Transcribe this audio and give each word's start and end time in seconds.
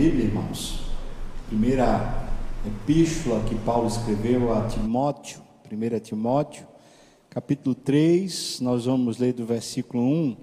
Bíblia, 0.00 0.24
irmãos. 0.24 0.80
Primeira 1.46 2.26
epístola 2.66 3.44
que 3.44 3.54
Paulo 3.54 3.86
escreveu 3.86 4.50
a 4.50 4.66
Timóteo, 4.66 5.42
1 5.70 6.00
Timóteo, 6.00 6.66
capítulo 7.28 7.74
3, 7.74 8.60
nós 8.62 8.86
vamos 8.86 9.18
ler 9.18 9.34
do 9.34 9.44
versículo 9.44 10.02
1 10.02 10.36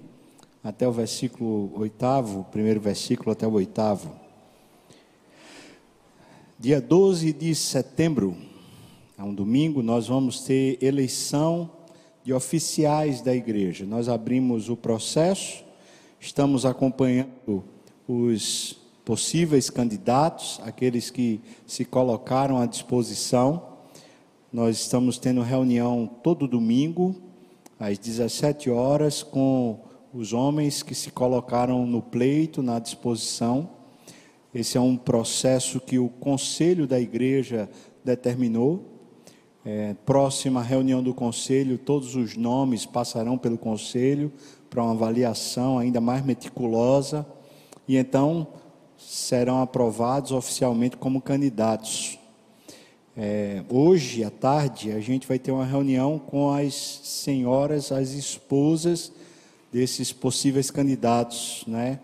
até 0.64 0.88
o 0.88 0.92
versículo 0.92 1.72
8, 1.76 2.46
primeiro 2.52 2.80
versículo 2.80 3.32
até 3.32 3.48
o 3.48 3.54
oitavo. 3.54 4.14
Dia 6.60 6.80
12 6.80 7.34
de 7.34 7.56
setembro, 7.56 8.38
é 9.18 9.24
um 9.24 9.34
domingo, 9.34 9.82
nós 9.82 10.08
vamos 10.08 10.42
ter 10.42 10.78
eleição 10.80 11.68
de 12.24 12.32
oficiais 12.32 13.22
da 13.22 13.34
igreja. 13.34 13.88
Nós 13.88 14.08
abrimos 14.08 14.70
o 14.70 14.78
processo, 14.78 15.66
estamos 16.20 16.64
acompanhando 16.64 17.64
os 18.08 18.77
possíveis 19.08 19.70
candidatos, 19.70 20.60
aqueles 20.66 21.10
que 21.10 21.40
se 21.66 21.86
colocaram 21.86 22.58
à 22.58 22.66
disposição. 22.66 23.78
Nós 24.52 24.82
estamos 24.82 25.18
tendo 25.18 25.42
reunião 25.42 26.06
todo 26.22 26.46
domingo, 26.46 27.16
às 27.80 27.98
17 27.98 28.70
horas, 28.70 29.24
com 29.24 29.80
os 30.14 30.34
homens 30.34 30.84
que 30.84 30.94
se 30.94 31.10
colocaram 31.10 31.86
no 31.86 32.02
pleito, 32.02 32.62
na 32.62 32.80
disposição. 32.80 33.70
Esse 34.54 34.78
é 34.78 34.82
um 34.82 34.98
processo 34.98 35.80
que 35.80 35.98
o 35.98 36.10
conselho 36.10 36.86
da 36.86 37.00
igreja 37.00 37.70
determinou. 38.04 38.84
É, 39.64 39.96
próxima 40.06 40.62
reunião 40.62 41.02
do 41.02 41.14
conselho, 41.14 41.78
todos 41.78 42.14
os 42.14 42.36
nomes 42.36 42.86
passarão 42.86 43.38
pelo 43.38 43.58
conselho 43.58 44.34
para 44.70 44.84
uma 44.84 44.92
avaliação 44.92 45.80
ainda 45.80 46.02
mais 46.02 46.26
meticulosa 46.26 47.26
e 47.88 47.96
então 47.96 48.48
serão 48.98 49.62
aprovados 49.62 50.32
oficialmente 50.32 50.98
como 50.98 51.22
candidatos. 51.22 52.18
É, 53.16 53.64
hoje 53.70 54.24
à 54.24 54.30
tarde 54.30 54.92
a 54.92 55.00
gente 55.00 55.28
vai 55.28 55.40
ter 55.40 55.52
uma 55.52 55.66
reunião 55.66 56.20
com 56.20 56.52
as 56.52 56.74
senhoras, 57.04 57.92
as 57.92 58.12
esposas 58.12 59.12
desses 59.72 60.14
possíveis 60.14 60.70
candidatos, 60.70 61.64
né? 61.68 62.00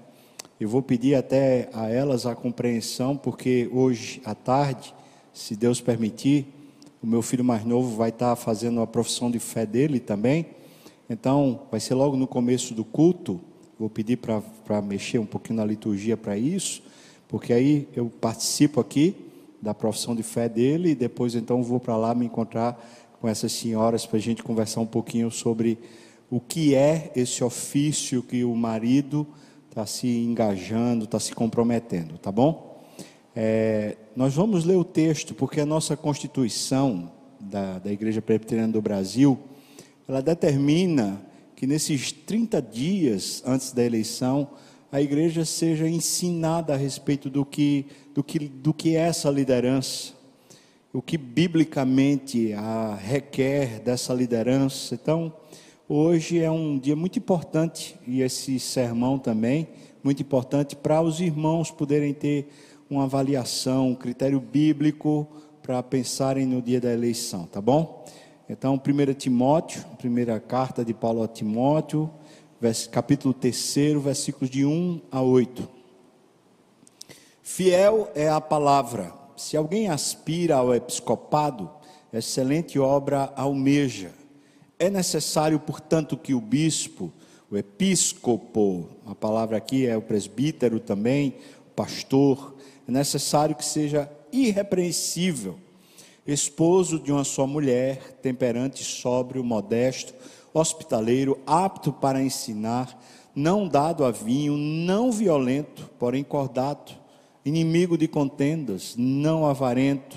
Eu 0.59 0.69
vou 0.69 0.81
pedir 0.81 1.15
até 1.15 1.69
a 1.73 1.89
elas 1.89 2.25
a 2.25 2.33
compreensão, 2.33 3.17
porque 3.17 3.69
hoje 3.73 4.21
à 4.23 4.33
tarde, 4.33 4.93
se 5.33 5.55
Deus 5.55 5.81
permitir, 5.81 6.45
o 7.01 7.07
meu 7.07 7.21
filho 7.21 7.43
mais 7.43 7.65
novo 7.65 7.97
vai 7.97 8.09
estar 8.09 8.35
fazendo 8.35 8.79
a 8.79 8.87
profissão 8.87 9.29
de 9.29 9.39
fé 9.39 9.65
dele 9.65 9.99
também. 9.99 10.45
Então, 11.09 11.63
vai 11.69 11.79
ser 11.79 11.95
logo 11.95 12.15
no 12.15 12.25
começo 12.25 12.73
do 12.73 12.85
culto. 12.85 13.41
Vou 13.83 13.89
pedir 13.89 14.15
para 14.15 14.81
mexer 14.81 15.19
um 15.19 15.25
pouquinho 15.25 15.57
na 15.57 15.65
liturgia 15.65 16.15
para 16.15 16.37
isso, 16.37 16.81
porque 17.27 17.51
aí 17.51 17.85
eu 17.93 18.09
participo 18.09 18.79
aqui 18.79 19.13
da 19.61 19.73
profissão 19.73 20.15
de 20.15 20.23
fé 20.23 20.47
dele 20.47 20.91
e 20.91 20.95
depois 20.95 21.35
então 21.35 21.61
vou 21.61 21.81
para 21.81 21.97
lá 21.97 22.15
me 22.15 22.25
encontrar 22.25 22.81
com 23.19 23.27
essas 23.27 23.51
senhoras 23.51 24.05
para 24.05 24.19
a 24.19 24.21
gente 24.21 24.41
conversar 24.41 24.79
um 24.79 24.85
pouquinho 24.85 25.29
sobre 25.29 25.77
o 26.31 26.39
que 26.39 26.73
é 26.73 27.11
esse 27.13 27.43
ofício 27.43 28.23
que 28.23 28.45
o 28.45 28.55
marido 28.55 29.27
está 29.69 29.85
se 29.85 30.07
engajando, 30.07 31.03
está 31.03 31.19
se 31.19 31.33
comprometendo, 31.35 32.17
tá 32.17 32.31
bom? 32.31 32.81
É, 33.35 33.97
nós 34.15 34.33
vamos 34.33 34.63
ler 34.63 34.77
o 34.77 34.85
texto 34.85 35.33
porque 35.33 35.59
a 35.59 35.65
nossa 35.65 35.97
Constituição 35.97 37.11
da, 37.37 37.79
da 37.79 37.91
Igreja 37.91 38.21
Presbiteriana 38.21 38.71
do 38.71 38.81
Brasil 38.81 39.37
ela 40.07 40.21
determina 40.21 41.32
que 41.55 41.67
nesses 41.67 42.11
30 42.11 42.61
dias 42.61 43.43
antes 43.45 43.71
da 43.71 43.83
eleição, 43.83 44.49
a 44.91 45.01
igreja 45.01 45.43
seja 45.43 45.89
ensinada 45.89 46.73
a 46.73 46.77
respeito 46.77 47.29
do 47.29 47.43
que, 47.43 47.87
do 48.13 48.23
que, 48.23 48.39
do 48.39 48.73
que 48.73 48.95
é 48.95 48.99
essa 48.99 49.29
liderança, 49.29 50.13
o 50.93 51.01
que 51.01 51.17
biblicamente 51.17 52.53
a 52.53 52.95
requer 52.95 53.79
dessa 53.79 54.13
liderança. 54.13 54.93
Então, 54.93 55.33
hoje 55.89 56.39
é 56.39 56.51
um 56.51 56.77
dia 56.77 56.95
muito 56.95 57.17
importante, 57.17 57.95
e 58.05 58.21
esse 58.21 58.59
sermão 58.59 59.17
também, 59.17 59.67
muito 60.03 60.21
importante 60.21 60.75
para 60.75 61.01
os 61.01 61.19
irmãos 61.19 61.71
poderem 61.71 62.13
ter 62.13 62.49
uma 62.89 63.05
avaliação, 63.05 63.89
um 63.89 63.95
critério 63.95 64.39
bíblico 64.39 65.27
para 65.63 65.81
pensarem 65.81 66.45
no 66.45 66.61
dia 66.61 66.79
da 66.79 66.93
eleição, 66.93 67.45
tá 67.45 67.61
bom? 67.61 68.02
Então, 68.55 68.75
1 68.75 69.13
Timóteo, 69.15 69.83
primeira 69.97 70.39
carta 70.39 70.85
de 70.85 70.93
Paulo 70.93 71.23
a 71.23 71.27
Timóteo, 71.27 72.07
capítulo 72.91 73.33
3, 73.33 73.95
versículos 73.99 74.47
de 74.47 74.63
1 74.63 75.01
a 75.11 75.23
8. 75.23 75.67
Fiel 77.41 78.11
é 78.13 78.29
a 78.29 78.39
palavra. 78.39 79.11
Se 79.35 79.57
alguém 79.57 79.89
aspira 79.89 80.57
ao 80.57 80.71
episcopado, 80.71 81.67
excelente 82.13 82.77
obra 82.77 83.33
almeja. 83.35 84.11
É 84.77 84.87
necessário, 84.87 85.59
portanto, 85.59 86.15
que 86.15 86.35
o 86.35 86.39
bispo, 86.39 87.11
o 87.49 87.57
episcopo, 87.57 88.87
a 89.07 89.15
palavra 89.15 89.57
aqui 89.57 89.87
é 89.87 89.97
o 89.97 90.01
presbítero 90.03 90.79
também, 90.79 91.37
o 91.65 91.71
pastor, 91.71 92.55
é 92.87 92.91
necessário 92.91 93.55
que 93.55 93.65
seja 93.65 94.07
irrepreensível 94.31 95.57
esposo 96.25 96.99
de 96.99 97.11
uma 97.11 97.23
só 97.23 97.45
mulher, 97.45 98.17
temperante, 98.21 98.83
sóbrio, 98.83 99.43
modesto, 99.43 100.13
hospitaleiro, 100.53 101.39
apto 101.45 101.91
para 101.91 102.23
ensinar, 102.23 102.97
não 103.35 103.67
dado 103.67 104.05
a 104.05 104.11
vinho, 104.11 104.55
não 104.55 105.11
violento, 105.11 105.89
porém 105.99 106.23
cordato, 106.23 106.97
inimigo 107.43 107.97
de 107.97 108.07
contendas, 108.07 108.95
não 108.97 109.45
avarento, 109.45 110.15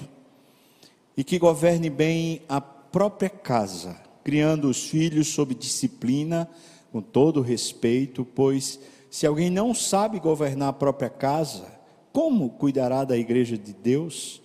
e 1.16 1.24
que 1.24 1.38
governe 1.38 1.88
bem 1.88 2.42
a 2.48 2.60
própria 2.60 3.30
casa, 3.30 3.96
criando 4.22 4.68
os 4.68 4.84
filhos 4.84 5.28
sob 5.28 5.54
disciplina, 5.54 6.48
com 6.92 7.00
todo 7.00 7.40
respeito, 7.40 8.24
pois 8.24 8.78
se 9.10 9.26
alguém 9.26 9.50
não 9.50 9.74
sabe 9.74 10.20
governar 10.20 10.68
a 10.68 10.72
própria 10.74 11.08
casa, 11.08 11.66
como 12.12 12.50
cuidará 12.50 13.04
da 13.04 13.16
igreja 13.16 13.56
de 13.56 13.72
Deus? 13.72 14.42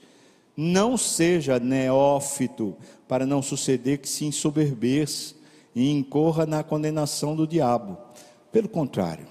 Não 0.63 0.95
seja 0.95 1.59
neófito, 1.59 2.77
para 3.07 3.25
não 3.25 3.41
suceder 3.41 3.97
que 3.97 4.07
se 4.07 4.25
ensoberbeça 4.25 5.33
e 5.73 5.89
incorra 5.89 6.45
na 6.45 6.63
condenação 6.63 7.35
do 7.35 7.47
diabo. 7.47 7.97
Pelo 8.51 8.69
contrário, 8.69 9.25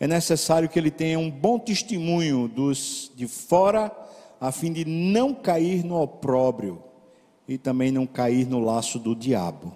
é 0.00 0.08
necessário 0.08 0.68
que 0.68 0.76
ele 0.76 0.90
tenha 0.90 1.20
um 1.20 1.30
bom 1.30 1.56
testemunho 1.56 2.48
dos 2.48 3.12
de 3.14 3.28
fora, 3.28 3.92
a 4.40 4.50
fim 4.50 4.72
de 4.72 4.84
não 4.84 5.32
cair 5.32 5.84
no 5.84 6.02
opróbrio 6.02 6.82
e 7.46 7.56
também 7.56 7.92
não 7.92 8.04
cair 8.04 8.44
no 8.44 8.58
laço 8.58 8.98
do 8.98 9.14
diabo. 9.14 9.72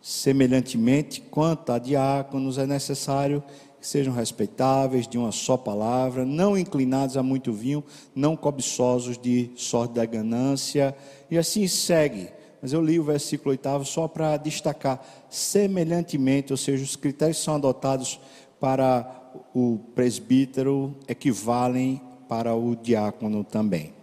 Semelhantemente, 0.00 1.20
quanto 1.20 1.72
a 1.72 1.78
diáconos, 1.78 2.56
é 2.56 2.66
necessário 2.66 3.42
que 3.80 3.86
sejam 3.86 4.12
respeitáveis, 4.12 5.08
de 5.08 5.16
uma 5.16 5.32
só 5.32 5.56
palavra, 5.56 6.24
não 6.24 6.56
inclinados 6.56 7.16
a 7.16 7.22
muito 7.22 7.52
vinho, 7.52 7.82
não 8.14 8.36
cobiçosos 8.36 9.16
de 9.16 9.50
sorte 9.56 9.94
da 9.94 10.04
ganância, 10.04 10.94
e 11.30 11.38
assim 11.38 11.66
segue. 11.66 12.28
Mas 12.60 12.74
eu 12.74 12.82
li 12.82 13.00
o 13.00 13.04
versículo 13.04 13.52
oitavo 13.52 13.86
só 13.86 14.06
para 14.06 14.36
destacar, 14.36 15.02
semelhantemente, 15.30 16.52
ou 16.52 16.58
seja, 16.58 16.84
os 16.84 16.94
critérios 16.94 17.38
que 17.38 17.44
são 17.44 17.54
adotados 17.54 18.20
para 18.60 19.18
o 19.54 19.78
presbítero 19.94 20.94
equivalem 21.08 22.02
para 22.28 22.54
o 22.54 22.76
diácono 22.76 23.42
também. 23.42 23.94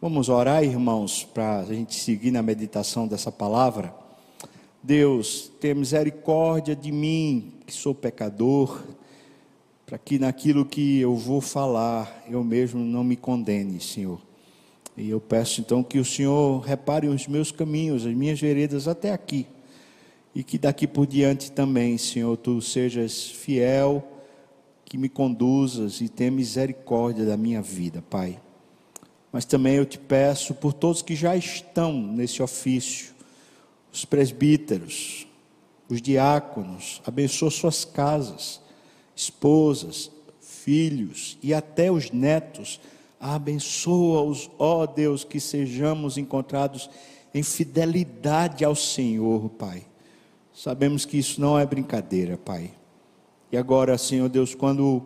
Vamos 0.00 0.28
orar, 0.28 0.64
irmãos, 0.64 1.24
para 1.24 1.60
a 1.60 1.64
gente 1.64 1.94
seguir 1.94 2.30
na 2.30 2.42
meditação 2.42 3.06
dessa 3.06 3.30
palavra. 3.30 3.94
Deus, 4.82 5.50
tenha 5.60 5.74
misericórdia 5.74 6.76
de 6.76 6.92
mim, 6.92 7.54
que 7.66 7.72
sou 7.72 7.94
pecador, 7.94 8.82
para 9.86 9.96
que 9.96 10.18
naquilo 10.18 10.66
que 10.66 10.98
eu 10.98 11.14
vou 11.14 11.40
falar, 11.40 12.24
eu 12.28 12.42
mesmo 12.42 12.80
não 12.80 13.04
me 13.04 13.14
condene, 13.14 13.80
Senhor. 13.80 14.20
E 14.96 15.08
eu 15.08 15.20
peço 15.20 15.60
então 15.60 15.82
que 15.82 15.98
o 15.98 16.04
Senhor 16.04 16.58
repare 16.60 17.06
os 17.06 17.28
meus 17.28 17.52
caminhos, 17.52 18.04
as 18.04 18.12
minhas 18.12 18.40
veredas 18.40 18.88
até 18.88 19.12
aqui. 19.12 19.46
E 20.34 20.42
que 20.42 20.58
daqui 20.58 20.88
por 20.88 21.06
diante 21.06 21.52
também, 21.52 21.96
Senhor, 21.96 22.36
tu 22.36 22.60
sejas 22.60 23.30
fiel, 23.30 24.04
que 24.84 24.98
me 24.98 25.08
conduzas 25.08 26.00
e 26.00 26.08
tenha 26.08 26.32
misericórdia 26.32 27.24
da 27.24 27.36
minha 27.36 27.62
vida, 27.62 28.02
Pai. 28.10 28.40
Mas 29.30 29.44
também 29.44 29.74
eu 29.74 29.86
te 29.86 29.98
peço 29.98 30.52
por 30.54 30.72
todos 30.72 31.00
que 31.00 31.14
já 31.14 31.36
estão 31.36 31.92
nesse 31.92 32.42
ofício, 32.42 33.14
os 33.92 34.04
presbíteros, 34.04 35.26
os 35.88 36.02
diáconos, 36.02 37.00
abençoa 37.06 37.50
suas 37.50 37.84
casas, 37.84 38.60
esposas, 39.16 40.10
filhos 40.40 41.38
e 41.42 41.54
até 41.54 41.90
os 41.90 42.10
netos. 42.10 42.78
Abençoa-os, 43.18 44.50
ó 44.58 44.86
Deus, 44.86 45.24
que 45.24 45.40
sejamos 45.40 46.18
encontrados 46.18 46.90
em 47.34 47.42
fidelidade 47.42 48.64
ao 48.64 48.76
Senhor, 48.76 49.48
Pai. 49.50 49.84
Sabemos 50.54 51.04
que 51.04 51.18
isso 51.18 51.40
não 51.40 51.58
é 51.58 51.66
brincadeira, 51.66 52.36
Pai. 52.36 52.70
E 53.50 53.56
agora, 53.56 53.96
Senhor 53.96 54.28
Deus, 54.28 54.54
quando 54.54 55.02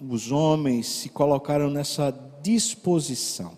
os 0.00 0.30
homens 0.30 0.86
se 0.86 1.08
colocaram 1.08 1.70
nessa 1.70 2.14
disposição. 2.42 3.52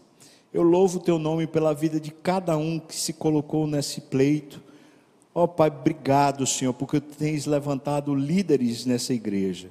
Eu 0.52 0.62
louvo 0.62 0.98
o 0.98 1.02
teu 1.02 1.18
nome 1.18 1.46
pela 1.46 1.74
vida 1.74 2.00
de 2.00 2.10
cada 2.10 2.56
um 2.56 2.78
que 2.78 2.96
se 2.96 3.12
colocou 3.12 3.66
nesse 3.66 4.00
pleito. 4.00 4.62
Ó 5.38 5.44
oh, 5.44 5.48
Pai, 5.48 5.68
obrigado, 5.68 6.44
Senhor, 6.44 6.72
porque 6.72 7.00
tu 7.00 7.16
tens 7.16 7.46
levantado 7.46 8.12
líderes 8.12 8.84
nessa 8.84 9.14
igreja. 9.14 9.70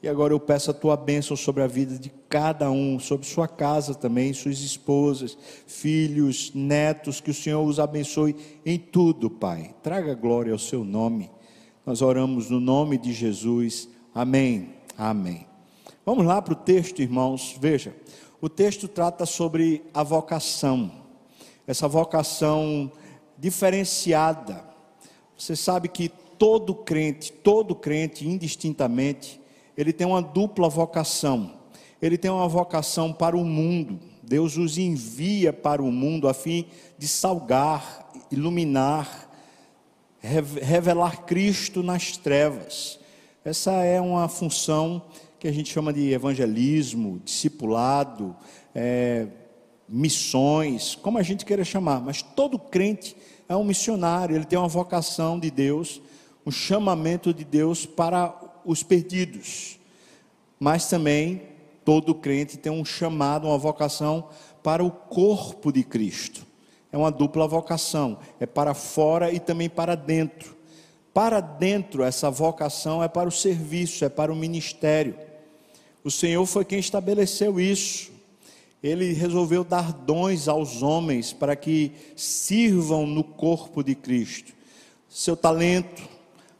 E 0.00 0.06
agora 0.08 0.32
eu 0.32 0.38
peço 0.38 0.70
a 0.70 0.74
tua 0.74 0.96
bênção 0.96 1.36
sobre 1.36 1.60
a 1.60 1.66
vida 1.66 1.98
de 1.98 2.08
cada 2.28 2.70
um, 2.70 3.00
sobre 3.00 3.26
sua 3.26 3.48
casa 3.48 3.96
também, 3.96 4.32
suas 4.32 4.60
esposas, 4.60 5.36
filhos, 5.66 6.52
netos, 6.54 7.20
que 7.20 7.32
o 7.32 7.34
Senhor 7.34 7.66
os 7.66 7.80
abençoe 7.80 8.36
em 8.64 8.78
tudo, 8.78 9.28
Pai. 9.28 9.74
Traga 9.82 10.14
glória 10.14 10.52
ao 10.52 10.58
seu 10.58 10.84
nome. 10.84 11.28
Nós 11.84 12.00
oramos 12.00 12.48
no 12.48 12.60
nome 12.60 12.96
de 12.96 13.12
Jesus. 13.12 13.88
Amém. 14.14 14.72
Amém. 14.96 15.48
Vamos 16.06 16.24
lá 16.24 16.40
para 16.40 16.52
o 16.52 16.56
texto, 16.56 17.02
irmãos. 17.02 17.56
Veja, 17.60 17.92
o 18.40 18.48
texto 18.48 18.86
trata 18.86 19.26
sobre 19.26 19.82
a 19.92 20.04
vocação, 20.04 20.92
essa 21.66 21.88
vocação 21.88 22.92
diferenciada. 23.36 24.67
Você 25.38 25.54
sabe 25.54 25.88
que 25.88 26.08
todo 26.36 26.74
crente, 26.74 27.32
todo 27.32 27.74
crente, 27.74 28.26
indistintamente, 28.26 29.40
ele 29.76 29.92
tem 29.92 30.04
uma 30.04 30.20
dupla 30.20 30.68
vocação. 30.68 31.52
Ele 32.02 32.18
tem 32.18 32.30
uma 32.30 32.48
vocação 32.48 33.12
para 33.12 33.36
o 33.36 33.44
mundo. 33.44 34.00
Deus 34.22 34.56
os 34.56 34.76
envia 34.76 35.52
para 35.52 35.80
o 35.80 35.92
mundo 35.92 36.28
a 36.28 36.34
fim 36.34 36.66
de 36.98 37.06
salgar, 37.06 38.10
iluminar, 38.32 39.30
revelar 40.20 41.24
Cristo 41.24 41.84
nas 41.84 42.16
trevas. 42.16 42.98
Essa 43.44 43.72
é 43.84 44.00
uma 44.00 44.28
função 44.28 45.02
que 45.38 45.46
a 45.46 45.52
gente 45.52 45.72
chama 45.72 45.92
de 45.92 46.12
evangelismo, 46.12 47.20
discipulado, 47.24 48.34
é, 48.74 49.28
missões, 49.88 50.96
como 50.96 51.16
a 51.16 51.22
gente 51.22 51.44
queira 51.46 51.64
chamar, 51.64 52.00
mas 52.00 52.22
todo 52.22 52.58
crente 52.58 53.16
é 53.48 53.56
um 53.56 53.64
missionário, 53.64 54.36
ele 54.36 54.44
tem 54.44 54.58
uma 54.58 54.68
vocação 54.68 55.38
de 55.38 55.50
Deus, 55.50 56.02
um 56.44 56.50
chamamento 56.50 57.32
de 57.32 57.44
Deus 57.44 57.86
para 57.86 58.34
os 58.64 58.82
perdidos. 58.82 59.78
Mas 60.60 60.88
também 60.88 61.42
todo 61.84 62.14
crente 62.14 62.58
tem 62.58 62.70
um 62.70 62.84
chamado, 62.84 63.46
uma 63.46 63.56
vocação 63.56 64.28
para 64.62 64.84
o 64.84 64.90
corpo 64.90 65.72
de 65.72 65.82
Cristo. 65.82 66.46
É 66.92 66.98
uma 66.98 67.10
dupla 67.10 67.46
vocação, 67.46 68.18
é 68.38 68.46
para 68.46 68.74
fora 68.74 69.32
e 69.32 69.40
também 69.40 69.68
para 69.68 69.94
dentro. 69.94 70.56
Para 71.14 71.40
dentro, 71.40 72.02
essa 72.02 72.30
vocação 72.30 73.02
é 73.02 73.08
para 73.08 73.28
o 73.28 73.32
serviço, 73.32 74.04
é 74.04 74.08
para 74.08 74.32
o 74.32 74.36
ministério. 74.36 75.16
O 76.04 76.10
Senhor 76.10 76.44
foi 76.46 76.64
quem 76.64 76.78
estabeleceu 76.78 77.58
isso. 77.58 78.10
Ele 78.82 79.12
resolveu 79.12 79.64
dar 79.64 79.92
dons 79.92 80.48
aos 80.48 80.82
homens 80.82 81.32
para 81.32 81.56
que 81.56 81.92
sirvam 82.14 83.06
no 83.06 83.24
corpo 83.24 83.82
de 83.82 83.94
Cristo. 83.94 84.52
Seu 85.08 85.36
talento, 85.36 86.02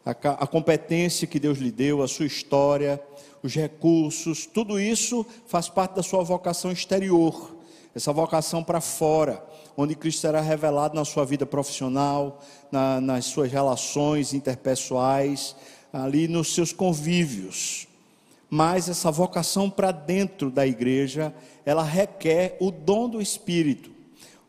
a, 0.05 0.47
competência 0.47 1.27
que 1.27 1.39
Deus 1.39 1.59
lhe 1.59 1.71
deu, 1.71 2.03
a 2.03 2.09
sua 2.09 2.27
história, 2.27 3.01
os 3.43 3.55
recursos, 3.55 4.47
tudo 4.47 4.81
isso 4.81 5.25
faz 5.47 5.69
parte 5.69 5.97
da 5.97 6.03
sua 6.03 6.23
vocação 6.23 6.73
exterior, 6.73 7.57
essa 7.95 8.13
vocação 8.13 8.63
para 8.63 8.81
fora, 8.81 9.45
onde 9.77 9.95
Cristo 9.95 10.21
será 10.21 10.41
revelado 10.41 10.95
na 10.95 11.05
sua 11.05 11.25
vida 11.25 11.47
profissional, 11.47 12.43
na, 12.71 13.01
nas 13.01 13.27
suas 13.27 13.51
relações 13.51 14.33
interpessoais, 14.33 15.55
ali 15.93 16.29
nos 16.29 16.55
seus 16.55 16.73
convívios. 16.73 17.88
Mas 18.51 18.89
essa 18.89 19.11
vocação 19.11 19.69
para 19.69 19.93
dentro 19.93 20.51
da 20.51 20.67
igreja, 20.67 21.35
ela 21.65 21.83
requer 21.83 22.57
o 22.61 22.71
dom 22.71 23.09
do 23.09 23.21
Espírito. 23.21 23.91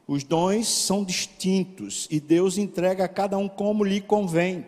Os 0.08 0.24
dons 0.24 0.68
são 0.68 1.04
distintos 1.04 2.08
e 2.10 2.20
Deus 2.20 2.58
entrega 2.58 3.04
a 3.04 3.10
cada 3.10 3.38
um 3.38 3.48
como 3.48 3.84
lhe 3.84 4.02
convém. 4.02 4.66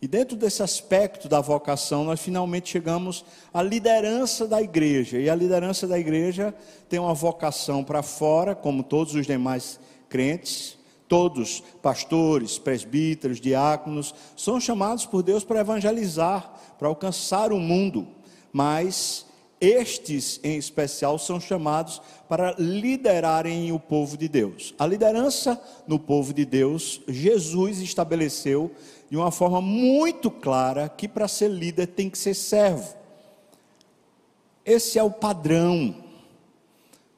E 0.00 0.06
dentro 0.06 0.36
desse 0.36 0.62
aspecto 0.62 1.28
da 1.28 1.40
vocação, 1.40 2.04
nós 2.04 2.20
finalmente 2.20 2.70
chegamos 2.70 3.24
à 3.52 3.62
liderança 3.62 4.46
da 4.46 4.62
igreja. 4.62 5.18
E 5.18 5.28
a 5.28 5.34
liderança 5.34 5.86
da 5.86 5.98
igreja 5.98 6.54
tem 6.88 7.00
uma 7.00 7.14
vocação 7.14 7.82
para 7.82 8.02
fora, 8.02 8.54
como 8.54 8.82
todos 8.82 9.14
os 9.14 9.26
demais 9.26 9.78
crentes. 10.08 10.78
Todos, 11.08 11.62
pastores, 11.80 12.58
presbíteros, 12.58 13.40
diáconos, 13.40 14.14
são 14.36 14.60
chamados 14.60 15.06
por 15.06 15.22
Deus 15.22 15.42
para 15.42 15.60
evangelizar, 15.60 16.52
para 16.78 16.86
alcançar 16.86 17.50
o 17.50 17.58
mundo. 17.58 18.06
Mas 18.52 19.26
estes, 19.60 20.38
em 20.44 20.56
especial, 20.56 21.18
são 21.18 21.40
chamados 21.40 22.00
para 22.28 22.54
liderarem 22.58 23.72
o 23.72 23.80
povo 23.80 24.16
de 24.16 24.28
Deus. 24.28 24.74
A 24.78 24.86
liderança 24.86 25.60
no 25.86 25.98
povo 25.98 26.32
de 26.32 26.44
Deus, 26.44 27.00
Jesus 27.08 27.80
estabeleceu 27.80 28.70
de 29.10 29.16
uma 29.16 29.30
forma 29.30 29.60
muito 29.60 30.30
clara 30.30 30.88
que 30.88 31.08
para 31.08 31.26
ser 31.26 31.48
líder 31.48 31.88
tem 31.88 32.08
que 32.08 32.18
ser 32.18 32.34
servo. 32.34 32.94
Esse 34.64 34.98
é 34.98 35.02
o 35.02 35.10
padrão. 35.10 35.94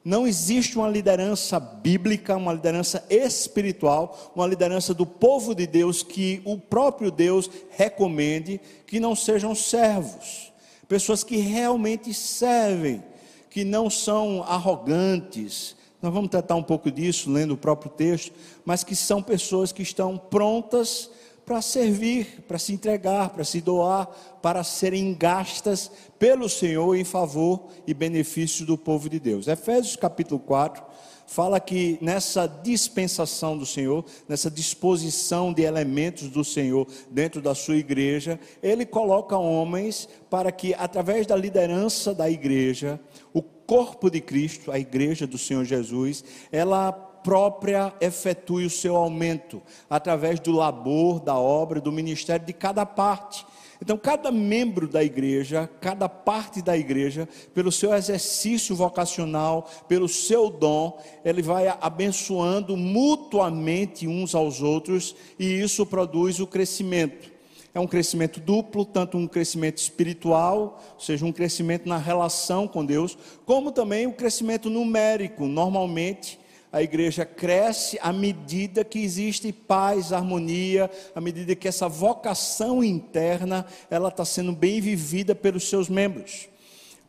Não 0.03 0.25
existe 0.25 0.79
uma 0.79 0.89
liderança 0.89 1.59
bíblica, 1.59 2.35
uma 2.35 2.53
liderança 2.53 3.05
espiritual, 3.07 4.31
uma 4.35 4.47
liderança 4.47 4.95
do 4.95 5.05
povo 5.05 5.53
de 5.53 5.67
Deus 5.67 6.01
que 6.01 6.41
o 6.43 6.57
próprio 6.57 7.11
Deus 7.11 7.51
recomende 7.69 8.59
que 8.87 8.99
não 8.99 9.15
sejam 9.15 9.53
servos. 9.53 10.50
Pessoas 10.91 11.23
que 11.23 11.37
realmente 11.37 12.13
servem, 12.13 13.01
que 13.49 13.63
não 13.63 13.89
são 13.89 14.43
arrogantes. 14.43 15.73
Nós 16.01 16.13
vamos 16.13 16.29
tratar 16.29 16.55
um 16.55 16.63
pouco 16.63 16.91
disso 16.91 17.31
lendo 17.31 17.53
o 17.53 17.57
próprio 17.57 17.89
texto, 17.89 18.33
mas 18.65 18.83
que 18.83 18.93
são 18.93 19.23
pessoas 19.23 19.71
que 19.71 19.81
estão 19.81 20.17
prontas 20.17 21.09
para 21.45 21.61
servir, 21.61 22.43
para 22.45 22.59
se 22.59 22.73
entregar, 22.73 23.29
para 23.29 23.45
se 23.45 23.61
doar, 23.61 24.05
para 24.41 24.65
serem 24.65 25.13
gastas 25.13 25.89
pelo 26.19 26.49
Senhor 26.49 26.93
em 26.93 27.05
favor 27.05 27.69
e 27.87 27.93
benefício 27.93 28.65
do 28.65 28.77
povo 28.77 29.07
de 29.07 29.17
Deus. 29.17 29.47
Efésios 29.47 29.95
capítulo 29.95 30.41
4 30.41 30.83
fala 31.31 31.61
que 31.61 31.97
nessa 32.01 32.45
dispensação 32.45 33.57
do 33.57 33.65
Senhor, 33.65 34.03
nessa 34.27 34.51
disposição 34.51 35.53
de 35.53 35.61
elementos 35.61 36.27
do 36.27 36.43
Senhor 36.43 36.85
dentro 37.09 37.41
da 37.41 37.55
sua 37.55 37.77
igreja, 37.77 38.37
ele 38.61 38.85
coloca 38.85 39.37
homens 39.37 40.09
para 40.29 40.51
que 40.51 40.73
através 40.73 41.25
da 41.25 41.37
liderança 41.37 42.13
da 42.13 42.29
igreja, 42.29 42.99
o 43.33 43.41
corpo 43.41 44.09
de 44.09 44.19
Cristo, 44.19 44.73
a 44.73 44.77
igreja 44.77 45.25
do 45.25 45.37
Senhor 45.37 45.63
Jesus, 45.63 46.21
ela 46.51 46.91
própria 46.91 47.93
efetue 48.01 48.65
o 48.65 48.69
seu 48.69 48.97
aumento 48.97 49.61
através 49.89 50.37
do 50.37 50.51
labor, 50.51 51.21
da 51.21 51.37
obra, 51.37 51.79
do 51.79 51.93
ministério 51.93 52.45
de 52.45 52.51
cada 52.51 52.85
parte. 52.85 53.45
Então, 53.81 53.97
cada 53.97 54.31
membro 54.31 54.87
da 54.87 55.03
igreja, 55.03 55.67
cada 55.81 56.07
parte 56.07 56.61
da 56.61 56.77
igreja, 56.77 57.27
pelo 57.51 57.71
seu 57.71 57.91
exercício 57.93 58.75
vocacional, 58.75 59.67
pelo 59.87 60.07
seu 60.07 60.51
dom, 60.51 61.01
ele 61.25 61.41
vai 61.41 61.67
abençoando 61.81 62.77
mutuamente 62.77 64.07
uns 64.07 64.35
aos 64.35 64.61
outros 64.61 65.15
e 65.39 65.45
isso 65.45 65.83
produz 65.83 66.39
o 66.39 66.45
crescimento. 66.45 67.31
É 67.73 67.79
um 67.79 67.87
crescimento 67.87 68.39
duplo, 68.39 68.85
tanto 68.85 69.17
um 69.17 69.27
crescimento 69.27 69.77
espiritual, 69.77 70.79
ou 70.93 70.99
seja, 70.99 71.25
um 71.25 71.31
crescimento 71.31 71.89
na 71.89 71.97
relação 71.97 72.67
com 72.67 72.85
Deus, 72.85 73.17
como 73.45 73.71
também 73.71 74.05
o 74.05 74.09
um 74.09 74.13
crescimento 74.13 74.69
numérico. 74.69 75.45
Normalmente, 75.47 76.37
a 76.71 76.81
igreja 76.81 77.25
cresce 77.25 77.99
à 78.01 78.13
medida 78.13 78.83
que 78.83 78.99
existe 78.99 79.51
paz, 79.51 80.13
harmonia, 80.13 80.89
à 81.13 81.19
medida 81.19 81.55
que 81.55 81.67
essa 81.67 81.89
vocação 81.89 82.83
interna 82.83 83.65
ela 83.89 84.07
está 84.09 84.23
sendo 84.23 84.53
bem 84.53 84.79
vivida 84.79 85.35
pelos 85.35 85.67
seus 85.67 85.89
membros. 85.89 86.47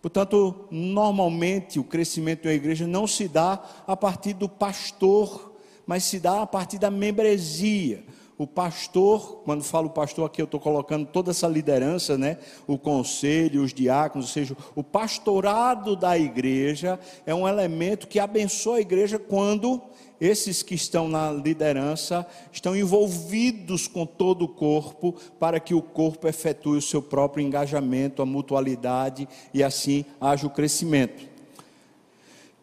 Portanto, 0.00 0.66
normalmente 0.68 1.78
o 1.78 1.84
crescimento 1.84 2.44
da 2.44 2.52
igreja 2.52 2.88
não 2.88 3.06
se 3.06 3.28
dá 3.28 3.62
a 3.86 3.96
partir 3.96 4.32
do 4.32 4.48
pastor, 4.48 5.54
mas 5.86 6.02
se 6.02 6.18
dá 6.18 6.42
a 6.42 6.46
partir 6.46 6.78
da 6.78 6.90
membresia 6.90 8.04
o 8.38 8.46
pastor, 8.46 9.42
quando 9.44 9.62
falo 9.62 9.90
pastor 9.90 10.26
aqui, 10.26 10.40
eu 10.40 10.46
estou 10.46 10.58
colocando 10.58 11.06
toda 11.06 11.30
essa 11.30 11.46
liderança, 11.46 12.16
né? 12.16 12.38
O 12.66 12.78
conselho, 12.78 13.62
os 13.62 13.72
diáconos, 13.72 14.26
ou 14.28 14.32
seja, 14.32 14.56
o 14.74 14.82
pastorado 14.82 15.94
da 15.94 16.18
igreja 16.18 16.98
é 17.26 17.34
um 17.34 17.46
elemento 17.46 18.08
que 18.08 18.18
abençoa 18.18 18.78
a 18.78 18.80
igreja 18.80 19.18
quando 19.18 19.80
esses 20.20 20.62
que 20.62 20.76
estão 20.76 21.08
na 21.08 21.32
liderança 21.32 22.24
estão 22.52 22.76
envolvidos 22.76 23.88
com 23.88 24.06
todo 24.06 24.44
o 24.44 24.48
corpo 24.48 25.16
para 25.38 25.58
que 25.58 25.74
o 25.74 25.82
corpo 25.82 26.28
efetue 26.28 26.78
o 26.78 26.82
seu 26.82 27.02
próprio 27.02 27.44
engajamento, 27.44 28.22
a 28.22 28.26
mutualidade 28.26 29.28
e 29.52 29.64
assim 29.64 30.04
haja 30.20 30.46
o 30.46 30.50
crescimento. 30.50 31.31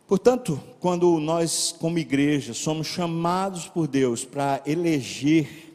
Portanto, 0.09 0.59
quando 0.79 1.19
nós, 1.19 1.75
como 1.79 1.99
igreja, 1.99 2.51
somos 2.51 2.87
chamados 2.87 3.67
por 3.67 3.87
Deus 3.87 4.25
para 4.25 4.59
eleger 4.65 5.69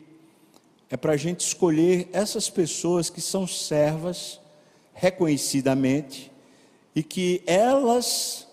é 0.90 0.96
para 0.96 1.12
a 1.12 1.16
gente 1.16 1.38
escolher 1.46 2.08
essas 2.12 2.50
pessoas 2.50 3.08
que 3.08 3.20
são 3.20 3.46
servas 3.46 4.40
reconhecidamente 4.92 6.32
e 6.96 7.02
que 7.02 7.44
elas 7.46 8.48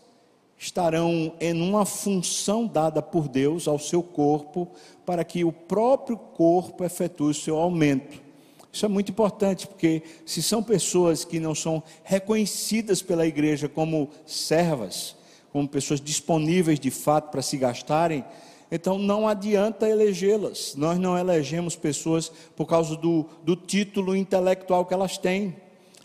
estarão 0.55 1.33
em 1.41 1.59
uma 1.59 1.83
função 1.83 2.67
dada 2.67 3.01
por 3.01 3.27
Deus 3.27 3.67
ao 3.67 3.79
seu 3.79 4.03
corpo, 4.03 4.67
para 5.03 5.23
que 5.23 5.43
o 5.43 5.51
próprio 5.51 6.15
corpo 6.15 6.83
efetue 6.83 7.31
o 7.31 7.33
seu 7.33 7.57
aumento. 7.57 8.21
Isso 8.71 8.85
é 8.85 8.89
muito 8.89 9.09
importante, 9.09 9.65
porque 9.65 10.03
se 10.27 10.43
são 10.43 10.61
pessoas 10.61 11.25
que 11.25 11.39
não 11.39 11.55
são 11.55 11.81
reconhecidas 12.03 13.01
pela 13.01 13.25
igreja 13.25 13.67
como 13.67 14.11
servas, 14.27 15.15
como 15.51 15.67
pessoas 15.67 16.01
disponíveis 16.01 16.79
de 16.79 16.91
fato 16.91 17.31
para 17.31 17.41
se 17.41 17.57
gastarem, 17.57 18.23
então 18.71 18.97
não 18.97 19.27
adianta 19.27 19.89
elegê-las. 19.89 20.75
Nós 20.77 20.97
não 20.97 21.17
elegemos 21.17 21.75
pessoas 21.75 22.31
por 22.55 22.65
causa 22.65 22.95
do, 22.95 23.25
do 23.43 23.55
título 23.55 24.15
intelectual 24.15 24.85
que 24.85 24.93
elas 24.93 25.17
têm. 25.17 25.55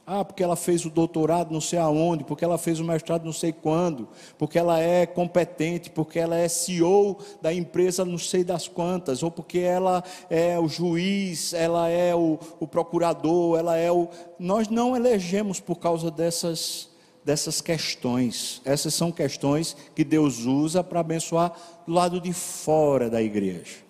Ah, 0.08 0.24
porque 0.24 0.44
ela 0.44 0.54
fez 0.54 0.84
o 0.84 0.90
doutorado 0.90 1.52
não 1.52 1.60
sei 1.60 1.80
aonde, 1.80 2.22
porque 2.22 2.44
ela 2.44 2.56
fez 2.56 2.78
o 2.78 2.84
mestrado 2.84 3.24
não 3.24 3.32
sei 3.32 3.52
quando, 3.52 4.08
porque 4.38 4.56
ela 4.56 4.78
é 4.78 5.04
competente, 5.04 5.90
porque 5.90 6.20
ela 6.20 6.36
é 6.36 6.46
CEO 6.46 7.18
da 7.42 7.52
empresa 7.52 8.04
não 8.04 8.16
sei 8.16 8.44
das 8.44 8.68
quantas, 8.68 9.24
ou 9.24 9.32
porque 9.32 9.58
ela 9.58 10.04
é 10.30 10.60
o 10.60 10.68
juiz, 10.68 11.52
ela 11.52 11.88
é 11.88 12.14
o, 12.14 12.38
o 12.60 12.68
procurador, 12.68 13.58
ela 13.58 13.76
é 13.76 13.90
o. 13.90 14.08
Nós 14.38 14.68
não 14.68 14.94
elegemos 14.94 15.58
por 15.58 15.80
causa 15.80 16.08
dessas, 16.08 16.88
dessas 17.26 17.61
questões. 17.61 18.62
Essas 18.64 18.95
são 18.95 19.12
questões 19.12 19.76
que 19.95 20.04
Deus 20.04 20.47
usa 20.47 20.83
para 20.83 21.00
abençoar 21.00 21.52
do 21.87 21.92
lado 21.92 22.21
de 22.21 22.33
fora 22.33 23.11
da 23.11 23.21
igreja. 23.21 23.85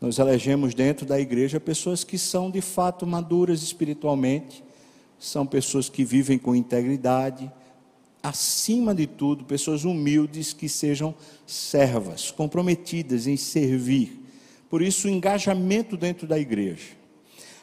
Nós 0.00 0.18
elegemos 0.18 0.74
dentro 0.74 1.06
da 1.06 1.18
igreja 1.20 1.60
pessoas 1.60 2.02
que 2.02 2.18
são 2.18 2.50
de 2.50 2.60
fato 2.60 3.06
maduras 3.06 3.62
espiritualmente 3.62 4.64
são 5.22 5.46
pessoas 5.46 5.88
que 5.88 6.04
vivem 6.04 6.36
com 6.36 6.52
integridade, 6.52 7.48
acima 8.20 8.92
de 8.92 9.06
tudo, 9.06 9.44
pessoas 9.44 9.84
humildes 9.84 10.52
que 10.52 10.68
sejam 10.68 11.14
servas, 11.46 12.32
comprometidas 12.32 13.28
em 13.28 13.36
servir. 13.36 14.20
Por 14.68 14.82
isso, 14.82 15.06
o 15.06 15.10
engajamento 15.10 15.96
dentro 15.96 16.26
da 16.26 16.40
igreja, 16.40 16.96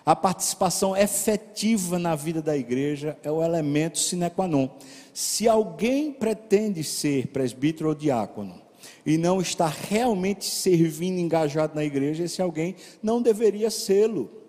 a 0.06 0.15
participação 0.15 0.96
efetiva 0.96 2.00
na 2.00 2.15
vida 2.15 2.41
da 2.41 2.58
igreja 2.58 3.18
é 3.24 3.32
o 3.32 3.44
elemento 3.44 4.00
sine 4.00 4.29
qua 4.29 4.48
non. 4.48 4.70
Se 5.13 5.48
alguém 5.48 6.12
pretende 6.12 6.84
ser 6.84 7.27
presbítero 7.27 7.89
ou 7.89 7.96
diácono 7.96 8.62
e 9.06 9.18
não 9.18 9.41
está 9.41 9.68
realmente 9.68 10.46
servindo, 10.46 11.20
engajado 11.20 11.75
na 11.75 11.84
igreja, 11.84 12.24
esse 12.24 12.41
alguém 12.41 12.75
não 13.03 13.22
deveria 13.22 13.70
sê-lo 13.70 14.39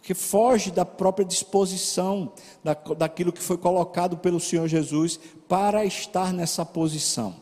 porque 0.00 0.14
foge 0.14 0.70
da 0.70 0.84
própria 0.84 1.26
disposição, 1.26 2.32
da, 2.64 2.72
daquilo 2.72 3.30
que 3.30 3.42
foi 3.42 3.58
colocado 3.58 4.16
pelo 4.16 4.40
Senhor 4.40 4.66
Jesus 4.66 5.20
para 5.46 5.84
estar 5.84 6.32
nessa 6.32 6.64
posição. 6.64 7.36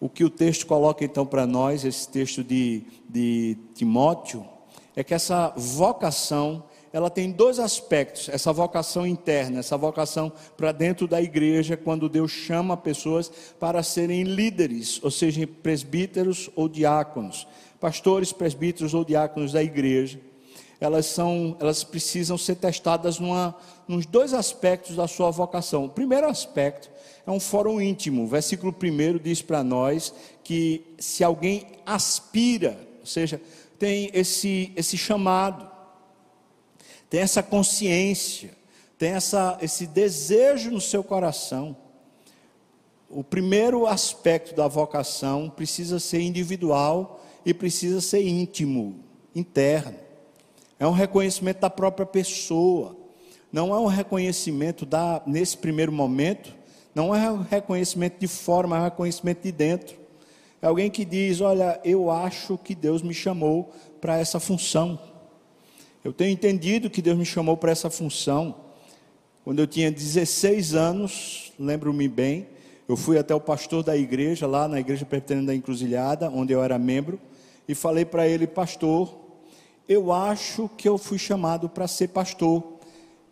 O 0.00 0.08
que 0.08 0.24
o 0.24 0.30
texto 0.30 0.66
coloca 0.66 1.04
então 1.04 1.26
para 1.26 1.46
nós, 1.46 1.84
esse 1.84 2.08
texto 2.08 2.42
de, 2.42 2.82
de 3.06 3.58
Timóteo, 3.74 4.46
é 4.98 5.04
que 5.04 5.14
essa 5.14 5.52
vocação, 5.56 6.64
ela 6.92 7.08
tem 7.08 7.30
dois 7.30 7.60
aspectos: 7.60 8.28
essa 8.28 8.52
vocação 8.52 9.06
interna, 9.06 9.60
essa 9.60 9.76
vocação 9.76 10.32
para 10.56 10.72
dentro 10.72 11.06
da 11.06 11.22
igreja, 11.22 11.76
quando 11.76 12.08
Deus 12.08 12.32
chama 12.32 12.76
pessoas 12.76 13.30
para 13.60 13.80
serem 13.84 14.24
líderes, 14.24 15.00
ou 15.00 15.08
seja, 15.08 15.46
presbíteros 15.62 16.50
ou 16.56 16.68
diáconos, 16.68 17.46
pastores, 17.78 18.32
presbíteros 18.32 18.92
ou 18.92 19.04
diáconos 19.04 19.52
da 19.52 19.62
igreja 19.62 20.20
elas 20.80 21.06
são, 21.06 21.56
elas 21.58 21.82
precisam 21.82 22.38
ser 22.38 22.54
testadas 22.54 23.18
numa, 23.18 23.52
nos 23.88 24.06
dois 24.06 24.32
aspectos 24.32 24.94
da 24.94 25.08
sua 25.08 25.28
vocação. 25.28 25.86
O 25.86 25.88
primeiro 25.88 26.28
aspecto 26.28 26.88
é 27.26 27.30
um 27.32 27.40
fórum 27.40 27.80
íntimo. 27.80 28.22
O 28.22 28.28
versículo 28.28 28.72
1 28.72 29.18
diz 29.18 29.42
para 29.42 29.64
nós 29.64 30.14
que 30.44 30.94
se 30.96 31.24
alguém 31.24 31.66
aspira, 31.84 32.78
ou 33.00 33.06
seja, 33.06 33.40
tem 33.78 34.10
esse, 34.12 34.72
esse 34.76 34.96
chamado, 34.96 35.70
tem 37.08 37.20
essa 37.20 37.42
consciência, 37.42 38.50
tem 38.98 39.10
essa, 39.10 39.58
esse 39.62 39.86
desejo 39.86 40.70
no 40.70 40.80
seu 40.80 41.04
coração. 41.04 41.76
O 43.08 43.24
primeiro 43.24 43.86
aspecto 43.86 44.54
da 44.54 44.68
vocação 44.68 45.48
precisa 45.48 45.98
ser 45.98 46.20
individual 46.20 47.24
e 47.44 47.54
precisa 47.54 48.00
ser 48.00 48.26
íntimo, 48.26 48.98
interno 49.34 50.08
é 50.78 50.86
um 50.86 50.92
reconhecimento 50.92 51.60
da 51.60 51.70
própria 51.70 52.06
pessoa, 52.06 52.96
não 53.52 53.74
é 53.74 53.78
um 53.78 53.86
reconhecimento 53.86 54.86
da, 54.86 55.20
nesse 55.26 55.56
primeiro 55.56 55.90
momento, 55.90 56.54
não 56.94 57.14
é 57.14 57.30
um 57.30 57.42
reconhecimento 57.42 58.20
de 58.20 58.28
fora, 58.28 58.68
é 58.68 58.70
um 58.70 58.84
reconhecimento 58.84 59.42
de 59.42 59.52
dentro. 59.52 59.96
É 60.60 60.66
alguém 60.66 60.90
que 60.90 61.04
diz: 61.04 61.40
Olha, 61.40 61.80
eu 61.84 62.10
acho 62.10 62.58
que 62.58 62.74
Deus 62.74 63.02
me 63.02 63.14
chamou 63.14 63.72
para 64.00 64.18
essa 64.18 64.40
função. 64.40 64.98
Eu 66.02 66.12
tenho 66.12 66.30
entendido 66.30 66.90
que 66.90 67.02
Deus 67.02 67.16
me 67.16 67.24
chamou 67.24 67.56
para 67.56 67.70
essa 67.70 67.90
função. 67.90 68.54
Quando 69.44 69.60
eu 69.60 69.66
tinha 69.66 69.90
16 69.90 70.74
anos, 70.74 71.52
lembro-me 71.58 72.08
bem, 72.08 72.48
eu 72.88 72.96
fui 72.96 73.18
até 73.18 73.34
o 73.34 73.40
pastor 73.40 73.82
da 73.82 73.96
igreja, 73.96 74.46
lá 74.46 74.68
na 74.68 74.80
igreja 74.80 75.04
pertencente 75.06 75.46
da 75.46 75.54
Encruzilhada, 75.54 76.30
onde 76.30 76.52
eu 76.52 76.62
era 76.62 76.78
membro, 76.78 77.20
e 77.66 77.74
falei 77.74 78.04
para 78.04 78.26
ele, 78.26 78.46
pastor, 78.46 79.18
eu 79.88 80.12
acho 80.12 80.68
que 80.76 80.88
eu 80.88 80.98
fui 80.98 81.18
chamado 81.18 81.68
para 81.68 81.86
ser 81.86 82.08
pastor. 82.08 82.78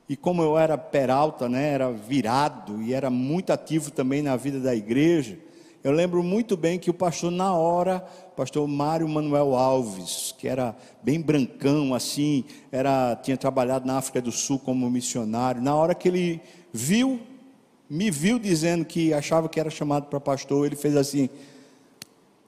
E 0.09 0.17
como 0.17 0.43
eu 0.43 0.57
era 0.57 0.79
peralta, 0.79 1.49
né, 1.49 1.71
era 1.71 1.91
virado 1.91 2.83
e 2.83 2.95
era 2.95 3.11
muito 3.11 3.53
ativo 3.53 3.91
também 3.91 4.23
na 4.23 4.37
vida 4.37 4.61
da 4.61 4.75
igreja, 4.75 5.39
eu 5.87 5.93
lembro 5.93 6.21
muito 6.21 6.57
bem 6.57 6.81
que 6.81 6.91
o 6.91 6.95
pastor, 6.95 7.31
na 7.31 7.55
hora, 7.55 8.01
pastor 8.35 8.67
Mário 8.67 9.09
Manuel 9.09 9.55
Alves, 9.55 10.35
que 10.37 10.49
era 10.49 10.75
bem 11.01 11.21
brancão 11.21 11.95
assim, 11.95 12.45
era, 12.73 13.15
tinha 13.15 13.37
trabalhado 13.37 13.87
na 13.87 13.97
África 13.97 14.21
do 14.21 14.33
Sul 14.33 14.59
como 14.59 14.91
missionário, 14.91 15.63
na 15.63 15.77
hora 15.77 15.95
que 15.95 16.09
ele 16.09 16.41
viu, 16.73 17.21
me 17.89 18.11
viu 18.11 18.37
dizendo 18.37 18.85
que 18.85 19.15
achava 19.15 19.49
que 19.49 19.61
era 19.61 19.71
chamado 19.71 20.07
para 20.07 20.19
pastor, 20.19 20.67
ele 20.67 20.75
fez 20.75 20.97
assim: 20.97 21.31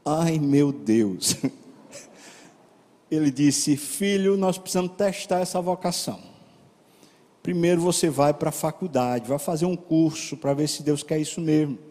ai 0.04 0.40
meu 0.40 0.72
Deus. 0.72 1.36
ele 3.08 3.30
disse: 3.30 3.76
Filho, 3.76 4.36
nós 4.36 4.58
precisamos 4.58 4.96
testar 4.96 5.38
essa 5.38 5.60
vocação. 5.60 6.18
Primeiro 7.40 7.80
você 7.80 8.10
vai 8.10 8.34
para 8.34 8.48
a 8.48 8.52
faculdade, 8.52 9.28
vai 9.28 9.38
fazer 9.38 9.64
um 9.64 9.76
curso 9.76 10.36
para 10.36 10.52
ver 10.54 10.68
se 10.68 10.82
Deus 10.82 11.04
quer 11.04 11.20
isso 11.20 11.40
mesmo. 11.40 11.86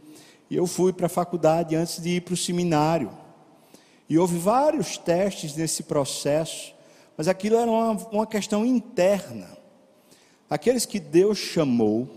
E 0.49 0.55
eu 0.55 0.65
fui 0.65 0.93
para 0.93 1.07
a 1.07 1.09
faculdade 1.09 1.75
antes 1.75 2.01
de 2.01 2.17
ir 2.17 2.21
para 2.21 2.33
o 2.33 2.37
seminário. 2.37 3.11
E 4.09 4.17
houve 4.17 4.37
vários 4.37 4.97
testes 4.97 5.55
nesse 5.55 5.83
processo, 5.83 6.73
mas 7.17 7.27
aquilo 7.27 7.57
era 7.57 7.69
uma, 7.69 7.91
uma 8.11 8.27
questão 8.27 8.65
interna. 8.65 9.57
Aqueles 10.49 10.85
que 10.85 10.99
Deus 10.99 11.37
chamou, 11.37 12.07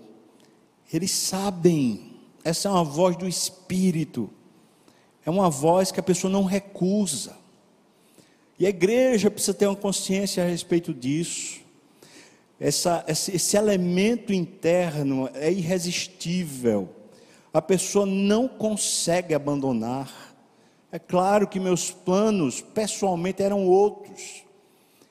eles 0.92 1.10
sabem, 1.10 2.12
essa 2.44 2.68
é 2.68 2.70
uma 2.70 2.84
voz 2.84 3.16
do 3.16 3.26
Espírito, 3.26 4.30
é 5.26 5.30
uma 5.30 5.50
voz 5.50 5.90
que 5.90 5.98
a 5.98 6.02
pessoa 6.02 6.32
não 6.32 6.44
recusa. 6.44 7.36
E 8.58 8.66
a 8.66 8.68
igreja 8.68 9.30
precisa 9.30 9.54
ter 9.54 9.66
uma 9.66 9.74
consciência 9.74 10.44
a 10.44 10.46
respeito 10.46 10.94
disso. 10.94 11.60
Essa, 12.60 13.02
esse, 13.08 13.34
esse 13.34 13.56
elemento 13.56 14.32
interno 14.32 15.28
é 15.32 15.50
irresistível. 15.50 16.88
A 17.52 17.60
pessoa 17.60 18.06
não 18.06 18.46
consegue 18.46 19.34
abandonar. 19.34 20.36
É 20.92 20.98
claro 20.98 21.48
que 21.48 21.58
meus 21.58 21.90
planos, 21.90 22.60
pessoalmente, 22.60 23.42
eram 23.42 23.66
outros. 23.66 24.44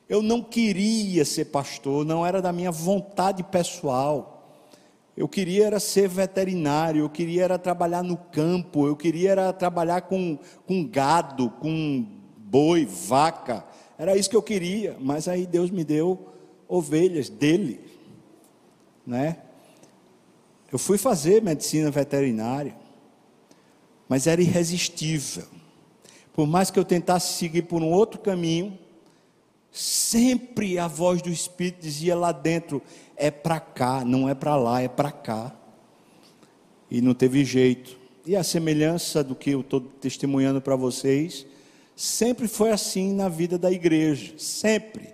Eu 0.07 0.21
não 0.21 0.41
queria 0.41 1.23
ser 1.23 1.45
pastor, 1.45 2.05
não 2.05 2.25
era 2.25 2.41
da 2.41 2.51
minha 2.51 2.71
vontade 2.71 3.43
pessoal. 3.43 4.39
Eu 5.15 5.27
queria 5.27 5.67
era 5.67 5.79
ser 5.79 6.07
veterinário, 6.07 7.03
eu 7.03 7.09
queria 7.09 7.43
era 7.43 7.59
trabalhar 7.59 8.01
no 8.01 8.15
campo, 8.15 8.87
eu 8.87 8.95
queria 8.95 9.31
era 9.31 9.53
trabalhar 9.53 10.01
com, 10.01 10.39
com 10.65 10.87
gado, 10.87 11.49
com 11.49 12.05
boi, 12.37 12.85
vaca. 12.85 13.65
Era 13.97 14.15
isso 14.15 14.29
que 14.29 14.35
eu 14.35 14.41
queria, 14.41 14.95
mas 14.97 15.27
aí 15.27 15.45
Deus 15.45 15.69
me 15.69 15.83
deu 15.83 16.29
ovelhas 16.69 17.29
dele, 17.29 17.81
né? 19.05 19.37
Eu 20.71 20.77
fui 20.79 20.97
fazer 20.97 21.41
medicina 21.41 21.89
veterinária, 21.89 22.75
mas 24.07 24.27
era 24.27 24.41
irresistível. 24.41 25.45
Por 26.33 26.47
mais 26.47 26.69
que 26.69 26.79
eu 26.79 26.85
tentasse 26.85 27.33
seguir 27.33 27.63
por 27.63 27.81
um 27.81 27.91
outro 27.91 28.19
caminho, 28.19 28.77
sempre 29.71 30.77
a 30.77 30.87
voz 30.87 31.21
do 31.21 31.29
Espírito 31.29 31.81
dizia 31.81 32.15
lá 32.15 32.31
dentro: 32.31 32.81
é 33.15 33.31
para 33.31 33.59
cá, 33.59 34.03
não 34.05 34.29
é 34.29 34.35
para 34.35 34.55
lá, 34.55 34.81
é 34.81 34.87
para 34.87 35.11
cá. 35.11 35.55
E 36.89 37.01
não 37.01 37.13
teve 37.13 37.43
jeito. 37.43 37.97
E 38.25 38.35
a 38.35 38.43
semelhança 38.43 39.23
do 39.23 39.35
que 39.35 39.51
eu 39.51 39.61
estou 39.61 39.81
testemunhando 39.81 40.61
para 40.61 40.75
vocês, 40.75 41.45
Sempre 41.99 42.47
foi 42.47 42.71
assim 42.71 43.13
na 43.13 43.27
vida 43.27 43.57
da 43.57 43.69
igreja, 43.69 44.33
sempre. 44.37 45.09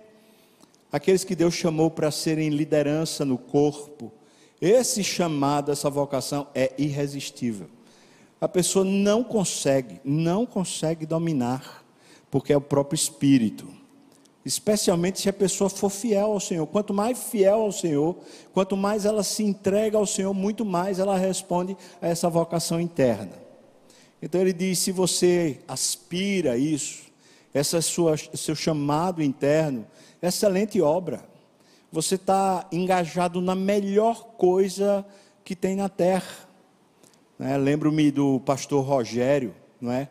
Aqueles 0.92 1.24
que 1.24 1.34
Deus 1.34 1.52
chamou 1.52 1.90
para 1.90 2.12
serem 2.12 2.48
liderança 2.48 3.24
no 3.24 3.36
corpo, 3.36 4.12
Esse 4.60 5.04
chamado, 5.04 5.70
essa 5.70 5.90
vocação 5.90 6.46
é 6.54 6.72
irresistível. 6.78 7.68
A 8.40 8.48
pessoa 8.48 8.84
não 8.84 9.24
consegue, 9.24 10.00
não 10.04 10.46
consegue 10.46 11.06
dominar, 11.06 11.84
porque 12.30 12.52
é 12.52 12.56
o 12.56 12.60
próprio 12.60 12.94
Espírito. 12.94 13.66
Especialmente 14.44 15.20
se 15.20 15.28
a 15.28 15.32
pessoa 15.32 15.68
for 15.68 15.90
fiel 15.90 16.32
ao 16.32 16.40
Senhor. 16.40 16.66
Quanto 16.68 16.94
mais 16.94 17.18
fiel 17.18 17.62
ao 17.62 17.72
Senhor, 17.72 18.16
quanto 18.54 18.76
mais 18.76 19.04
ela 19.04 19.22
se 19.22 19.42
entrega 19.42 19.98
ao 19.98 20.06
Senhor, 20.06 20.32
muito 20.32 20.64
mais 20.64 20.98
ela 20.98 21.18
responde 21.18 21.76
a 22.00 22.06
essa 22.06 22.30
vocação 22.30 22.80
interna. 22.80 23.32
Então 24.22 24.40
ele 24.40 24.52
diz: 24.52 24.78
se 24.78 24.92
você 24.92 25.60
aspira 25.66 26.52
a 26.52 26.56
isso, 26.56 27.04
esse 27.54 27.76
é 27.76 27.80
sua, 27.80 28.16
seu 28.16 28.54
chamado 28.54 29.22
interno, 29.22 29.86
excelente 30.22 30.80
obra. 30.80 31.24
Você 31.96 32.16
está 32.16 32.68
engajado 32.70 33.40
na 33.40 33.54
melhor 33.54 34.22
coisa 34.36 35.02
que 35.42 35.56
tem 35.56 35.74
na 35.74 35.88
terra. 35.88 36.46
Né? 37.38 37.56
Lembro-me 37.56 38.10
do 38.10 38.38
pastor 38.40 38.84
Rogério, 38.84 39.54
não 39.80 39.90
é? 39.90 40.06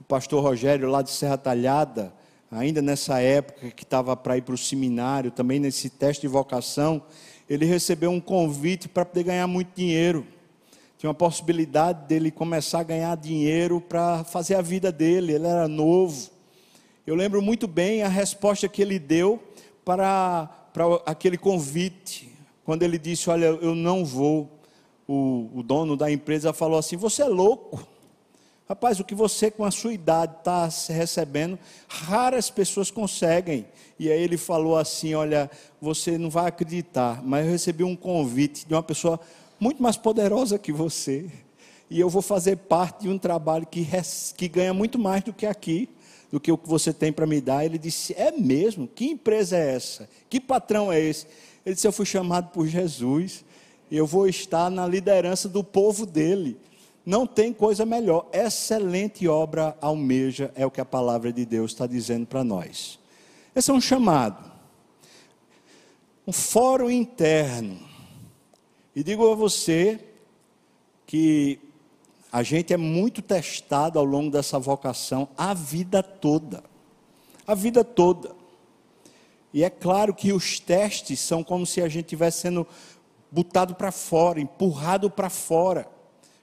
O 0.00 0.02
pastor 0.02 0.42
Rogério 0.42 0.90
lá 0.90 1.02
de 1.02 1.10
Serra 1.10 1.38
Talhada, 1.38 2.12
ainda 2.50 2.82
nessa 2.82 3.20
época 3.20 3.70
que 3.70 3.84
estava 3.84 4.16
para 4.16 4.38
ir 4.38 4.42
para 4.42 4.56
o 4.56 4.58
seminário, 4.58 5.30
também 5.30 5.60
nesse 5.60 5.88
teste 5.88 6.22
de 6.22 6.26
vocação, 6.26 7.00
ele 7.48 7.64
recebeu 7.64 8.10
um 8.10 8.20
convite 8.20 8.88
para 8.88 9.04
poder 9.04 9.22
ganhar 9.22 9.46
muito 9.46 9.70
dinheiro. 9.76 10.26
Tinha 10.98 11.10
uma 11.10 11.14
possibilidade 11.14 12.08
dele 12.08 12.32
começar 12.32 12.80
a 12.80 12.82
ganhar 12.82 13.16
dinheiro 13.16 13.80
para 13.80 14.24
fazer 14.24 14.56
a 14.56 14.62
vida 14.62 14.90
dele, 14.90 15.34
ele 15.34 15.46
era 15.46 15.68
novo. 15.68 16.28
Eu 17.06 17.14
lembro 17.14 17.40
muito 17.40 17.68
bem 17.68 18.02
a 18.02 18.08
resposta 18.08 18.68
que 18.68 18.82
ele 18.82 18.98
deu 18.98 19.40
para, 19.84 20.48
para 20.72 20.84
aquele 21.06 21.36
convite, 21.36 22.32
quando 22.64 22.82
ele 22.82 22.98
disse: 22.98 23.30
Olha, 23.30 23.46
eu 23.46 23.74
não 23.74 24.04
vou. 24.04 24.48
O, 25.06 25.50
o 25.54 25.62
dono 25.62 25.96
da 25.96 26.10
empresa 26.10 26.52
falou 26.52 26.78
assim: 26.78 26.96
Você 26.96 27.22
é 27.22 27.26
louco. 27.26 27.86
Rapaz, 28.68 29.00
o 29.00 29.04
que 29.04 29.16
você 29.16 29.50
com 29.50 29.64
a 29.64 29.70
sua 29.72 29.92
idade 29.92 30.36
está 30.38 30.68
recebendo, 30.88 31.58
raras 31.88 32.50
pessoas 32.50 32.88
conseguem. 32.88 33.66
E 33.98 34.10
aí 34.10 34.22
ele 34.22 34.36
falou 34.36 34.76
assim: 34.76 35.14
Olha, 35.14 35.50
você 35.80 36.16
não 36.16 36.30
vai 36.30 36.46
acreditar, 36.46 37.20
mas 37.24 37.44
eu 37.44 37.50
recebi 37.50 37.82
um 37.82 37.96
convite 37.96 38.66
de 38.66 38.72
uma 38.72 38.82
pessoa 38.82 39.18
muito 39.58 39.82
mais 39.82 39.96
poderosa 39.96 40.58
que 40.58 40.72
você. 40.72 41.28
E 41.90 41.98
eu 41.98 42.08
vou 42.08 42.22
fazer 42.22 42.56
parte 42.56 43.02
de 43.02 43.08
um 43.08 43.18
trabalho 43.18 43.66
que, 43.66 43.84
que 44.36 44.48
ganha 44.48 44.72
muito 44.72 44.96
mais 44.96 45.24
do 45.24 45.32
que 45.32 45.44
aqui, 45.44 45.88
do 46.30 46.38
que 46.38 46.52
o 46.52 46.58
que 46.58 46.68
você 46.68 46.92
tem 46.92 47.12
para 47.12 47.26
me 47.26 47.40
dar. 47.40 47.64
Ele 47.64 47.78
disse: 47.78 48.14
É 48.14 48.30
mesmo? 48.30 48.86
Que 48.86 49.06
empresa 49.06 49.56
é 49.56 49.74
essa? 49.74 50.08
Que 50.28 50.40
patrão 50.40 50.92
é 50.92 51.00
esse? 51.00 51.26
Ele 51.64 51.74
disse: 51.74 51.86
Eu 51.86 51.92
fui 51.92 52.06
chamado 52.06 52.50
por 52.50 52.66
Jesus. 52.66 53.44
Eu 53.90 54.06
vou 54.06 54.28
estar 54.28 54.70
na 54.70 54.86
liderança 54.86 55.48
do 55.48 55.64
povo 55.64 56.06
dele. 56.06 56.56
Não 57.04 57.26
tem 57.26 57.52
coisa 57.52 57.84
melhor. 57.84 58.28
Excelente 58.32 59.26
obra 59.26 59.76
almeja, 59.80 60.52
é 60.54 60.64
o 60.64 60.70
que 60.70 60.80
a 60.80 60.84
palavra 60.84 61.32
de 61.32 61.44
Deus 61.44 61.72
está 61.72 61.86
dizendo 61.86 62.26
para 62.26 62.44
nós. 62.44 63.00
Esse 63.54 63.70
é 63.70 63.74
um 63.74 63.80
chamado. 63.80 64.50
Um 66.26 66.32
fórum 66.32 66.88
interno. 66.88 67.80
E 68.94 69.02
digo 69.02 69.28
a 69.30 69.34
você 69.34 69.98
que 71.06 71.58
a 72.32 72.42
gente 72.42 72.72
é 72.72 72.76
muito 72.76 73.20
testado 73.20 73.98
ao 73.98 74.04
longo 74.04 74.30
dessa 74.30 74.58
vocação 74.58 75.28
a 75.36 75.52
vida 75.52 76.02
toda. 76.02 76.62
A 77.46 77.54
vida 77.54 77.82
toda. 77.82 78.34
E 79.52 79.64
é 79.64 79.70
claro 79.70 80.14
que 80.14 80.32
os 80.32 80.60
testes 80.60 81.18
são 81.18 81.42
como 81.42 81.66
se 81.66 81.82
a 81.82 81.88
gente 81.88 82.04
estivesse 82.04 82.42
sendo 82.42 82.66
botado 83.30 83.74
para 83.74 83.90
fora, 83.90 84.40
empurrado 84.40 85.10
para 85.10 85.28
fora. 85.28 85.88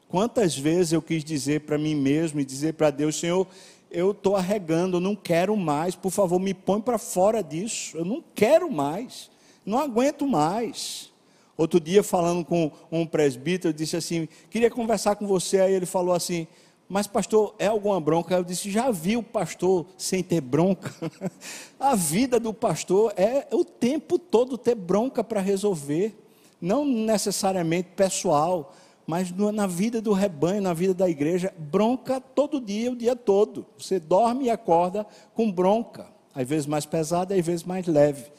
Quantas 0.10 0.58
vezes 0.58 0.94
eu 0.94 1.02
quis 1.02 1.24
dizer 1.24 1.62
para 1.62 1.78
mim 1.78 1.96
mesmo 1.96 2.40
e 2.40 2.46
dizer 2.46 2.74
para 2.74 2.90
Deus, 2.90 3.18
Senhor, 3.18 3.48
eu 3.90 4.12
estou 4.12 4.36
arregando, 4.36 5.00
não 5.00 5.16
quero 5.16 5.56
mais, 5.56 5.96
por 5.96 6.12
favor, 6.12 6.40
me 6.40 6.54
põe 6.54 6.82
para 6.82 6.98
fora 6.98 7.42
disso, 7.42 7.98
eu 7.98 8.06
não 8.06 8.24
quero 8.36 8.70
mais, 8.70 9.30
não 9.66 9.80
aguento 9.80 10.28
mais. 10.28 11.12
Outro 11.58 11.80
dia, 11.80 12.04
falando 12.04 12.46
com 12.46 12.72
um 12.92 13.06
presbítero, 13.06 13.74
disse 13.74 13.98
assim: 13.98 14.28
queria 14.50 14.70
conversar 14.70 15.16
com 15.16 15.26
você. 15.26 15.60
Aí 15.60 15.74
ele 15.74 15.88
falou 15.88 16.14
assim: 16.14 16.48
mas 16.90 17.06
pastor, 17.06 17.54
é 17.60 17.68
alguma 17.68 18.00
bronca? 18.00 18.36
Eu 18.36 18.44
disse: 18.44 18.72
já 18.72 18.92
vi 18.92 19.18
o 19.18 19.24
pastor 19.24 19.86
sem 19.98 20.24
ter 20.24 20.40
bronca? 20.40 20.94
A 21.80 21.96
vida 21.96 22.40
do 22.40 22.54
pastor 22.54 23.14
é 23.18 23.48
o 23.52 23.66
tempo 23.66 24.18
todo 24.18 24.58
ter 24.58 24.76
bronca 24.76 25.24
para 25.24 25.42
resolver, 25.42 26.16
não 26.62 26.86
necessariamente 26.86 27.90
pessoal, 27.96 28.74
mas 29.06 29.32
na 29.32 29.68
vida 29.68 30.02
do 30.02 30.14
rebanho, 30.14 30.62
na 30.62 30.74
vida 30.74 30.94
da 30.94 31.10
igreja, 31.10 31.54
bronca 31.58 32.22
todo 32.22 32.62
dia, 32.62 32.92
o 32.92 32.96
dia 32.96 33.16
todo. 33.16 33.66
Você 33.78 34.00
dorme 34.00 34.46
e 34.46 34.50
acorda 34.50 35.06
com 35.34 35.52
bronca, 35.52 36.08
às 36.34 36.48
vezes 36.48 36.66
mais 36.66 36.86
pesada, 36.86 37.36
às 37.36 37.46
vezes 37.46 37.64
mais 37.64 37.86
leve. 37.86 38.32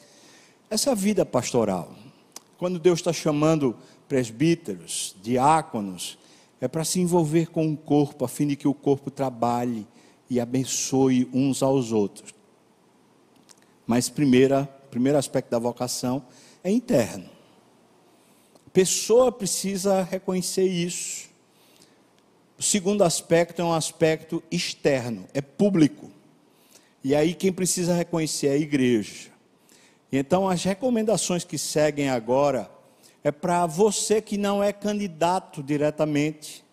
Essa 0.69 0.89
é 0.89 0.93
a 0.93 0.95
vida 0.95 1.25
pastoral. 1.25 1.89
Quando 2.59 2.77
Deus 2.77 2.99
está 2.99 3.11
chamando 3.11 3.75
presbíteros, 4.07 5.15
diáconos, 5.23 6.19
é 6.61 6.67
para 6.67 6.83
se 6.83 6.99
envolver 6.99 7.47
com 7.47 7.71
o 7.71 7.75
corpo, 7.75 8.23
a 8.23 8.27
fim 8.27 8.45
de 8.45 8.55
que 8.55 8.67
o 8.67 8.73
corpo 8.75 9.09
trabalhe 9.09 9.87
e 10.29 10.39
abençoe 10.39 11.27
uns 11.33 11.63
aos 11.63 11.91
outros. 11.91 12.31
Mas 13.87 14.09
primeira, 14.09 14.65
primeiro 14.91 15.17
aspecto 15.17 15.49
da 15.49 15.57
vocação 15.57 16.23
é 16.63 16.69
interno 16.69 17.39
pessoa 18.79 19.31
precisa 19.31 20.03
reconhecer 20.03 20.65
isso. 20.65 21.27
O 22.57 22.63
segundo 22.63 23.03
aspecto 23.03 23.61
é 23.61 23.65
um 23.65 23.73
aspecto 23.73 24.43
externo, 24.51 25.27
é 25.33 25.41
público. 25.41 26.11
E 27.03 27.15
aí 27.15 27.33
quem 27.33 27.51
precisa 27.51 27.93
reconhecer 27.93 28.47
é 28.47 28.51
a 28.51 28.57
igreja. 28.57 29.31
Então 30.11 30.49
as 30.49 30.63
recomendações 30.63 31.43
que 31.43 31.57
seguem 31.57 32.09
agora 32.09 32.69
é 33.23 33.31
para 33.31 33.65
você 33.65 34.21
que 34.21 34.37
não 34.37 34.63
é 34.63 34.73
candidato 34.73 35.61
diretamente, 35.61 36.63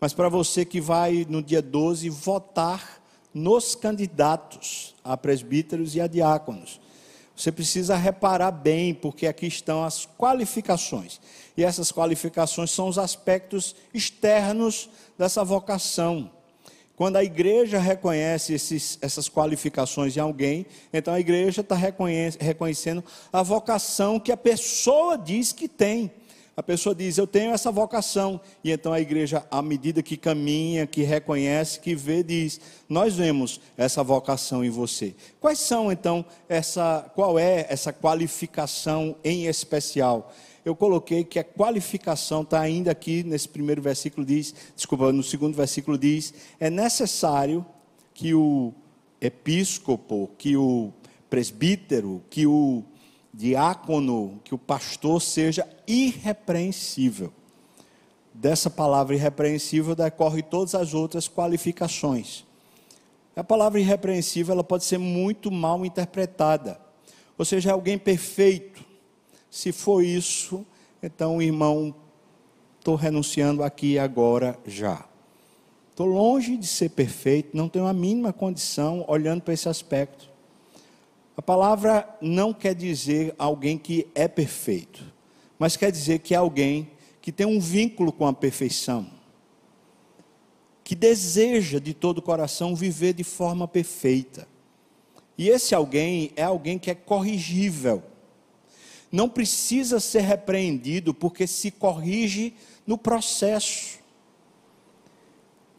mas 0.00 0.12
para 0.12 0.28
você 0.28 0.64
que 0.64 0.80
vai 0.80 1.26
no 1.28 1.42
dia 1.42 1.62
12 1.62 2.08
votar 2.08 3.00
nos 3.32 3.74
candidatos 3.74 4.94
a 5.04 5.16
presbíteros 5.16 5.94
e 5.94 6.00
a 6.00 6.06
diáconos. 6.06 6.80
Você 7.36 7.50
precisa 7.50 7.96
reparar 7.96 8.50
bem, 8.50 8.92
porque 8.92 9.26
aqui 9.26 9.46
estão 9.46 9.82
as 9.82 10.06
qualificações. 10.18 11.20
E 11.56 11.64
essas 11.64 11.90
qualificações 11.90 12.70
são 12.70 12.88
os 12.88 12.98
aspectos 12.98 13.74
externos 13.94 14.90
dessa 15.16 15.42
vocação. 15.42 16.30
Quando 17.00 17.16
a 17.16 17.24
igreja 17.24 17.78
reconhece 17.78 18.52
esses, 18.52 18.98
essas 19.00 19.26
qualificações 19.26 20.14
em 20.14 20.20
alguém, 20.20 20.66
então 20.92 21.14
a 21.14 21.18
igreja 21.18 21.62
está 21.62 21.74
reconhecendo 21.74 23.02
a 23.32 23.42
vocação 23.42 24.20
que 24.20 24.30
a 24.30 24.36
pessoa 24.36 25.16
diz 25.16 25.50
que 25.50 25.66
tem. 25.66 26.12
A 26.54 26.62
pessoa 26.62 26.94
diz: 26.94 27.16
Eu 27.16 27.26
tenho 27.26 27.52
essa 27.54 27.72
vocação. 27.72 28.38
E 28.62 28.70
então 28.70 28.92
a 28.92 29.00
igreja, 29.00 29.46
à 29.50 29.62
medida 29.62 30.02
que 30.02 30.14
caminha, 30.14 30.86
que 30.86 31.02
reconhece, 31.02 31.80
que 31.80 31.94
vê, 31.94 32.22
diz: 32.22 32.60
Nós 32.86 33.16
vemos 33.16 33.62
essa 33.78 34.04
vocação 34.04 34.62
em 34.62 34.68
você. 34.68 35.14
Quais 35.40 35.58
são 35.58 35.90
então 35.90 36.22
essa, 36.50 37.10
qual 37.14 37.38
é 37.38 37.64
essa 37.70 37.94
qualificação 37.94 39.16
em 39.24 39.46
especial? 39.46 40.30
Eu 40.64 40.76
coloquei 40.76 41.24
que 41.24 41.38
a 41.38 41.44
qualificação 41.44 42.42
está 42.42 42.60
ainda 42.60 42.90
aqui 42.90 43.22
nesse 43.22 43.48
primeiro 43.48 43.80
versículo 43.80 44.26
diz, 44.26 44.54
desculpa, 44.76 45.12
no 45.12 45.22
segundo 45.22 45.54
versículo 45.54 45.96
diz, 45.96 46.34
é 46.58 46.68
necessário 46.68 47.64
que 48.12 48.34
o 48.34 48.72
episcopo, 49.20 50.30
que 50.36 50.56
o 50.56 50.92
presbítero, 51.30 52.22
que 52.28 52.46
o 52.46 52.84
diácono, 53.32 54.40
que 54.44 54.54
o 54.54 54.58
pastor 54.58 55.22
seja 55.22 55.66
irrepreensível. 55.86 57.32
Dessa 58.34 58.68
palavra 58.68 59.14
irrepreensível 59.14 59.94
decorre 59.94 60.42
todas 60.42 60.74
as 60.74 60.94
outras 60.94 61.28
qualificações. 61.28 62.44
A 63.34 63.44
palavra 63.44 63.80
irrepreensível 63.80 64.52
ela 64.52 64.64
pode 64.64 64.84
ser 64.84 64.98
muito 64.98 65.50
mal 65.50 65.86
interpretada. 65.86 66.78
Ou 67.38 67.44
seja, 67.44 67.72
alguém 67.72 67.96
perfeito. 67.96 68.69
Se 69.50 69.72
for 69.72 70.02
isso, 70.02 70.64
então, 71.02 71.42
irmão, 71.42 71.94
estou 72.78 72.94
renunciando 72.94 73.62
aqui 73.62 73.98
agora 73.98 74.58
já. 74.64 75.04
Estou 75.90 76.06
longe 76.06 76.56
de 76.56 76.66
ser 76.66 76.90
perfeito, 76.90 77.56
não 77.56 77.68
tenho 77.68 77.86
a 77.86 77.92
mínima 77.92 78.32
condição 78.32 79.04
olhando 79.08 79.42
para 79.42 79.52
esse 79.52 79.68
aspecto. 79.68 80.30
A 81.36 81.42
palavra 81.42 82.08
não 82.20 82.54
quer 82.54 82.74
dizer 82.74 83.34
alguém 83.38 83.76
que 83.76 84.06
é 84.14 84.28
perfeito, 84.28 85.04
mas 85.58 85.76
quer 85.76 85.90
dizer 85.90 86.20
que 86.20 86.34
é 86.34 86.36
alguém 86.36 86.90
que 87.20 87.32
tem 87.32 87.46
um 87.46 87.60
vínculo 87.60 88.12
com 88.12 88.26
a 88.26 88.32
perfeição, 88.32 89.10
que 90.84 90.94
deseja 90.94 91.78
de 91.78 91.92
todo 91.92 92.18
o 92.18 92.22
coração 92.22 92.74
viver 92.74 93.12
de 93.12 93.24
forma 93.24 93.66
perfeita. 93.66 94.46
E 95.36 95.48
esse 95.48 95.74
alguém 95.74 96.30
é 96.36 96.42
alguém 96.42 96.78
que 96.78 96.90
é 96.90 96.94
corrigível. 96.94 98.02
Não 99.10 99.28
precisa 99.28 99.98
ser 99.98 100.20
repreendido 100.20 101.12
porque 101.12 101.46
se 101.46 101.70
corrige 101.70 102.54
no 102.86 102.96
processo. 102.96 103.98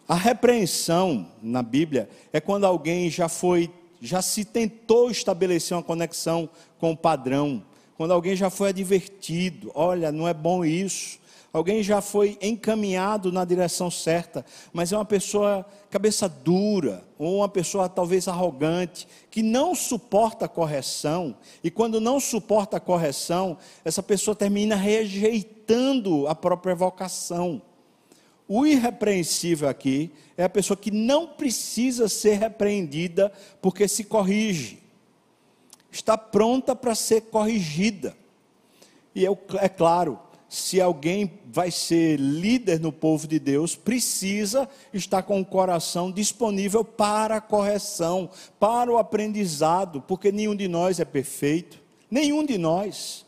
A 0.08 0.16
repreensão 0.16 1.28
na 1.42 1.64
Bíblia 1.64 2.10
é 2.34 2.42
quando 2.42 2.66
alguém 2.66 3.10
já 3.10 3.30
foi, 3.30 3.72
já 4.02 4.22
se 4.22 4.44
tentou 4.44 5.10
estabelecer 5.10 5.78
uma 5.78 5.84
conexão 5.84 6.50
com 6.78 6.92
o 6.92 6.98
padrão, 6.98 7.64
quando 7.96 8.12
alguém 8.12 8.36
já 8.36 8.50
foi 8.50 8.70
advertido, 8.70 9.72
olha, 9.74 10.12
não 10.12 10.28
é 10.28 10.34
bom 10.34 10.66
isso. 10.66 11.21
Alguém 11.54 11.84
já 11.84 12.00
foi 12.02 12.38
encaminhado 12.42 13.30
na 13.30 13.44
direção 13.44 13.92
certa, 13.92 14.46
mas 14.72 14.94
é 14.94 14.98
uma 14.98 15.04
pessoa 15.04 15.66
cabeça 15.90 16.30
dura, 16.30 17.04
ou 17.20 17.38
uma 17.38 17.50
pessoa 17.50 17.90
talvez 17.90 18.30
arrogante, 18.30 19.06
que 19.30 19.44
não 19.44 19.76
suporta 19.76 20.46
a 20.46 20.50
correção, 20.50 21.36
e 21.62 21.70
quando 21.70 22.00
não 22.00 22.22
suporta 22.22 22.78
a 22.78 22.80
correção, 22.80 23.58
essa 23.84 24.02
pessoa 24.02 24.34
termina 24.34 24.76
rejeitando 24.76 26.26
a 26.28 26.34
própria 26.34 26.74
vocação. 26.74 27.62
O 28.48 28.66
irrepreensível 28.66 29.68
aqui 29.68 30.12
é 30.38 30.46
a 30.46 30.50
pessoa 30.50 30.78
que 30.78 30.92
não 30.92 31.28
precisa 31.28 32.08
ser 32.08 32.40
repreendida 32.40 33.32
porque 33.62 33.88
se 33.88 34.06
corrige. 34.06 34.80
Está 35.92 36.18
pronta 36.18 36.74
para 36.76 36.96
ser 36.96 37.22
corrigida. 37.24 38.16
E 39.14 39.26
é, 39.26 39.30
é 39.60 39.70
claro, 39.70 40.18
se 40.52 40.82
alguém 40.82 41.40
vai 41.50 41.72
ser 41.72 42.20
líder 42.20 42.78
no 42.78 42.92
povo 42.92 43.26
de 43.26 43.40
Deus, 43.40 43.74
precisa 43.74 44.68
estar 44.94 45.24
com 45.24 45.40
o 45.40 45.46
coração 45.46 46.12
disponível 46.12 46.84
para 46.84 47.38
a 47.38 47.42
correção, 47.42 48.30
para 48.60 48.92
o 48.92 48.98
aprendizado, 48.98 50.02
porque 50.02 50.30
nenhum 50.30 50.54
de 50.54 50.68
nós 50.68 51.00
é 51.00 51.06
perfeito, 51.06 51.80
nenhum 52.12 52.46
de 52.46 52.58
nós. 52.58 53.26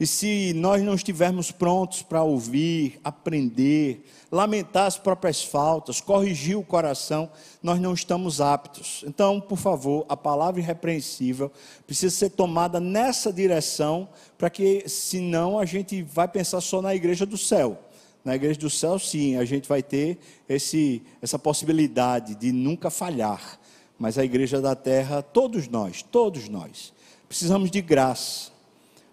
E 0.00 0.06
se 0.06 0.54
nós 0.54 0.82
não 0.82 0.94
estivermos 0.94 1.50
prontos 1.50 2.02
para 2.02 2.22
ouvir, 2.22 3.00
aprender, 3.04 4.06
lamentar 4.30 4.86
as 4.86 4.96
próprias 4.96 5.42
faltas, 5.42 6.00
corrigir 6.00 6.56
o 6.56 6.62
coração, 6.62 7.28
nós 7.60 7.80
não 7.80 7.92
estamos 7.92 8.40
aptos. 8.40 9.04
Então, 9.06 9.40
por 9.40 9.58
favor, 9.58 10.06
a 10.08 10.16
palavra 10.16 10.60
irrepreensível 10.60 11.50
precisa 11.84 12.14
ser 12.14 12.30
tomada 12.30 12.78
nessa 12.78 13.32
direção, 13.32 14.08
para 14.38 14.48
que, 14.48 14.88
senão, 14.88 15.58
a 15.58 15.64
gente 15.66 16.00
vai 16.02 16.28
pensar 16.28 16.60
só 16.60 16.80
na 16.80 16.94
igreja 16.94 17.26
do 17.26 17.36
céu. 17.36 17.78
Na 18.24 18.34
igreja 18.34 18.58
do 18.58 18.70
céu, 18.70 18.98
sim, 18.98 19.36
a 19.36 19.44
gente 19.44 19.68
vai 19.68 19.82
ter 19.82 20.18
esse, 20.48 21.02
essa 21.20 21.38
possibilidade 21.38 22.36
de 22.36 22.52
nunca 22.52 22.88
falhar. 22.88 23.58
Mas 23.98 24.16
a 24.16 24.24
igreja 24.24 24.60
da 24.60 24.76
terra, 24.76 25.20
todos 25.20 25.66
nós, 25.68 26.02
todos 26.02 26.48
nós, 26.48 26.92
precisamos 27.28 27.70
de 27.70 27.82
graça 27.82 28.56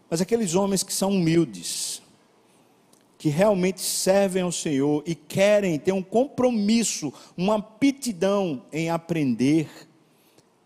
mas 0.09 0.21
aqueles 0.21 0.55
homens 0.55 0.83
que 0.83 0.93
são 0.93 1.09
humildes, 1.09 2.01
que 3.17 3.29
realmente 3.29 3.81
servem 3.81 4.43
ao 4.43 4.51
Senhor 4.51 5.03
e 5.05 5.15
querem 5.15 5.79
ter 5.79 5.91
um 5.91 6.03
compromisso, 6.03 7.11
uma 7.35 7.55
aptidão 7.55 8.63
em 8.71 8.89
aprender, 8.89 9.67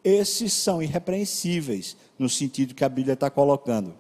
esses 0.04 0.54
são 0.54 0.82
irrepreensíveis, 0.82 1.96
no 2.18 2.30
sentido 2.30 2.74
que 2.74 2.84
a 2.84 2.90
Bíblia 2.90 3.14
está 3.14 3.30
colocando. 3.30 3.96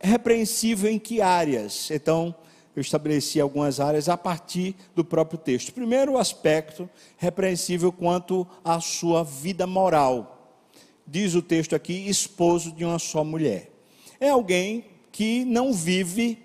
Repreensível 0.00 0.90
em 0.90 0.98
que 0.98 1.20
áreas? 1.20 1.90
Então, 1.90 2.34
eu 2.74 2.80
estabeleci 2.80 3.40
algumas 3.40 3.80
áreas 3.80 4.08
a 4.08 4.16
partir 4.16 4.74
do 4.94 5.04
próprio 5.04 5.38
texto. 5.38 5.72
Primeiro 5.72 6.16
aspecto, 6.16 6.88
repreensível 7.16 7.92
quanto 7.92 8.46
à 8.64 8.80
sua 8.80 9.22
vida 9.22 9.66
moral. 9.66 10.62
Diz 11.06 11.34
o 11.34 11.42
texto 11.42 11.74
aqui, 11.74 12.08
esposo 12.08 12.72
de 12.72 12.84
uma 12.84 12.98
só 12.98 13.24
mulher 13.24 13.70
é 14.20 14.28
alguém 14.28 14.84
que 15.10 15.44
não 15.46 15.72
vive 15.72 16.38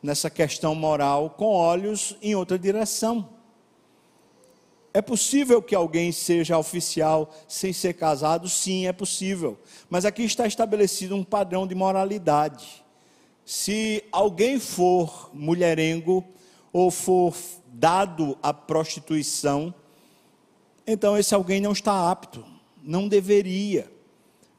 nessa 0.00 0.30
questão 0.30 0.74
moral 0.74 1.30
com 1.30 1.46
olhos 1.46 2.16
em 2.22 2.34
outra 2.34 2.58
direção. 2.58 3.28
É 4.94 5.02
possível 5.02 5.60
que 5.60 5.74
alguém 5.74 6.10
seja 6.10 6.56
oficial 6.56 7.32
sem 7.46 7.72
ser 7.72 7.94
casado? 7.94 8.48
Sim, 8.48 8.86
é 8.86 8.92
possível. 8.92 9.58
Mas 9.88 10.04
aqui 10.04 10.22
está 10.22 10.46
estabelecido 10.46 11.14
um 11.14 11.22
padrão 11.22 11.66
de 11.66 11.74
moralidade. 11.74 12.79
Se 13.52 14.04
alguém 14.12 14.60
for 14.60 15.28
mulherengo 15.34 16.24
ou 16.72 16.88
for 16.88 17.34
dado 17.66 18.38
à 18.40 18.54
prostituição, 18.54 19.74
então 20.86 21.18
esse 21.18 21.34
alguém 21.34 21.60
não 21.60 21.72
está 21.72 22.12
apto, 22.12 22.44
não 22.80 23.08
deveria. 23.08 23.90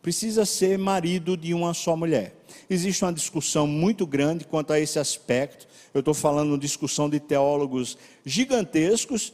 Precisa 0.02 0.46
ser 0.46 0.78
marido 0.78 1.38
de 1.38 1.54
uma 1.54 1.74
só 1.74 1.96
mulher. 1.96 2.36
Existe 2.70 3.06
uma 3.06 3.14
discussão 3.14 3.66
muito 3.66 4.06
grande 4.06 4.44
quanto 4.44 4.74
a 4.74 4.80
esse 4.82 5.00
aspecto. 5.00 5.70
Eu 5.94 6.00
estou 6.00 6.14
falando 6.14 6.58
discussão 6.58 7.10
de 7.10 7.22
teólogos 7.22 7.98
gigantescos, 8.26 9.34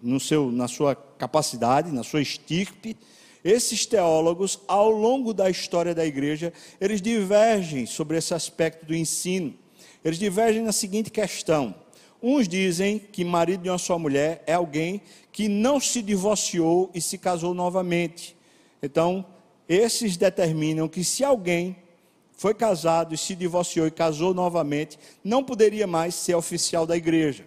no 0.00 0.20
seu, 0.20 0.52
na 0.52 0.68
sua 0.68 0.94
capacidade, 0.94 1.90
na 1.90 2.04
sua 2.04 2.22
estirpe. 2.22 2.96
Esses 3.44 3.84
teólogos, 3.84 4.58
ao 4.66 4.90
longo 4.90 5.34
da 5.34 5.50
história 5.50 5.94
da 5.94 6.06
igreja, 6.06 6.50
eles 6.80 7.02
divergem 7.02 7.84
sobre 7.84 8.16
esse 8.16 8.32
aspecto 8.32 8.86
do 8.86 8.94
ensino. 8.94 9.54
Eles 10.02 10.18
divergem 10.18 10.62
na 10.62 10.72
seguinte 10.72 11.10
questão: 11.10 11.74
uns 12.22 12.48
dizem 12.48 12.98
que 12.98 13.22
marido 13.22 13.62
de 13.62 13.68
uma 13.68 13.76
só 13.76 13.98
mulher 13.98 14.42
é 14.46 14.54
alguém 14.54 15.02
que 15.30 15.46
não 15.46 15.78
se 15.78 16.00
divorciou 16.00 16.90
e 16.94 17.02
se 17.02 17.18
casou 17.18 17.52
novamente. 17.52 18.34
Então, 18.82 19.26
esses 19.68 20.16
determinam 20.16 20.88
que 20.88 21.04
se 21.04 21.22
alguém 21.22 21.76
foi 22.36 22.54
casado 22.54 23.14
e 23.14 23.18
se 23.18 23.34
divorciou 23.34 23.86
e 23.86 23.90
casou 23.90 24.34
novamente, 24.34 24.98
não 25.22 25.44
poderia 25.44 25.86
mais 25.86 26.14
ser 26.14 26.34
oficial 26.34 26.86
da 26.86 26.96
igreja. 26.96 27.46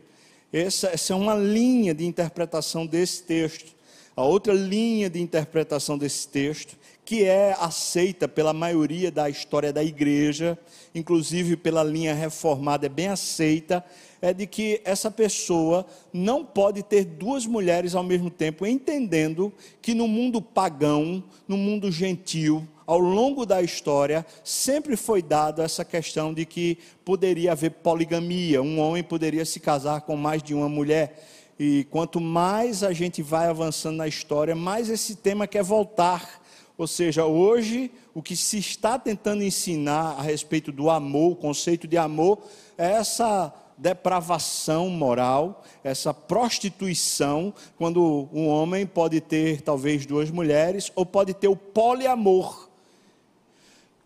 Essa, 0.51 0.89
essa, 0.89 1.13
é 1.13 1.15
uma 1.15 1.35
linha 1.35 1.93
de 1.93 2.05
interpretação 2.05 2.85
desse 2.85 3.23
texto. 3.23 3.75
A 4.17 4.23
outra 4.23 4.51
linha 4.51 5.11
de 5.11 5.21
interpretação 5.21 5.95
desse 5.95 6.27
texto, 6.27 6.75
que 7.05 7.23
é 7.23 7.55
aceita 7.59 8.27
pela 8.27 8.51
maioria 8.51 9.11
da 9.11 9.29
história 9.29 9.71
da 9.71 9.83
igreja, 9.83 10.57
inclusive 10.95 11.55
pela 11.55 11.83
linha 11.83 12.15
reformada, 12.15 12.87
é 12.87 12.89
bem 12.89 13.09
aceita, 13.09 13.85
é 14.19 14.33
de 14.33 14.47
que 14.47 14.81
essa 14.83 15.11
pessoa 15.11 15.85
não 16.11 16.43
pode 16.43 16.81
ter 16.81 17.05
duas 17.05 17.45
mulheres 17.45 17.93
ao 17.93 18.01
mesmo 18.01 18.31
tempo, 18.31 18.65
entendendo 18.65 19.53
que 19.83 19.93
no 19.93 20.07
mundo 20.07 20.41
pagão, 20.41 21.23
no 21.47 21.55
mundo 21.55 21.91
gentil, 21.91 22.67
ao 22.87 22.97
longo 22.97 23.45
da 23.45 23.61
história, 23.61 24.25
sempre 24.43 24.95
foi 24.95 25.21
dada 25.21 25.63
essa 25.63 25.85
questão 25.85 26.33
de 26.33 26.43
que 26.43 26.79
poderia 27.05 27.51
haver 27.51 27.69
poligamia, 27.69 28.63
um 28.63 28.79
homem 28.79 29.03
poderia 29.03 29.45
se 29.45 29.59
casar 29.59 30.01
com 30.01 30.15
mais 30.15 30.41
de 30.41 30.55
uma 30.55 30.67
mulher. 30.67 31.23
E 31.59 31.85
quanto 31.85 32.19
mais 32.19 32.83
a 32.83 32.93
gente 32.93 33.21
vai 33.21 33.47
avançando 33.47 33.97
na 33.97 34.07
história, 34.07 34.55
mais 34.55 34.89
esse 34.89 35.15
tema 35.15 35.47
quer 35.47 35.63
voltar. 35.63 36.41
Ou 36.77 36.85
seja, 36.85 37.25
hoje, 37.25 37.91
o 38.13 38.21
que 38.21 38.35
se 38.35 38.59
está 38.59 38.99
tentando 38.99 39.43
ensinar 39.43 40.15
a 40.17 40.21
respeito 40.21 40.71
do 40.71 40.89
amor, 40.89 41.31
o 41.31 41.35
conceito 41.35 41.87
de 41.87 41.97
amor, 41.97 42.39
é 42.77 42.91
essa 42.91 43.53
depravação 43.77 44.89
moral, 44.89 45.63
essa 45.83 46.13
prostituição, 46.13 47.53
quando 47.77 48.27
um 48.31 48.47
homem 48.47 48.85
pode 48.85 49.21
ter 49.21 49.61
talvez 49.61 50.05
duas 50.05 50.29
mulheres, 50.29 50.91
ou 50.95 51.05
pode 51.05 51.33
ter 51.33 51.47
o 51.47 51.55
poliamor 51.55 52.67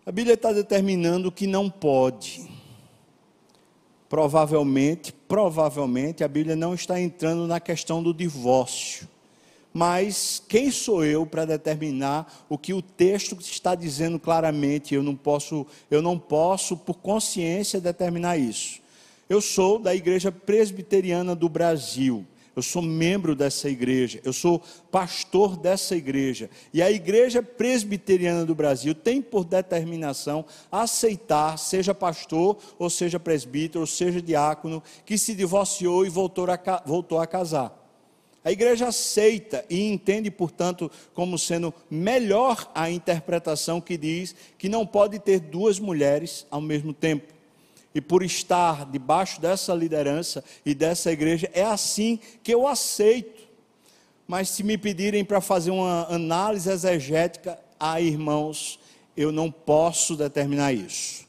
a 0.04 0.12
Bíblia 0.12 0.34
está 0.34 0.52
determinando 0.52 1.32
que 1.32 1.46
não 1.46 1.70
pode. 1.70 2.50
Provavelmente, 4.12 5.14
provavelmente, 5.14 6.22
a 6.22 6.28
Bíblia 6.28 6.54
não 6.54 6.74
está 6.74 7.00
entrando 7.00 7.48
na 7.48 7.62
questão 7.62 8.04
do 8.04 8.14
divórcio. 8.14 9.08
Mas 9.74 10.44
quem 10.50 10.70
sou 10.70 11.06
eu 11.06 11.26
para 11.26 11.46
determinar 11.46 12.46
o 12.50 12.58
que 12.58 12.74
o 12.74 12.82
texto 12.82 13.38
está 13.40 13.74
dizendo 13.74 14.20
claramente? 14.20 14.94
Eu 14.94 15.02
não 15.02 15.16
posso, 15.16 15.66
eu 15.90 16.02
não 16.02 16.20
posso 16.20 16.76
por 16.76 16.96
consciência 16.96 17.80
determinar 17.80 18.36
isso. 18.36 18.82
Eu 19.30 19.40
sou 19.40 19.80
da 19.80 19.96
Igreja 19.96 20.30
Presbiteriana 20.30 21.34
do 21.34 21.48
Brasil 21.48 22.28
eu 22.56 22.62
sou 22.62 22.82
membro 22.82 23.36
dessa 23.36 23.70
igreja, 23.70 24.20
eu 24.24 24.34
sou 24.34 24.62
pastor 24.92 25.56
dessa 25.56 25.96
igreja. 25.96 26.50
E 26.74 26.82
a 26.82 26.92
Igreja 26.92 27.42
Presbiteriana 27.42 28.46
do 28.46 28.54
Brasil 28.54 28.94
tem 28.94 29.22
por 29.22 29.46
determinação 29.46 30.46
aceitar, 30.72 31.58
seja 31.58 31.96
pastor, 31.96 32.58
ou 32.78 32.90
seja 32.90 33.20
presbítero, 33.20 33.82
ou 33.82 33.88
seja 33.88 34.22
diácono, 34.22 34.84
que 35.06 35.18
se 35.18 35.34
divorciou 35.34 36.06
e 36.06 36.10
voltou 36.10 36.46
a, 36.50 36.84
voltou 36.86 37.20
a 37.20 37.28
casar. 37.28 37.78
A 38.44 38.52
igreja 38.52 38.88
aceita 38.88 39.64
e 39.70 39.84
entende, 39.84 40.32
portanto, 40.32 40.92
como 41.14 41.38
sendo 41.38 41.74
melhor 41.90 42.70
a 42.74 42.90
interpretação 42.90 43.80
que 43.80 43.96
diz 43.96 44.36
que 44.58 44.68
não 44.68 44.86
pode 44.86 45.20
ter 45.20 45.40
duas 45.40 45.80
mulheres 45.80 46.46
ao 46.50 46.60
mesmo 46.60 46.92
tempo 46.92 47.41
e 47.94 48.00
por 48.00 48.24
estar 48.24 48.86
debaixo 48.90 49.42
dessa 49.42 49.74
liderança 49.74 50.44
e 50.66 50.74
dessa 50.74 51.12
igreja, 51.12 51.50
é 51.54 51.64
assim 51.64 52.20
que 52.42 52.54
eu 52.54 52.68
aceito. 52.68 53.42
Mas 54.28 54.50
se 54.50 54.64
me 54.64 54.78
pedirem 54.78 55.26
para 55.26 55.42
fazer 55.42 55.72
uma 55.72 56.06
análise 56.14 56.70
exegética, 56.70 57.60
ah, 57.80 58.00
irmãos, 58.00 58.80
eu 59.16 59.32
não 59.32 59.52
posso 59.52 60.16
determinar 60.16 60.72
isso. 60.72 61.28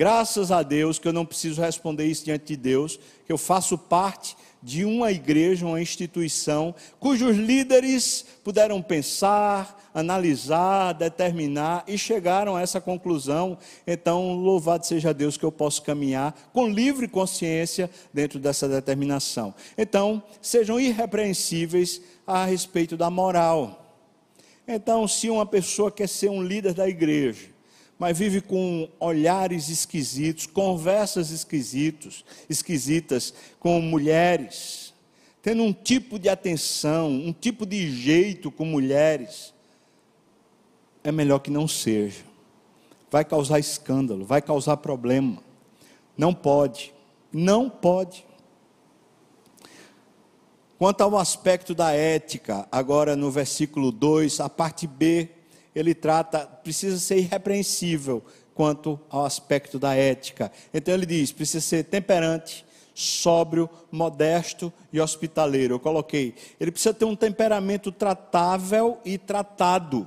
Graças 0.00 0.50
a 0.50 0.62
Deus 0.62 0.98
que 0.98 1.06
eu 1.06 1.12
não 1.12 1.26
preciso 1.26 1.60
responder 1.60 2.06
isso 2.06 2.24
diante 2.24 2.46
de 2.46 2.56
Deus, 2.56 2.98
que 3.26 3.30
eu 3.30 3.36
faço 3.36 3.76
parte 3.76 4.34
de 4.62 4.82
uma 4.82 5.12
igreja, 5.12 5.66
uma 5.66 5.78
instituição, 5.78 6.74
cujos 6.98 7.36
líderes 7.36 8.24
puderam 8.42 8.80
pensar, 8.80 9.90
analisar, 9.92 10.94
determinar 10.94 11.84
e 11.86 11.98
chegaram 11.98 12.56
a 12.56 12.62
essa 12.62 12.80
conclusão. 12.80 13.58
Então, 13.86 14.32
louvado 14.32 14.86
seja 14.86 15.12
Deus 15.12 15.36
que 15.36 15.44
eu 15.44 15.52
posso 15.52 15.82
caminhar 15.82 16.34
com 16.50 16.66
livre 16.66 17.06
consciência 17.06 17.90
dentro 18.10 18.38
dessa 18.38 18.66
determinação. 18.66 19.54
Então, 19.76 20.22
sejam 20.40 20.80
irrepreensíveis 20.80 22.00
a 22.26 22.46
respeito 22.46 22.96
da 22.96 23.10
moral. 23.10 23.94
Então, 24.66 25.06
se 25.06 25.28
uma 25.28 25.44
pessoa 25.44 25.92
quer 25.92 26.08
ser 26.08 26.30
um 26.30 26.42
líder 26.42 26.72
da 26.72 26.88
igreja, 26.88 27.59
mas 28.00 28.16
vive 28.16 28.40
com 28.40 28.88
olhares 28.98 29.68
esquisitos, 29.68 30.46
conversas 30.46 31.30
esquisitos, 31.30 32.24
esquisitas 32.48 33.34
com 33.58 33.78
mulheres, 33.78 34.94
tendo 35.42 35.62
um 35.62 35.70
tipo 35.70 36.18
de 36.18 36.26
atenção, 36.30 37.10
um 37.10 37.30
tipo 37.30 37.66
de 37.66 37.90
jeito 37.90 38.50
com 38.50 38.64
mulheres, 38.64 39.52
é 41.04 41.12
melhor 41.12 41.40
que 41.40 41.50
não 41.50 41.68
seja. 41.68 42.24
Vai 43.10 43.22
causar 43.22 43.58
escândalo, 43.58 44.24
vai 44.24 44.40
causar 44.40 44.78
problema. 44.78 45.42
Não 46.16 46.32
pode, 46.32 46.94
não 47.30 47.68
pode. 47.68 48.24
Quanto 50.78 51.02
ao 51.02 51.18
aspecto 51.18 51.74
da 51.74 51.92
ética, 51.92 52.66
agora 52.72 53.14
no 53.14 53.30
versículo 53.30 53.92
2, 53.92 54.40
a 54.40 54.48
parte 54.48 54.86
B 54.86 55.28
ele 55.74 55.94
trata, 55.94 56.40
precisa 56.40 56.98
ser 56.98 57.18
irrepreensível 57.18 58.24
quanto 58.54 59.00
ao 59.08 59.24
aspecto 59.24 59.78
da 59.78 59.94
ética. 59.94 60.50
Então 60.72 60.92
ele 60.92 61.06
diz: 61.06 61.32
precisa 61.32 61.60
ser 61.60 61.84
temperante, 61.84 62.64
sóbrio, 62.94 63.68
modesto 63.90 64.72
e 64.92 65.00
hospitaleiro. 65.00 65.74
Eu 65.74 65.80
coloquei, 65.80 66.34
ele 66.58 66.70
precisa 66.70 66.94
ter 66.94 67.04
um 67.04 67.16
temperamento 67.16 67.90
tratável 67.90 68.98
e 69.04 69.16
tratado. 69.16 70.06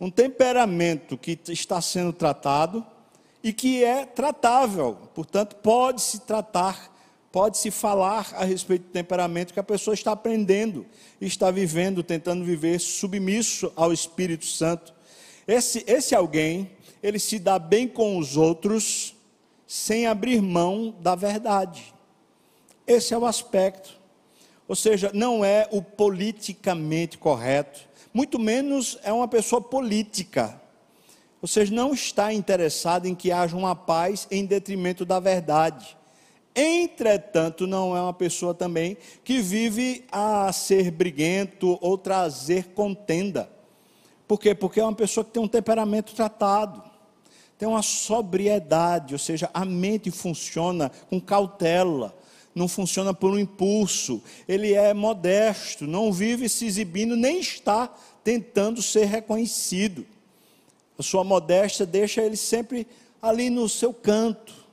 Um 0.00 0.10
temperamento 0.10 1.18
que 1.18 1.38
está 1.48 1.80
sendo 1.80 2.12
tratado 2.12 2.86
e 3.42 3.52
que 3.52 3.82
é 3.84 4.06
tratável, 4.06 4.96
portanto, 5.14 5.56
pode 5.56 6.00
se 6.00 6.20
tratar 6.20 6.89
Pode-se 7.32 7.70
falar 7.70 8.32
a 8.34 8.44
respeito 8.44 8.82
do 8.82 8.92
temperamento 8.92 9.54
que 9.54 9.60
a 9.60 9.64
pessoa 9.64 9.94
está 9.94 10.12
aprendendo, 10.12 10.84
está 11.20 11.50
vivendo, 11.50 12.02
tentando 12.02 12.44
viver 12.44 12.80
submisso 12.80 13.72
ao 13.76 13.92
Espírito 13.92 14.44
Santo. 14.44 14.92
Esse, 15.46 15.84
esse 15.86 16.14
alguém, 16.14 16.70
ele 17.00 17.20
se 17.20 17.38
dá 17.38 17.58
bem 17.58 17.86
com 17.86 18.18
os 18.18 18.36
outros, 18.36 19.14
sem 19.66 20.06
abrir 20.06 20.42
mão 20.42 20.92
da 21.00 21.14
verdade. 21.14 21.94
Esse 22.84 23.14
é 23.14 23.18
o 23.18 23.24
aspecto. 23.24 24.00
Ou 24.66 24.74
seja, 24.74 25.12
não 25.14 25.44
é 25.44 25.68
o 25.70 25.80
politicamente 25.80 27.16
correto, 27.16 27.88
muito 28.12 28.40
menos 28.40 28.98
é 29.04 29.12
uma 29.12 29.28
pessoa 29.28 29.62
política. 29.62 30.60
Ou 31.40 31.46
seja, 31.46 31.72
não 31.72 31.94
está 31.94 32.32
interessado 32.32 33.06
em 33.06 33.14
que 33.14 33.30
haja 33.30 33.56
uma 33.56 33.74
paz 33.74 34.26
em 34.30 34.44
detrimento 34.44 35.04
da 35.04 35.20
verdade. 35.20 35.96
Entretanto, 36.54 37.66
não 37.66 37.96
é 37.96 38.00
uma 38.00 38.12
pessoa 38.12 38.52
também 38.52 38.96
que 39.22 39.40
vive 39.40 40.04
a 40.10 40.52
ser 40.52 40.90
briguento 40.90 41.78
ou 41.80 41.96
trazer 41.96 42.68
contenda. 42.74 43.48
Por 44.26 44.38
quê? 44.38 44.54
Porque 44.54 44.80
é 44.80 44.84
uma 44.84 44.94
pessoa 44.94 45.24
que 45.24 45.30
tem 45.30 45.42
um 45.42 45.48
temperamento 45.48 46.14
tratado, 46.14 46.82
tem 47.58 47.68
uma 47.68 47.82
sobriedade, 47.82 49.14
ou 49.14 49.18
seja, 49.18 49.50
a 49.52 49.64
mente 49.64 50.10
funciona 50.10 50.90
com 51.08 51.20
cautela, 51.20 52.16
não 52.54 52.66
funciona 52.66 53.14
por 53.14 53.30
um 53.30 53.38
impulso, 53.38 54.22
ele 54.48 54.72
é 54.72 54.92
modesto, 54.92 55.86
não 55.86 56.12
vive 56.12 56.48
se 56.48 56.66
exibindo, 56.66 57.14
nem 57.14 57.38
está 57.38 57.94
tentando 58.24 58.82
ser 58.82 59.04
reconhecido. 59.04 60.04
A 60.98 61.02
sua 61.02 61.22
modéstia 61.22 61.86
deixa 61.86 62.22
ele 62.22 62.36
sempre 62.36 62.86
ali 63.22 63.50
no 63.50 63.68
seu 63.68 63.92
canto 63.94 64.69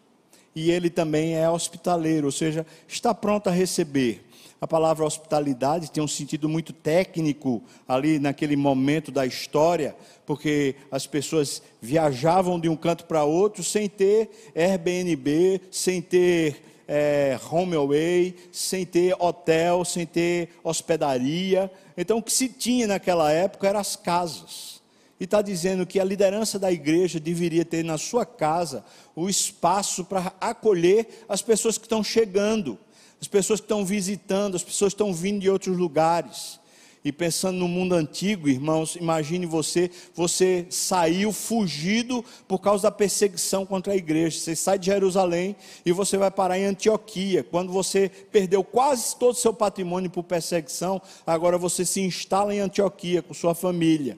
e 0.58 0.72
ele 0.72 0.90
também 0.90 1.36
é 1.36 1.48
hospitaleiro, 1.48 2.26
ou 2.26 2.32
seja, 2.32 2.66
está 2.88 3.14
pronto 3.14 3.48
a 3.48 3.52
receber. 3.52 4.24
A 4.60 4.66
palavra 4.66 5.06
hospitalidade 5.06 5.92
tem 5.92 6.04
um 6.04 6.08
sentido 6.08 6.50
muito 6.50 6.74
técnico 6.74 7.62
ali 7.88 8.18
naquele 8.18 8.56
momento 8.56 9.12
da 9.12 9.24
história, 9.24 9.96
porque 10.26 10.74
as 10.90 11.06
pessoas 11.06 11.62
viajavam 11.80 12.60
de 12.60 12.68
um 12.68 12.76
canto 12.76 13.06
para 13.06 13.24
outro 13.24 13.64
sem 13.64 13.88
ter 13.88 14.32
Airbnb, 14.56 15.62
sem 15.70 16.02
ter 16.02 16.60
é, 16.88 17.40
home 17.52 17.76
away, 17.76 18.36
sem 18.52 18.84
ter 18.84 19.16
hotel, 19.20 19.86
sem 19.86 20.08
ter 20.08 20.50
hospedaria. 20.64 21.70
Então, 21.96 22.18
o 22.18 22.24
que 22.24 22.34
se 22.34 22.50
tinha 22.50 22.88
naquela 22.88 23.32
época 23.32 23.68
eram 23.68 23.80
as 23.80 23.96
casas 23.96 24.77
e 25.20 25.24
está 25.24 25.42
dizendo 25.42 25.86
que 25.86 26.00
a 26.00 26.04
liderança 26.04 26.60
da 26.60 26.72
igreja 26.72 27.20
deveria 27.20 27.66
ter 27.66 27.84
na 27.84 27.98
sua 27.98 28.26
casa 28.26 28.86
o 29.16 29.30
espaço 29.30 30.06
para 30.06 30.34
acolher 30.40 31.26
as 31.28 31.42
pessoas 31.42 31.78
que 31.78 31.86
estão 31.86 32.04
chegando, 32.04 32.78
as 33.20 33.28
pessoas 33.28 33.60
que 33.60 33.66
estão 33.66 33.84
visitando, 33.84 34.56
as 34.56 34.64
pessoas 34.64 34.94
que 34.94 35.02
estão 35.02 35.14
vindo 35.14 35.42
de 35.42 35.50
outros 35.50 35.76
lugares. 35.76 36.60
E 37.04 37.12
pensando 37.12 37.58
no 37.58 37.70
mundo 37.70 37.96
antigo, 37.96 38.50
irmãos, 38.50 38.96
imagine 38.98 39.46
você, 39.46 39.90
você 40.14 40.68
saiu 40.70 41.32
fugido 41.32 42.24
por 42.48 42.60
causa 42.60 42.84
da 42.84 42.92
perseguição 42.92 43.66
contra 43.66 43.94
a 43.94 43.96
igreja. 43.96 44.38
Você 44.38 44.56
sai 44.56 44.78
de 44.78 44.88
Jerusalém 44.88 45.56
e 45.86 45.92
você 45.92 46.18
vai 46.18 46.30
parar 46.30 46.60
em 46.60 46.66
Antioquia. 46.66 47.44
Quando 47.44 47.72
você 47.72 48.10
perdeu 48.10 48.64
quase 48.64 49.16
todo 49.16 49.32
o 49.32 49.40
seu 49.40 49.54
patrimônio 49.54 50.10
por 50.10 50.24
perseguição, 50.24 51.02
agora 51.26 51.58
você 51.58 51.86
se 51.86 52.02
instala 52.02 52.54
em 52.54 52.60
Antioquia 52.60 53.22
com 53.22 53.34
sua 53.34 53.56
família. 53.56 54.18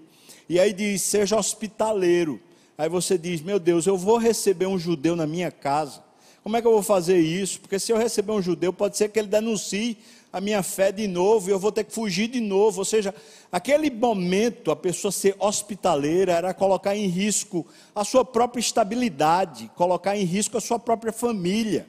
E 0.50 0.60
aí 0.60 0.74
diz: 0.74 1.04
seja 1.04 1.38
hospitaleiro. 1.38 2.42
Aí 2.76 2.90
você 2.90 3.18
diz: 3.18 3.40
meu 3.40 3.60
Deus, 3.60 3.86
eu 3.86 3.96
vou 3.96 4.18
receber 4.18 4.66
um 4.66 4.80
judeu 4.80 5.16
na 5.16 5.28
minha 5.28 5.52
casa. 5.52 6.04
Como 6.42 6.58
é 6.58 6.62
que 6.62 6.68
eu 6.68 6.72
vou 6.72 6.82
fazer 6.82 7.20
isso? 7.20 7.62
Porque 7.62 7.78
se 7.78 7.92
eu 7.92 7.98
receber 7.98 8.32
um 8.32 8.42
judeu, 8.42 8.74
pode 8.74 8.98
ser 8.98 9.10
que 9.10 9.20
ele 9.20 9.28
denuncie 9.28 9.98
a 10.32 10.40
minha 10.42 10.64
fé 10.64 10.92
de 10.92 11.08
novo 11.08 11.50
e 11.50 11.52
eu 11.52 11.60
vou 11.60 11.72
ter 11.72 11.84
que 11.84 11.94
fugir 11.94 12.28
de 12.28 12.40
novo. 12.40 12.80
Ou 12.80 12.86
seja, 12.86 13.14
aquele 13.52 13.92
momento, 13.92 14.72
a 14.72 14.76
pessoa 14.76 15.12
ser 15.12 15.36
hospitaleira 15.38 16.32
era 16.32 16.54
colocar 16.54 16.96
em 16.96 17.08
risco 17.08 17.68
a 17.94 18.04
sua 18.04 18.24
própria 18.26 18.62
estabilidade, 18.62 19.70
colocar 19.76 20.18
em 20.18 20.24
risco 20.24 20.58
a 20.58 20.62
sua 20.62 20.80
própria 20.80 21.12
família. 21.12 21.88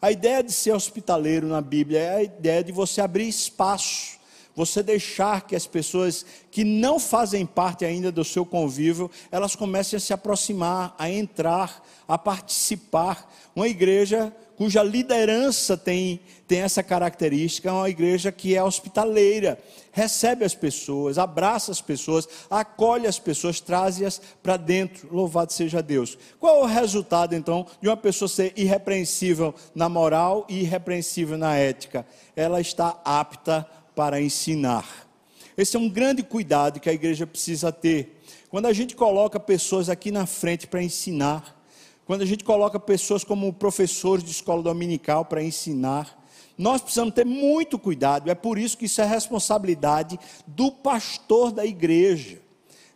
A 0.00 0.10
ideia 0.10 0.42
de 0.42 0.52
ser 0.52 0.72
hospitaleiro 0.72 1.46
na 1.46 1.60
Bíblia 1.60 1.98
é 1.98 2.14
a 2.16 2.22
ideia 2.22 2.64
de 2.64 2.72
você 2.72 3.00
abrir 3.00 3.28
espaço 3.28 4.18
você 4.54 4.82
deixar 4.82 5.46
que 5.46 5.56
as 5.56 5.66
pessoas 5.66 6.24
que 6.50 6.64
não 6.64 6.98
fazem 6.98 7.44
parte 7.44 7.84
ainda 7.84 8.12
do 8.12 8.24
seu 8.24 8.46
convívio, 8.46 9.10
elas 9.30 9.56
comecem 9.56 9.96
a 9.96 10.00
se 10.00 10.12
aproximar, 10.12 10.94
a 10.98 11.10
entrar, 11.10 11.84
a 12.06 12.16
participar. 12.16 13.32
Uma 13.54 13.68
igreja 13.68 14.32
cuja 14.56 14.82
liderança 14.82 15.76
tem, 15.76 16.20
tem 16.46 16.60
essa 16.60 16.82
característica, 16.82 17.68
é 17.68 17.72
uma 17.72 17.90
igreja 17.90 18.30
que 18.30 18.54
é 18.54 18.62
hospitaleira, 18.62 19.58
recebe 19.90 20.44
as 20.44 20.54
pessoas, 20.54 21.18
abraça 21.18 21.72
as 21.72 21.80
pessoas, 21.80 22.28
acolhe 22.48 23.06
as 23.06 23.18
pessoas, 23.18 23.60
traz-as 23.60 24.20
para 24.42 24.56
dentro. 24.56 25.08
Louvado 25.10 25.52
seja 25.52 25.82
Deus. 25.82 26.16
Qual 26.38 26.58
é 26.58 26.62
o 26.62 26.66
resultado 26.66 27.34
então 27.34 27.66
de 27.80 27.88
uma 27.88 27.96
pessoa 27.96 28.28
ser 28.28 28.52
irrepreensível 28.56 29.54
na 29.74 29.88
moral 29.88 30.46
e 30.48 30.60
irrepreensível 30.60 31.36
na 31.36 31.56
ética? 31.56 32.06
Ela 32.36 32.60
está 32.60 33.00
apta 33.04 33.66
para 33.94 34.20
ensinar. 34.20 35.08
Esse 35.56 35.76
é 35.76 35.80
um 35.80 35.88
grande 35.88 36.22
cuidado 36.22 36.80
que 36.80 36.90
a 36.90 36.92
igreja 36.92 37.26
precisa 37.26 37.70
ter. 37.70 38.20
Quando 38.50 38.66
a 38.66 38.72
gente 38.72 38.96
coloca 38.96 39.38
pessoas 39.38 39.88
aqui 39.88 40.10
na 40.10 40.26
frente 40.26 40.66
para 40.66 40.82
ensinar, 40.82 41.60
quando 42.04 42.22
a 42.22 42.26
gente 42.26 42.44
coloca 42.44 42.78
pessoas 42.78 43.24
como 43.24 43.52
professores 43.52 44.24
de 44.24 44.30
escola 44.30 44.62
dominical 44.62 45.24
para 45.24 45.42
ensinar, 45.42 46.22
nós 46.56 46.80
precisamos 46.80 47.14
ter 47.14 47.24
muito 47.24 47.78
cuidado. 47.78 48.30
É 48.30 48.34
por 48.34 48.58
isso 48.58 48.76
que 48.76 48.86
isso 48.86 49.00
é 49.00 49.04
responsabilidade 49.04 50.18
do 50.46 50.70
pastor 50.70 51.52
da 51.52 51.64
igreja. 51.64 52.40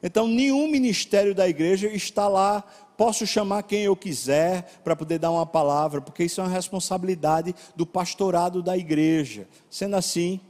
Então, 0.02 0.28
nenhum 0.28 0.68
ministério 0.68 1.34
da 1.34 1.48
igreja 1.48 1.88
está 1.88 2.28
lá, 2.28 2.62
posso 2.96 3.26
chamar 3.26 3.64
quem 3.64 3.82
eu 3.82 3.96
quiser 3.96 4.80
para 4.84 4.94
poder 4.94 5.18
dar 5.18 5.30
uma 5.30 5.46
palavra, 5.46 6.00
porque 6.00 6.24
isso 6.24 6.40
é 6.40 6.44
uma 6.44 6.50
responsabilidade 6.50 7.54
do 7.74 7.84
pastorado 7.84 8.62
da 8.62 8.76
igreja. 8.76 9.48
Sendo 9.68 9.96
assim, 9.96 10.40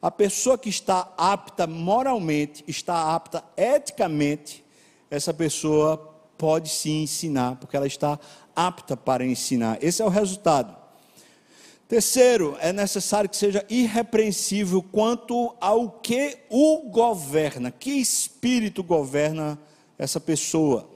a 0.00 0.10
pessoa 0.10 0.58
que 0.58 0.68
está 0.68 1.12
apta 1.16 1.66
moralmente, 1.66 2.64
está 2.68 3.14
apta 3.14 3.42
eticamente, 3.56 4.64
essa 5.10 5.32
pessoa 5.32 5.96
pode 6.36 6.68
se 6.68 6.90
ensinar, 6.90 7.56
porque 7.56 7.76
ela 7.76 7.86
está 7.86 8.18
apta 8.54 8.96
para 8.96 9.24
ensinar. 9.24 9.78
Esse 9.82 10.02
é 10.02 10.04
o 10.04 10.10
resultado. 10.10 10.76
Terceiro, 11.88 12.56
é 12.60 12.72
necessário 12.72 13.30
que 13.30 13.36
seja 13.36 13.64
irrepreensível 13.70 14.82
quanto 14.82 15.54
ao 15.60 15.88
que 15.88 16.36
o 16.50 16.90
governa, 16.90 17.70
que 17.70 17.90
espírito 17.90 18.82
governa 18.82 19.56
essa 19.96 20.18
pessoa. 20.18 20.95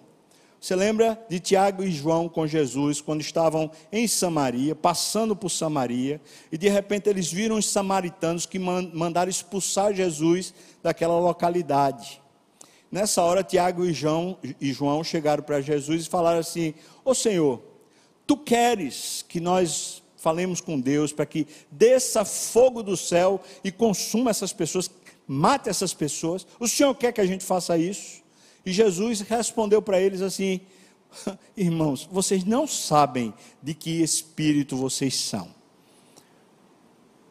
Você 0.60 0.76
lembra 0.76 1.18
de 1.26 1.40
Tiago 1.40 1.82
e 1.82 1.90
João 1.90 2.28
com 2.28 2.46
Jesus, 2.46 3.00
quando 3.00 3.22
estavam 3.22 3.70
em 3.90 4.06
Samaria, 4.06 4.74
passando 4.74 5.34
por 5.34 5.48
Samaria, 5.48 6.20
e 6.52 6.58
de 6.58 6.68
repente 6.68 7.08
eles 7.08 7.32
viram 7.32 7.56
os 7.56 7.64
samaritanos 7.66 8.44
que 8.44 8.58
mandaram 8.58 9.30
expulsar 9.30 9.94
Jesus 9.94 10.52
daquela 10.82 11.18
localidade. 11.18 12.20
Nessa 12.92 13.22
hora, 13.22 13.42
Tiago 13.42 13.86
e 13.86 13.92
João, 13.94 14.36
e 14.60 14.70
João 14.70 15.02
chegaram 15.02 15.42
para 15.42 15.62
Jesus 15.62 16.04
e 16.04 16.10
falaram 16.10 16.40
assim: 16.40 16.74
Ô 17.04 17.14
Senhor, 17.14 17.62
tu 18.26 18.36
queres 18.36 19.24
que 19.26 19.40
nós 19.40 20.02
falemos 20.16 20.60
com 20.60 20.78
Deus 20.78 21.10
para 21.10 21.24
que 21.24 21.46
desça 21.70 22.22
fogo 22.22 22.82
do 22.82 22.98
céu 22.98 23.40
e 23.64 23.72
consuma 23.72 24.30
essas 24.30 24.52
pessoas, 24.52 24.90
mate 25.26 25.70
essas 25.70 25.94
pessoas? 25.94 26.46
O 26.58 26.68
Senhor 26.68 26.94
quer 26.94 27.12
que 27.12 27.20
a 27.22 27.26
gente 27.26 27.44
faça 27.44 27.78
isso? 27.78 28.19
E 28.64 28.72
Jesus 28.72 29.20
respondeu 29.20 29.80
para 29.80 30.00
eles 30.00 30.20
assim: 30.22 30.60
Irmãos, 31.56 32.08
vocês 32.10 32.44
não 32.44 32.66
sabem 32.66 33.32
de 33.62 33.74
que 33.74 34.02
espírito 34.02 34.76
vocês 34.76 35.14
são. 35.14 35.48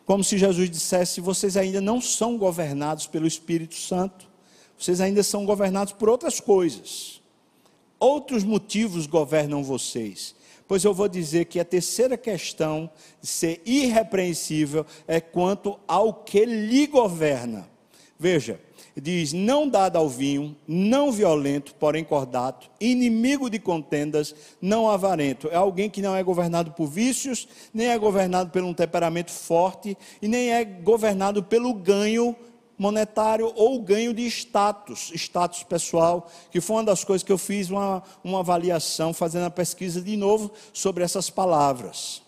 Como 0.06 0.24
se 0.24 0.38
Jesus 0.38 0.70
dissesse: 0.70 1.22
Vocês 1.22 1.56
ainda 1.56 1.80
não 1.80 2.02
são 2.02 2.38
governados 2.38 3.06
pelo 3.08 3.28
Espírito 3.28 3.76
Santo, 3.76 4.28
vocês 4.78 5.02
ainda 5.02 5.22
são 5.24 5.46
governados 5.46 5.94
por 5.94 6.10
outras 6.10 6.40
coisas. 6.40 7.22
Outros 8.00 8.44
motivos 8.44 9.06
governam 9.06 9.64
vocês. 9.64 10.34
Pois 10.68 10.84
eu 10.84 10.94
vou 10.94 11.10
dizer 11.10 11.46
que 11.46 11.60
a 11.60 11.66
terceira 11.66 12.16
questão 12.16 12.90
de 13.20 13.28
ser 13.28 13.62
irrepreensível 13.66 14.86
é 15.08 15.20
quanto 15.20 15.80
ao 15.88 16.14
que 16.14 16.46
lhe 16.46 16.88
governa. 16.88 17.68
Veja, 18.18 18.60
diz: 19.00 19.34
não 19.34 19.68
dado 19.68 19.98
ao 19.98 20.10
vinho, 20.10 20.56
não 20.68 21.12
violento, 21.12 21.76
porém 21.76 22.04
cordato, 22.04 22.70
inimigo 22.80 23.50
de 23.50 23.60
contendas, 23.60 24.34
não 24.62 24.90
avarento. 24.90 25.48
É 25.50 25.56
alguém 25.56 25.90
que 25.90 26.02
não 26.02 26.16
é 26.16 26.24
governado 26.24 26.72
por 26.72 26.88
vícios, 26.88 27.48
nem 27.74 27.88
é 27.88 27.98
governado 27.98 28.50
por 28.50 28.64
um 28.64 28.74
temperamento 28.74 29.32
forte, 29.32 29.98
e 30.22 30.28
nem 30.28 30.52
é 30.52 30.64
governado 30.64 31.44
pelo 31.44 31.74
ganho 31.74 32.36
monetário 32.80 33.52
ou 33.56 33.82
ganho 33.82 34.14
de 34.14 34.26
status, 34.26 35.12
status 35.14 35.64
pessoal, 35.64 36.32
que 36.50 36.62
foi 36.62 36.78
uma 36.78 36.86
das 36.86 37.04
coisas 37.04 37.24
que 37.24 37.32
eu 37.32 37.38
fiz 37.38 37.70
uma, 37.70 38.02
uma 38.24 38.40
avaliação, 38.40 39.14
fazendo 39.14 39.46
a 39.46 39.52
pesquisa 39.52 40.02
de 40.02 40.16
novo 40.16 40.50
sobre 40.72 41.04
essas 41.04 41.30
palavras. 41.30 42.22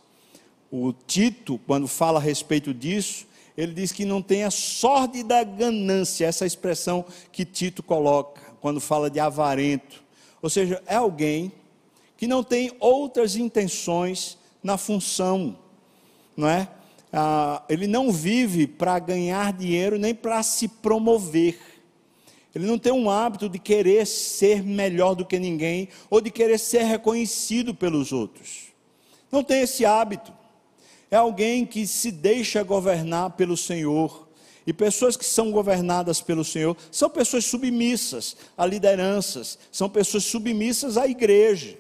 O 0.70 0.92
Tito, 0.92 1.60
quando 1.66 1.88
fala 1.88 2.20
a 2.20 2.22
respeito 2.22 2.74
disso, 2.74 3.26
ele 3.58 3.74
diz 3.74 3.92
que 3.92 4.06
não 4.06 4.22
tem 4.22 4.44
a 4.44 4.52
sorte 4.52 5.24
da 5.24 5.44
ganância, 5.44 6.26
essa 6.26 6.46
expressão 6.46 7.06
que 7.32 7.44
Tito 7.44 7.84
coloca 7.84 8.42
quando 8.62 8.80
fala 8.80 9.10
de 9.10 9.20
avarento. 9.20 10.04
Ou 10.42 10.50
seja, 10.50 10.82
é 10.86 10.96
alguém 10.96 11.52
que 12.16 12.28
não 12.28 12.44
tem 12.44 12.72
outras 12.80 13.36
intenções 13.36 14.38
na 14.64 14.78
função, 14.78 15.58
não 16.38 16.48
é? 16.48 16.68
Ah, 17.12 17.64
ele 17.68 17.88
não 17.88 18.12
vive 18.12 18.68
para 18.68 18.98
ganhar 19.00 19.52
dinheiro 19.52 19.98
nem 20.00 20.16
para 20.16 20.42
se 20.44 20.68
promover. 20.68 21.60
Ele 22.54 22.66
não 22.66 22.78
tem 22.78 22.92
um 22.92 23.10
hábito 23.10 23.50
de 23.50 23.60
querer 23.60 24.06
ser 24.06 24.62
melhor 24.64 25.16
do 25.16 25.26
que 25.26 25.40
ninguém 25.40 25.90
ou 26.10 26.22
de 26.22 26.30
querer 26.30 26.58
ser 26.58 26.84
reconhecido 26.84 27.74
pelos 27.74 28.12
outros. 28.12 28.72
Não 29.32 29.44
tem 29.44 29.62
esse 29.62 29.86
hábito 29.86 30.34
é 31.12 31.18
alguém 31.18 31.66
que 31.66 31.86
se 31.86 32.10
deixa 32.10 32.64
governar 32.64 33.32
pelo 33.32 33.58
Senhor. 33.58 34.30
E 34.66 34.72
pessoas 34.72 35.18
que 35.18 35.26
são 35.26 35.52
governadas 35.52 36.22
pelo 36.22 36.46
Senhor 36.46 36.78
são 36.90 37.10
pessoas 37.10 37.44
submissas 37.46 38.38
a 38.58 38.66
lideranças, 38.66 39.60
são 39.72 39.90
pessoas 39.90 40.24
submissas 40.24 40.98
à 40.98 41.08
igreja. 41.08 41.78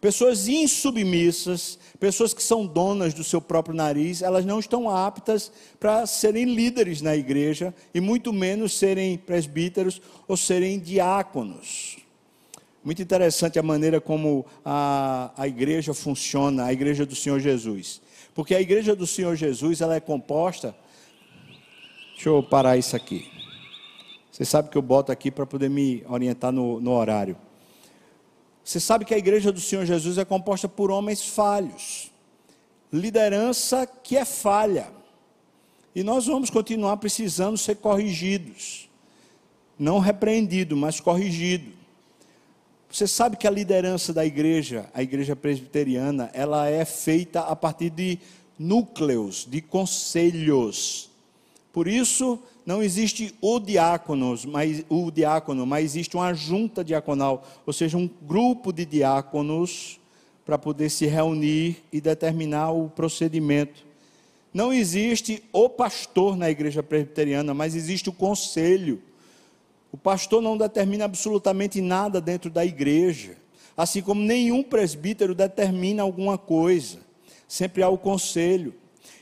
Pessoas 0.00 0.48
insubmissas, 0.48 1.78
pessoas 2.00 2.32
que 2.32 2.42
são 2.42 2.66
donas 2.66 3.12
do 3.12 3.22
seu 3.22 3.38
próprio 3.38 3.74
nariz, 3.74 4.22
elas 4.22 4.46
não 4.46 4.58
estão 4.58 4.88
aptas 4.88 5.52
para 5.78 6.06
serem 6.06 6.46
líderes 6.46 7.02
na 7.02 7.14
igreja 7.14 7.74
e 7.92 8.00
muito 8.00 8.32
menos 8.32 8.72
serem 8.72 9.18
presbíteros 9.18 10.00
ou 10.26 10.38
serem 10.38 10.78
diáconos. 10.78 11.98
Muito 12.82 13.02
interessante 13.02 13.58
a 13.58 13.62
maneira 13.62 14.00
como 14.00 14.46
a, 14.64 15.32
a 15.36 15.46
igreja 15.46 15.92
funciona, 15.92 16.64
a 16.64 16.72
igreja 16.72 17.04
do 17.04 17.14
Senhor 17.14 17.38
Jesus. 17.38 18.00
Porque 18.34 18.54
a 18.54 18.60
igreja 18.60 18.94
do 18.94 19.06
Senhor 19.06 19.34
Jesus, 19.36 19.80
ela 19.80 19.94
é 19.94 20.00
composta. 20.00 20.74
Deixa 22.14 22.28
eu 22.28 22.42
parar 22.42 22.76
isso 22.76 22.94
aqui. 22.94 23.30
Você 24.30 24.44
sabe 24.44 24.70
que 24.70 24.78
eu 24.78 24.82
boto 24.82 25.10
aqui 25.10 25.30
para 25.30 25.44
poder 25.44 25.68
me 25.68 26.04
orientar 26.08 26.52
no, 26.52 26.80
no 26.80 26.92
horário. 26.92 27.36
Você 28.64 28.78
sabe 28.78 29.04
que 29.04 29.14
a 29.14 29.18
igreja 29.18 29.50
do 29.50 29.60
Senhor 29.60 29.84
Jesus 29.84 30.16
é 30.16 30.24
composta 30.24 30.68
por 30.68 30.90
homens 30.90 31.24
falhos, 31.24 32.10
liderança 32.92 33.86
que 33.86 34.16
é 34.16 34.24
falha. 34.24 34.88
E 35.94 36.04
nós 36.04 36.26
vamos 36.26 36.50
continuar 36.50 36.96
precisando 36.98 37.58
ser 37.58 37.76
corrigidos. 37.76 38.88
Não 39.78 39.98
repreendido, 39.98 40.76
mas 40.76 41.00
corrigido. 41.00 41.79
Você 42.90 43.06
sabe 43.06 43.36
que 43.36 43.46
a 43.46 43.50
liderança 43.50 44.12
da 44.12 44.26
igreja, 44.26 44.90
a 44.92 45.00
igreja 45.00 45.36
presbiteriana, 45.36 46.28
ela 46.32 46.68
é 46.68 46.84
feita 46.84 47.40
a 47.42 47.54
partir 47.54 47.88
de 47.88 48.18
núcleos, 48.58 49.46
de 49.48 49.60
conselhos. 49.60 51.08
Por 51.72 51.86
isso, 51.86 52.36
não 52.66 52.82
existe 52.82 53.32
o 53.40 53.60
diácono, 53.60 54.36
mas, 54.48 54.84
o 54.88 55.08
diácono, 55.10 55.64
mas 55.64 55.84
existe 55.84 56.16
uma 56.16 56.34
junta 56.34 56.82
diaconal, 56.82 57.46
ou 57.64 57.72
seja, 57.72 57.96
um 57.96 58.10
grupo 58.22 58.72
de 58.72 58.84
diáconos 58.84 60.00
para 60.44 60.58
poder 60.58 60.90
se 60.90 61.06
reunir 61.06 61.84
e 61.92 62.00
determinar 62.00 62.72
o 62.72 62.88
procedimento. 62.88 63.84
Não 64.52 64.72
existe 64.72 65.44
o 65.52 65.68
pastor 65.68 66.36
na 66.36 66.50
igreja 66.50 66.82
presbiteriana, 66.82 67.54
mas 67.54 67.76
existe 67.76 68.08
o 68.08 68.12
conselho. 68.12 69.00
O 69.92 69.96
pastor 69.96 70.40
não 70.40 70.56
determina 70.56 71.04
absolutamente 71.04 71.80
nada 71.80 72.20
dentro 72.20 72.50
da 72.50 72.64
igreja, 72.64 73.36
assim 73.76 74.02
como 74.02 74.20
nenhum 74.22 74.62
presbítero 74.62 75.34
determina 75.34 76.02
alguma 76.02 76.38
coisa. 76.38 76.98
Sempre 77.48 77.82
há 77.82 77.88
o 77.88 77.98
conselho. 77.98 78.74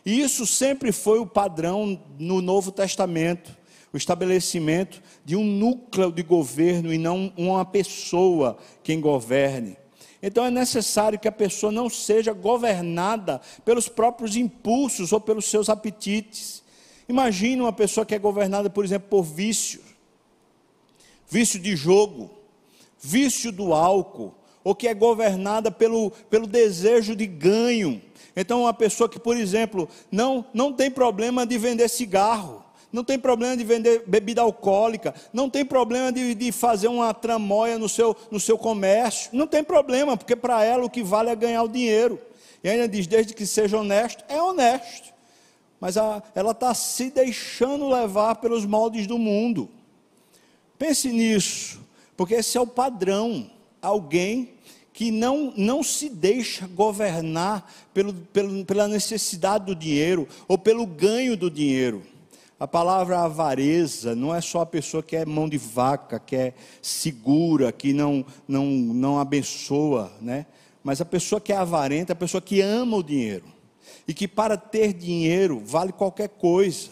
E 0.04 0.20
isso 0.20 0.46
sempre 0.46 0.92
foi 0.92 1.18
o 1.18 1.26
padrão 1.26 2.00
no 2.18 2.42
Novo 2.42 2.70
Testamento 2.70 3.58
o 3.92 3.96
estabelecimento 3.96 5.02
de 5.24 5.36
um 5.36 5.44
núcleo 5.44 6.12
de 6.12 6.22
governo 6.22 6.92
e 6.92 6.98
não 6.98 7.32
uma 7.36 7.64
pessoa 7.64 8.58
quem 8.82 9.00
governe. 9.00 9.76
Então 10.22 10.44
é 10.44 10.50
necessário 10.50 11.18
que 11.18 11.28
a 11.28 11.32
pessoa 11.32 11.70
não 11.70 11.88
seja 11.88 12.32
governada 12.32 13.40
pelos 13.64 13.88
próprios 13.88 14.36
impulsos 14.36 15.12
ou 15.12 15.20
pelos 15.20 15.46
seus 15.46 15.68
apetites. 15.68 16.62
Imagine 17.08 17.62
uma 17.62 17.72
pessoa 17.72 18.04
que 18.04 18.14
é 18.14 18.18
governada, 18.18 18.68
por 18.68 18.84
exemplo, 18.84 19.08
por 19.08 19.22
vícios 19.22 19.87
vício 21.28 21.58
de 21.58 21.76
jogo, 21.76 22.30
vício 23.00 23.52
do 23.52 23.72
álcool, 23.74 24.34
ou 24.64 24.74
que 24.74 24.88
é 24.88 24.94
governada 24.94 25.70
pelo, 25.70 26.10
pelo 26.30 26.46
desejo 26.46 27.14
de 27.14 27.26
ganho. 27.26 28.02
Então, 28.34 28.62
uma 28.62 28.74
pessoa 28.74 29.08
que, 29.08 29.18
por 29.18 29.36
exemplo, 29.36 29.88
não, 30.10 30.44
não 30.52 30.72
tem 30.72 30.90
problema 30.90 31.46
de 31.46 31.58
vender 31.58 31.88
cigarro, 31.88 32.64
não 32.92 33.04
tem 33.04 33.18
problema 33.18 33.56
de 33.56 33.64
vender 33.64 34.04
bebida 34.06 34.40
alcoólica, 34.40 35.14
não 35.32 35.50
tem 35.50 35.64
problema 35.64 36.10
de, 36.10 36.34
de 36.34 36.52
fazer 36.52 36.88
uma 36.88 37.12
tramóia 37.12 37.78
no 37.78 37.88
seu, 37.88 38.16
no 38.30 38.40
seu 38.40 38.56
comércio, 38.56 39.30
não 39.32 39.46
tem 39.46 39.62
problema, 39.62 40.16
porque 40.16 40.36
para 40.36 40.64
ela 40.64 40.84
o 40.84 40.90
que 40.90 41.02
vale 41.02 41.30
é 41.30 41.36
ganhar 41.36 41.62
o 41.62 41.68
dinheiro. 41.68 42.18
E 42.62 42.68
ainda 42.68 42.88
diz: 42.88 43.06
desde 43.06 43.34
que 43.34 43.46
seja 43.46 43.78
honesto, 43.78 44.24
é 44.28 44.40
honesto. 44.40 45.12
Mas 45.80 45.96
a, 45.96 46.22
ela 46.34 46.52
está 46.52 46.74
se 46.74 47.10
deixando 47.10 47.88
levar 47.88 48.36
pelos 48.36 48.64
moldes 48.64 49.06
do 49.06 49.18
mundo. 49.18 49.68
Pense 50.78 51.08
nisso, 51.08 51.80
porque 52.16 52.34
esse 52.34 52.56
é 52.56 52.60
o 52.60 52.66
padrão. 52.66 53.50
Alguém 53.80 54.54
que 54.92 55.10
não, 55.10 55.52
não 55.56 55.82
se 55.82 56.08
deixa 56.08 56.66
governar 56.66 57.70
pelo, 57.94 58.12
pelo, 58.12 58.64
pela 58.64 58.88
necessidade 58.88 59.66
do 59.66 59.74
dinheiro 59.74 60.26
ou 60.48 60.58
pelo 60.58 60.84
ganho 60.86 61.36
do 61.36 61.50
dinheiro. 61.50 62.02
A 62.58 62.66
palavra 62.66 63.20
avareza 63.20 64.16
não 64.16 64.34
é 64.34 64.40
só 64.40 64.62
a 64.62 64.66
pessoa 64.66 65.00
que 65.00 65.14
é 65.14 65.24
mão 65.24 65.48
de 65.48 65.56
vaca, 65.56 66.18
que 66.18 66.34
é 66.34 66.54
segura, 66.82 67.70
que 67.70 67.92
não, 67.92 68.26
não, 68.48 68.66
não 68.66 69.20
abençoa, 69.20 70.12
né? 70.20 70.46
mas 70.82 71.00
a 71.00 71.04
pessoa 71.04 71.40
que 71.40 71.52
é 71.52 71.56
avarenta, 71.56 72.12
a 72.12 72.16
pessoa 72.16 72.40
que 72.40 72.60
ama 72.60 72.96
o 72.96 73.02
dinheiro 73.02 73.44
e 74.06 74.14
que 74.14 74.26
para 74.26 74.56
ter 74.56 74.92
dinheiro 74.92 75.62
vale 75.64 75.92
qualquer 75.92 76.30
coisa. 76.30 76.90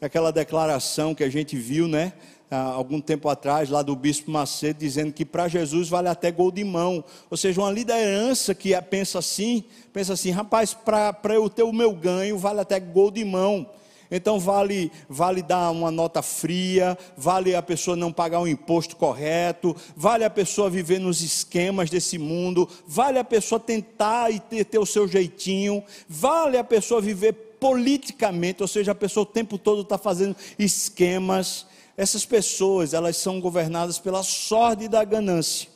Aquela 0.00 0.32
declaração 0.32 1.14
que 1.14 1.22
a 1.22 1.28
gente 1.28 1.54
viu, 1.54 1.86
né? 1.86 2.14
Algum 2.50 3.00
tempo 3.00 3.28
atrás, 3.28 3.70
lá 3.70 3.82
do 3.82 3.94
Bispo 3.94 4.30
Macedo, 4.30 4.78
dizendo 4.78 5.12
que 5.12 5.24
para 5.24 5.48
Jesus 5.48 5.88
vale 5.88 6.08
até 6.08 6.32
gol 6.32 6.50
de 6.50 6.64
mão. 6.64 7.04
Ou 7.30 7.36
seja, 7.36 7.60
uma 7.60 7.70
liderança 7.70 8.54
que 8.54 8.80
pensa 8.82 9.20
assim, 9.20 9.64
pensa 9.92 10.14
assim, 10.14 10.30
rapaz, 10.30 10.74
para 10.74 11.34
eu 11.34 11.48
ter 11.48 11.62
o 11.62 11.72
meu 11.72 11.92
ganho, 11.92 12.36
vale 12.36 12.60
até 12.60 12.80
gol 12.80 13.10
de 13.10 13.24
mão. 13.24 13.66
Então 14.10 14.40
vale 14.40 14.90
vale 15.08 15.40
dar 15.40 15.70
uma 15.70 15.90
nota 15.90 16.20
fria, 16.20 16.98
vale 17.16 17.54
a 17.54 17.62
pessoa 17.62 17.96
não 17.96 18.12
pagar 18.12 18.40
o 18.40 18.42
um 18.42 18.48
imposto 18.48 18.96
correto, 18.96 19.76
vale 19.96 20.24
a 20.24 20.30
pessoa 20.30 20.68
viver 20.68 20.98
nos 20.98 21.22
esquemas 21.22 21.88
desse 21.88 22.18
mundo, 22.18 22.68
vale 22.86 23.18
a 23.18 23.24
pessoa 23.24 23.60
tentar 23.60 24.32
e 24.32 24.40
ter, 24.40 24.64
ter 24.64 24.78
o 24.78 24.86
seu 24.86 25.06
jeitinho, 25.06 25.84
vale 26.08 26.58
a 26.58 26.64
pessoa 26.64 27.00
viver 27.00 27.32
politicamente, 27.60 28.62
ou 28.62 28.68
seja, 28.68 28.92
a 28.92 28.94
pessoa 28.94 29.22
o 29.22 29.26
tempo 29.26 29.58
todo 29.58 29.82
está 29.82 29.98
fazendo 29.98 30.34
esquemas. 30.58 31.66
Essas 32.00 32.24
pessoas, 32.24 32.94
elas 32.94 33.18
são 33.18 33.38
governadas 33.38 33.98
pela 33.98 34.22
sorte 34.22 34.88
da 34.88 35.04
ganância, 35.04 35.68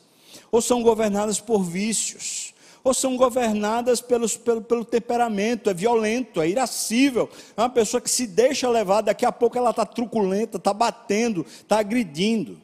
ou 0.51 0.63
são 0.63 0.83
governadas 0.83 1.39
por 1.39 1.63
vícios 1.63 2.55
ou 2.83 2.93
são 2.93 3.17
governadas 3.17 4.03
pelos, 4.03 4.37
pelo, 4.37 4.61
pelo 4.61 4.85
temperamento, 4.85 5.71
é 5.71 5.75
violento, 5.75 6.41
é 6.43 6.49
irascível, 6.49 7.31
é 7.57 7.61
uma 7.63 7.71
pessoa 7.71 7.99
que 7.99 8.11
se 8.11 8.27
deixa 8.27 8.69
levar, 8.69 9.01
daqui 9.01 9.25
a 9.25 9.33
pouco 9.33 9.57
ela 9.57 9.71
está 9.71 9.87
truculenta, 9.87 10.59
está 10.59 10.73
batendo, 10.73 11.47
está 11.47 11.79
agredindo. 11.79 12.61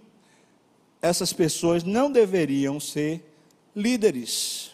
Essas 1.00 1.32
pessoas 1.32 1.84
não 1.84 2.10
deveriam 2.10 2.78
ser 2.78 3.22
líderes, 3.74 4.72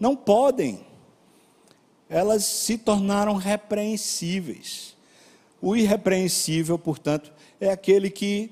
não 0.00 0.16
podem, 0.16 0.86
elas 2.08 2.44
se 2.44 2.76
tornaram 2.76 3.36
repreensíveis. 3.36 4.96
O 5.60 5.76
irrepreensível, 5.76 6.78
portanto, 6.78 7.31
é 7.66 7.70
aquele 7.70 8.10
que 8.10 8.50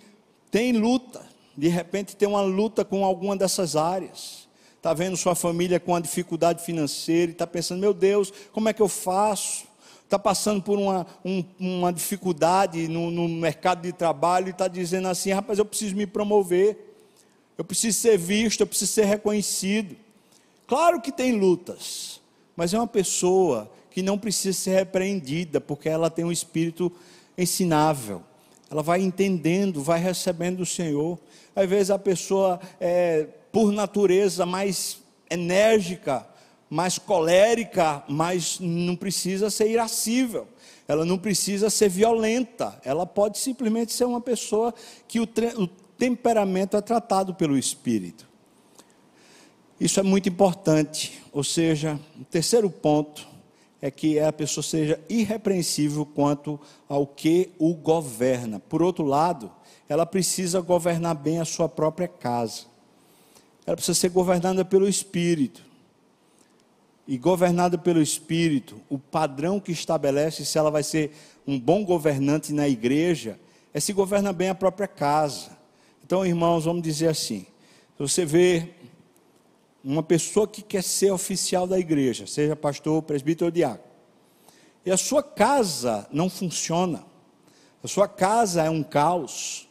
tem 0.50 0.72
luta, 0.72 1.24
de 1.56 1.68
repente 1.68 2.16
tem 2.16 2.28
uma 2.28 2.42
luta 2.42 2.84
com 2.84 3.04
alguma 3.04 3.36
dessas 3.36 3.76
áreas 3.76 4.40
está 4.80 4.94
vendo 4.94 5.14
sua 5.14 5.34
família 5.34 5.78
com 5.78 5.92
uma 5.92 6.00
dificuldade 6.00 6.64
financeira 6.64 7.30
e 7.30 7.34
está 7.34 7.46
pensando: 7.46 7.80
meu 7.80 7.92
Deus, 7.92 8.32
como 8.50 8.68
é 8.68 8.72
que 8.72 8.80
eu 8.80 8.88
faço? 8.88 9.64
Está 10.04 10.18
passando 10.18 10.60
por 10.60 10.78
uma, 10.78 11.06
um, 11.24 11.44
uma 11.60 11.92
dificuldade 11.92 12.88
no, 12.88 13.10
no 13.10 13.28
mercado 13.28 13.82
de 13.82 13.92
trabalho 13.92 14.48
e 14.48 14.50
está 14.50 14.66
dizendo 14.66 15.06
assim: 15.08 15.30
rapaz, 15.32 15.58
eu 15.58 15.64
preciso 15.64 15.94
me 15.94 16.06
promover, 16.06 16.96
eu 17.58 17.64
preciso 17.64 18.00
ser 18.00 18.16
visto, 18.16 18.62
eu 18.62 18.66
preciso 18.66 18.92
ser 18.92 19.04
reconhecido. 19.04 19.94
Claro 20.66 21.00
que 21.00 21.12
tem 21.12 21.32
lutas, 21.32 22.20
mas 22.56 22.72
é 22.72 22.78
uma 22.78 22.86
pessoa 22.86 23.70
que 23.90 24.02
não 24.02 24.18
precisa 24.18 24.58
ser 24.58 24.76
repreendida, 24.76 25.60
porque 25.60 25.88
ela 25.88 26.08
tem 26.08 26.24
um 26.24 26.32
espírito 26.32 26.90
ensinável. 27.36 28.22
Ela 28.70 28.82
vai 28.82 29.02
entendendo, 29.02 29.82
vai 29.82 29.98
recebendo 29.98 30.58
do 30.58 30.66
Senhor. 30.66 31.18
Às 31.56 31.68
vezes 31.68 31.90
a 31.90 31.98
pessoa 31.98 32.60
é, 32.80 33.26
por 33.50 33.72
natureza 33.72 34.46
mais 34.46 34.98
enérgica, 35.28 36.26
mais 36.68 36.96
colérica, 36.96 38.04
mas 38.08 38.60
não 38.60 38.94
precisa 38.94 39.50
ser 39.50 39.68
irascível. 39.68 40.46
Ela 40.86 41.04
não 41.04 41.18
precisa 41.18 41.68
ser 41.68 41.88
violenta. 41.88 42.80
Ela 42.84 43.04
pode 43.04 43.38
simplesmente 43.38 43.92
ser 43.92 44.04
uma 44.04 44.20
pessoa 44.20 44.72
que 45.08 45.18
o, 45.18 45.28
o 45.56 45.66
temperamento 45.66 46.76
é 46.76 46.80
tratado 46.80 47.34
pelo 47.34 47.58
espírito. 47.58 48.28
Isso 49.80 49.98
é 49.98 50.02
muito 50.02 50.28
importante. 50.28 51.20
Ou 51.32 51.42
seja, 51.42 51.98
o 52.20 52.24
terceiro 52.24 52.70
ponto 52.70 53.26
é 53.80 53.90
que 53.90 54.18
a 54.20 54.32
pessoa 54.32 54.62
seja 54.62 55.00
irrepreensível 55.08 56.04
quanto 56.04 56.60
ao 56.88 57.06
que 57.06 57.50
o 57.58 57.74
governa. 57.74 58.60
Por 58.60 58.82
outro 58.82 59.04
lado, 59.04 59.50
ela 59.88 60.04
precisa 60.04 60.60
governar 60.60 61.14
bem 61.14 61.40
a 61.40 61.44
sua 61.44 61.68
própria 61.68 62.08
casa 62.08 62.70
ela 63.70 63.76
precisa 63.76 63.98
ser 63.98 64.08
governada 64.08 64.64
pelo 64.64 64.88
Espírito. 64.88 65.64
E 67.06 67.16
governada 67.16 67.78
pelo 67.78 68.02
Espírito, 68.02 68.80
o 68.88 68.98
padrão 68.98 69.60
que 69.60 69.70
estabelece 69.70 70.44
se 70.44 70.58
ela 70.58 70.70
vai 70.70 70.82
ser 70.82 71.12
um 71.46 71.58
bom 71.58 71.84
governante 71.84 72.52
na 72.52 72.68
igreja 72.68 73.38
é 73.72 73.78
se 73.78 73.92
governa 73.92 74.32
bem 74.32 74.48
a 74.48 74.54
própria 74.54 74.88
casa. 74.88 75.56
Então, 76.04 76.26
irmãos, 76.26 76.64
vamos 76.64 76.82
dizer 76.82 77.08
assim: 77.08 77.46
você 77.98 78.24
vê 78.24 78.70
uma 79.82 80.02
pessoa 80.02 80.46
que 80.46 80.62
quer 80.62 80.82
ser 80.82 81.10
oficial 81.10 81.66
da 81.66 81.78
igreja, 81.78 82.26
seja 82.26 82.54
pastor, 82.54 83.02
presbítero 83.02 83.46
ou 83.46 83.50
diácono, 83.50 83.90
e 84.84 84.90
a 84.90 84.96
sua 84.96 85.22
casa 85.22 86.06
não 86.12 86.28
funciona, 86.28 87.04
a 87.82 87.88
sua 87.88 88.08
casa 88.08 88.62
é 88.62 88.70
um 88.70 88.82
caos, 88.82 89.68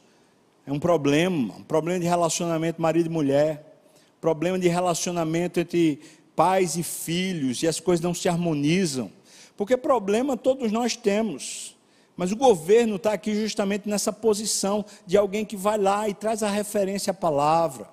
é 0.66 0.72
um 0.72 0.80
problema, 0.80 1.56
um 1.56 1.64
problema 1.64 2.00
de 2.00 2.06
relacionamento 2.06 2.82
marido 2.82 3.08
e 3.08 3.10
mulher, 3.10 3.82
problema 4.20 4.60
de 4.60 4.68
relacionamento 4.68 5.60
entre 5.60 6.00
pais 6.36 6.76
e 6.76 6.84
filhos, 6.84 7.64
e 7.64 7.68
as 7.68 7.80
coisas 7.80 8.04
não 8.04 8.14
se 8.14 8.30
harmonizam. 8.30 9.12
Porque 9.58 9.76
problema 9.76 10.38
todos 10.38 10.72
nós 10.72 10.96
temos. 10.96 11.76
Mas 12.16 12.32
o 12.32 12.36
governo 12.36 12.96
está 12.96 13.14
aqui 13.14 13.36
justamente 13.36 13.90
nessa 13.90 14.14
posição 14.14 14.86
de 15.06 15.18
alguém 15.18 15.44
que 15.44 15.58
vai 15.58 15.78
lá 15.78 16.08
e 16.08 16.14
traz 16.14 16.44
a 16.44 16.50
referência 16.50 17.12
à 17.12 17.14
palavra. 17.14 17.90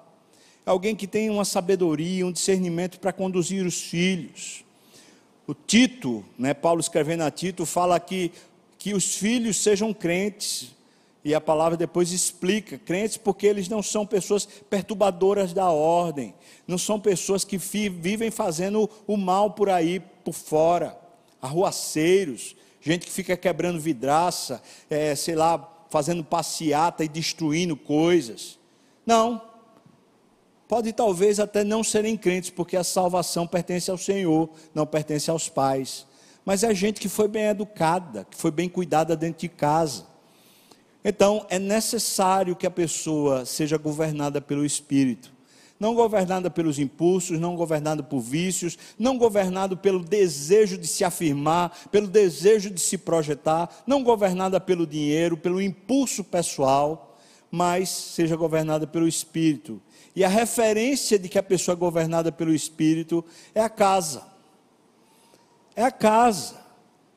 Alguém 0.67 0.97
que 0.97 1.07
tem 1.07 1.31
uma 1.31 1.45
sabedoria, 1.45 2.27
um 2.27 2.33
discernimento 2.33 2.99
para 2.99 3.13
conduzir 3.13 3.65
os 3.65 3.81
filhos. 3.81 4.65
O 5.47 5.55
Tito, 5.55 6.25
né, 6.37 6.53
Paulo 6.53 6.81
escrevendo 6.81 7.23
a 7.23 7.31
Tito, 7.31 7.65
fala 7.65 8.01
que, 8.01 8.33
que 8.77 8.93
os 8.93 9.15
filhos 9.15 9.59
sejam 9.59 9.95
crentes, 9.95 10.75
e 11.25 11.33
a 11.33 11.41
palavra 11.41 11.77
depois 11.77 12.11
explica, 12.11 12.79
crentes 12.79 13.17
porque 13.17 13.47
eles 13.47 13.69
não 13.69 13.81
são 13.81 14.05
pessoas 14.05 14.45
perturbadoras 14.69 15.53
da 15.53 15.71
ordem, 15.71 16.35
não 16.67 16.79
são 16.79 16.99
pessoas 16.99 17.45
que 17.45 17.57
vivem 17.57 18.33
fazendo 18.33 18.91
o 19.07 19.17
mal 19.17 19.53
por 19.53 19.71
aí, 19.71 20.01
por 20.25 20.35
fora, 20.35 20.99
arruaceiros, 21.41 22.57
gente 22.81 23.07
que 23.07 23.13
fica 23.13 23.37
quebrando 23.37 23.79
vidraça, 23.79 24.61
é, 24.91 25.15
sei 25.15 25.37
lá, 25.37 25.87
fazendo 25.91 26.25
passeata 26.25 27.05
e 27.05 27.09
destruindo 27.09 27.77
coisas. 27.77 28.59
Não. 29.07 29.46
Pode 30.69 30.93
talvez 30.93 31.39
até 31.39 31.63
não 31.63 31.85
serem 31.85 32.17
crentes, 32.17 32.51
porque 32.51 32.77
a 32.77 32.85
salvação 32.85 33.47
pertence 33.47 33.91
ao 33.91 33.99
Senhor, 33.99 34.51
não 34.75 34.87
pertence 34.87 35.31
aos 35.31 35.49
pais. 35.49 36.07
Mas 36.45 36.63
é 36.63 36.75
gente 36.75 37.01
que 37.01 37.09
foi 37.09 37.29
bem 37.29 37.45
educada, 37.45 38.27
que 38.31 38.37
foi 38.37 38.51
bem 38.51 38.69
cuidada 38.69 39.17
dentro 39.17 39.41
de 39.41 39.49
casa 39.49 40.17
então, 41.09 41.47
é 41.49 41.57
necessário 41.57 42.57
que 42.57 42.67
a 42.67 42.71
pessoa 42.71 43.45
seja 43.45 43.79
governada 43.79 44.41
pelo 44.41 44.67
Espírito. 44.67 45.33
Não 45.79 45.95
governada 45.95 46.51
pelos 46.51 46.81
impulsos, 46.81 47.39
não 47.39 47.55
governada 47.55 48.03
por 48.03 48.19
vícios, 48.19 48.77
não 48.99 49.17
governada 49.17 49.77
pelo 49.77 50.03
desejo 50.03 50.77
de 50.77 50.89
se 50.89 51.05
afirmar, 51.05 51.79
pelo 51.93 52.09
desejo 52.09 52.71
de 52.71 52.81
se 52.81 52.99
projetar, 52.99 53.71
não 53.87 54.03
governada 54.03 54.59
pelo 54.59 54.85
dinheiro, 54.85 55.37
pelo 55.37 55.63
impulso 55.63 56.25
pessoal, 56.25 57.17
mas 57.53 57.89
seja 57.89 58.35
governada 58.35 58.85
pelo 58.85 59.07
Espírito. 59.07 59.81
E 60.17 60.25
a 60.25 60.29
referência 60.29 61.19
de 61.19 61.29
que 61.29 61.39
a 61.39 61.43
pessoa 61.43 61.75
é 61.75 61.79
governada 61.79 62.33
pelo 62.33 62.53
Espírito 62.53 63.25
é 63.55 63.61
a 63.61 63.69
casa. 63.69 64.27
É 65.77 65.85
a 65.85 65.93
casa. 65.93 66.57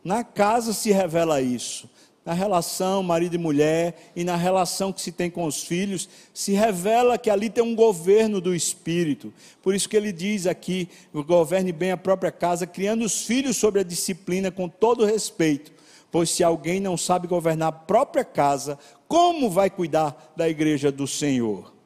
Na 0.03 0.23
casa 0.23 0.73
se 0.73 0.91
revela 0.91 1.41
isso 1.41 1.89
na 2.29 2.35
relação 2.35 3.01
marido 3.01 3.33
e 3.33 3.39
mulher 3.39 4.11
e 4.15 4.23
na 4.23 4.35
relação 4.35 4.93
que 4.93 5.01
se 5.01 5.11
tem 5.11 5.31
com 5.31 5.45
os 5.45 5.63
filhos, 5.63 6.07
se 6.31 6.51
revela 6.51 7.17
que 7.17 7.27
ali 7.27 7.49
tem 7.49 7.63
um 7.63 7.73
governo 7.73 8.39
do 8.39 8.53
Espírito. 8.53 9.33
Por 9.63 9.73
isso 9.73 9.89
que 9.89 9.97
ele 9.97 10.11
diz 10.11 10.45
aqui: 10.45 10.87
governe 11.11 11.71
bem 11.71 11.91
a 11.91 11.97
própria 11.97 12.31
casa, 12.31 12.67
criando 12.67 13.03
os 13.03 13.25
filhos 13.25 13.57
sobre 13.57 13.81
a 13.81 13.83
disciplina 13.83 14.51
com 14.51 14.69
todo 14.69 15.05
respeito. 15.05 15.71
Pois 16.11 16.29
se 16.29 16.43
alguém 16.43 16.79
não 16.79 16.95
sabe 16.95 17.27
governar 17.27 17.69
a 17.69 17.71
própria 17.71 18.23
casa, 18.23 18.77
como 19.07 19.49
vai 19.49 19.71
cuidar 19.71 20.31
da 20.35 20.47
igreja 20.47 20.91
do 20.91 21.07
Senhor? 21.07 21.78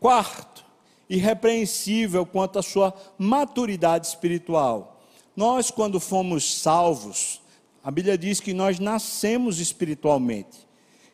Quarto, 0.00 0.64
irrepreensível 1.08 2.24
quanto 2.24 2.58
à 2.58 2.62
sua 2.62 2.94
maturidade 3.18 4.06
espiritual. 4.06 5.00
Nós, 5.36 5.70
quando 5.70 6.00
fomos 6.00 6.60
salvos, 6.60 7.42
a 7.84 7.90
Bíblia 7.90 8.16
diz 8.16 8.40
que 8.40 8.54
nós 8.54 8.78
nascemos 8.78 9.60
espiritualmente 9.60 10.66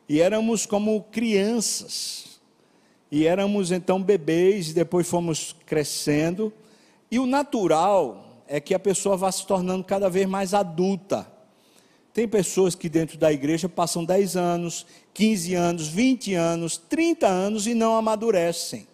e 0.08 0.20
éramos 0.20 0.66
como 0.66 1.02
crianças, 1.02 2.40
e 3.10 3.26
éramos 3.26 3.72
então 3.72 4.00
bebês, 4.00 4.70
e 4.70 4.74
depois 4.74 5.08
fomos 5.08 5.54
crescendo, 5.66 6.52
e 7.10 7.18
o 7.18 7.26
natural 7.26 8.42
é 8.46 8.60
que 8.60 8.74
a 8.74 8.78
pessoa 8.78 9.16
vá 9.16 9.30
se 9.30 9.46
tornando 9.46 9.84
cada 9.84 10.08
vez 10.08 10.26
mais 10.26 10.54
adulta. 10.54 11.26
Tem 12.12 12.26
pessoas 12.26 12.74
que 12.74 12.88
dentro 12.88 13.18
da 13.18 13.32
igreja 13.32 13.68
passam 13.68 14.04
10 14.04 14.36
anos, 14.36 14.86
15 15.16 15.54
anos, 15.54 15.88
20 15.88 16.34
anos, 16.34 16.76
30 16.76 17.26
anos 17.26 17.66
e 17.66 17.72
não 17.72 17.96
amadurecem. 17.96 18.86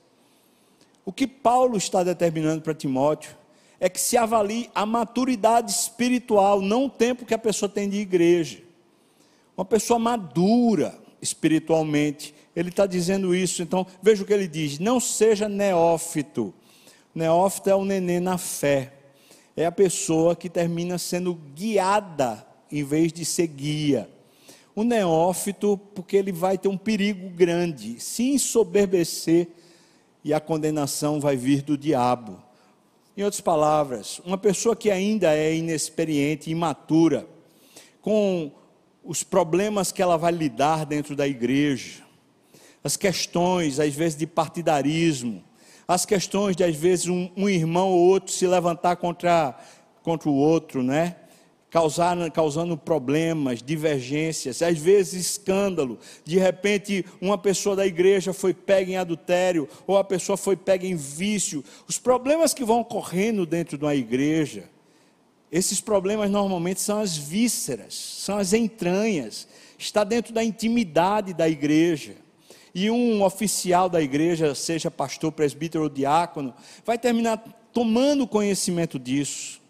O 1.04 1.12
que 1.12 1.26
Paulo 1.26 1.76
está 1.76 2.04
determinando 2.04 2.62
para 2.62 2.72
Timóteo 2.72 3.36
é 3.80 3.88
que 3.88 4.00
se 4.00 4.16
avalie 4.16 4.70
a 4.72 4.86
maturidade 4.86 5.72
espiritual, 5.72 6.60
não 6.60 6.84
o 6.84 6.88
tempo 6.88 7.26
que 7.26 7.34
a 7.34 7.38
pessoa 7.38 7.68
tem 7.68 7.88
de 7.88 7.96
igreja. 7.96 8.62
Uma 9.56 9.64
pessoa 9.64 9.98
madura 9.98 10.96
espiritualmente, 11.20 12.32
ele 12.54 12.68
está 12.68 12.86
dizendo 12.86 13.34
isso, 13.34 13.60
então 13.60 13.84
veja 14.00 14.22
o 14.22 14.26
que 14.26 14.32
ele 14.32 14.46
diz: 14.46 14.78
não 14.78 15.00
seja 15.00 15.48
neófito. 15.48 16.54
Neófito 17.12 17.68
é 17.68 17.74
o 17.74 17.84
neném 17.84 18.20
na 18.20 18.38
fé, 18.38 18.92
é 19.56 19.66
a 19.66 19.72
pessoa 19.72 20.36
que 20.36 20.48
termina 20.48 20.98
sendo 20.98 21.34
guiada 21.34 22.46
em 22.70 22.84
vez 22.84 23.12
de 23.12 23.24
ser 23.24 23.48
guia. 23.48 24.08
O 24.74 24.82
neófito, 24.82 25.78
porque 25.94 26.16
ele 26.16 26.32
vai 26.32 26.56
ter 26.56 26.68
um 26.68 26.78
perigo 26.78 27.28
grande, 27.28 28.00
se 28.00 28.30
ensoberbecer 28.30 29.48
e 30.24 30.32
a 30.32 30.40
condenação 30.40 31.20
vai 31.20 31.36
vir 31.36 31.62
do 31.62 31.76
diabo. 31.76 32.42
Em 33.16 33.22
outras 33.22 33.40
palavras, 33.40 34.20
uma 34.24 34.38
pessoa 34.38 34.74
que 34.74 34.90
ainda 34.90 35.34
é 35.34 35.54
inexperiente, 35.54 36.50
imatura, 36.50 37.26
com 38.00 38.50
os 39.04 39.22
problemas 39.22 39.92
que 39.92 40.00
ela 40.00 40.16
vai 40.16 40.32
lidar 40.32 40.86
dentro 40.86 41.14
da 41.14 41.28
igreja, 41.28 42.02
as 42.82 42.96
questões, 42.96 43.78
às 43.78 43.94
vezes, 43.94 44.18
de 44.18 44.26
partidarismo, 44.26 45.44
as 45.86 46.06
questões 46.06 46.56
de, 46.56 46.64
às 46.64 46.74
vezes, 46.74 47.08
um, 47.08 47.30
um 47.36 47.48
irmão 47.48 47.90
ou 47.90 47.98
outro 47.98 48.32
se 48.32 48.46
levantar 48.46 48.96
contra, 48.96 49.58
contra 50.02 50.28
o 50.28 50.34
outro, 50.34 50.82
né? 50.82 51.16
Causar, 51.72 52.30
causando 52.30 52.76
problemas, 52.76 53.62
divergências, 53.62 54.60
às 54.60 54.78
vezes 54.78 55.30
escândalo. 55.30 55.98
De 56.22 56.38
repente, 56.38 57.02
uma 57.18 57.38
pessoa 57.38 57.74
da 57.74 57.86
igreja 57.86 58.34
foi 58.34 58.52
pega 58.52 58.92
em 58.92 58.96
adultério, 58.96 59.66
ou 59.86 59.96
a 59.96 60.04
pessoa 60.04 60.36
foi 60.36 60.54
pega 60.54 60.86
em 60.86 60.94
vício. 60.94 61.64
Os 61.88 61.98
problemas 61.98 62.52
que 62.52 62.62
vão 62.62 62.80
ocorrendo 62.80 63.46
dentro 63.46 63.78
de 63.78 63.84
uma 63.84 63.94
igreja, 63.94 64.64
esses 65.50 65.80
problemas 65.80 66.30
normalmente 66.30 66.80
são 66.82 67.00
as 67.00 67.16
vísceras, 67.16 67.94
são 67.94 68.36
as 68.36 68.52
entranhas, 68.52 69.48
está 69.78 70.04
dentro 70.04 70.34
da 70.34 70.44
intimidade 70.44 71.32
da 71.32 71.48
igreja. 71.48 72.16
E 72.74 72.90
um 72.90 73.22
oficial 73.22 73.88
da 73.88 74.00
igreja, 74.02 74.54
seja 74.54 74.90
pastor, 74.90 75.32
presbítero 75.32 75.84
ou 75.84 75.90
diácono, 75.90 76.54
vai 76.84 76.98
terminar 76.98 77.38
tomando 77.72 78.26
conhecimento 78.26 78.98
disso 78.98 79.61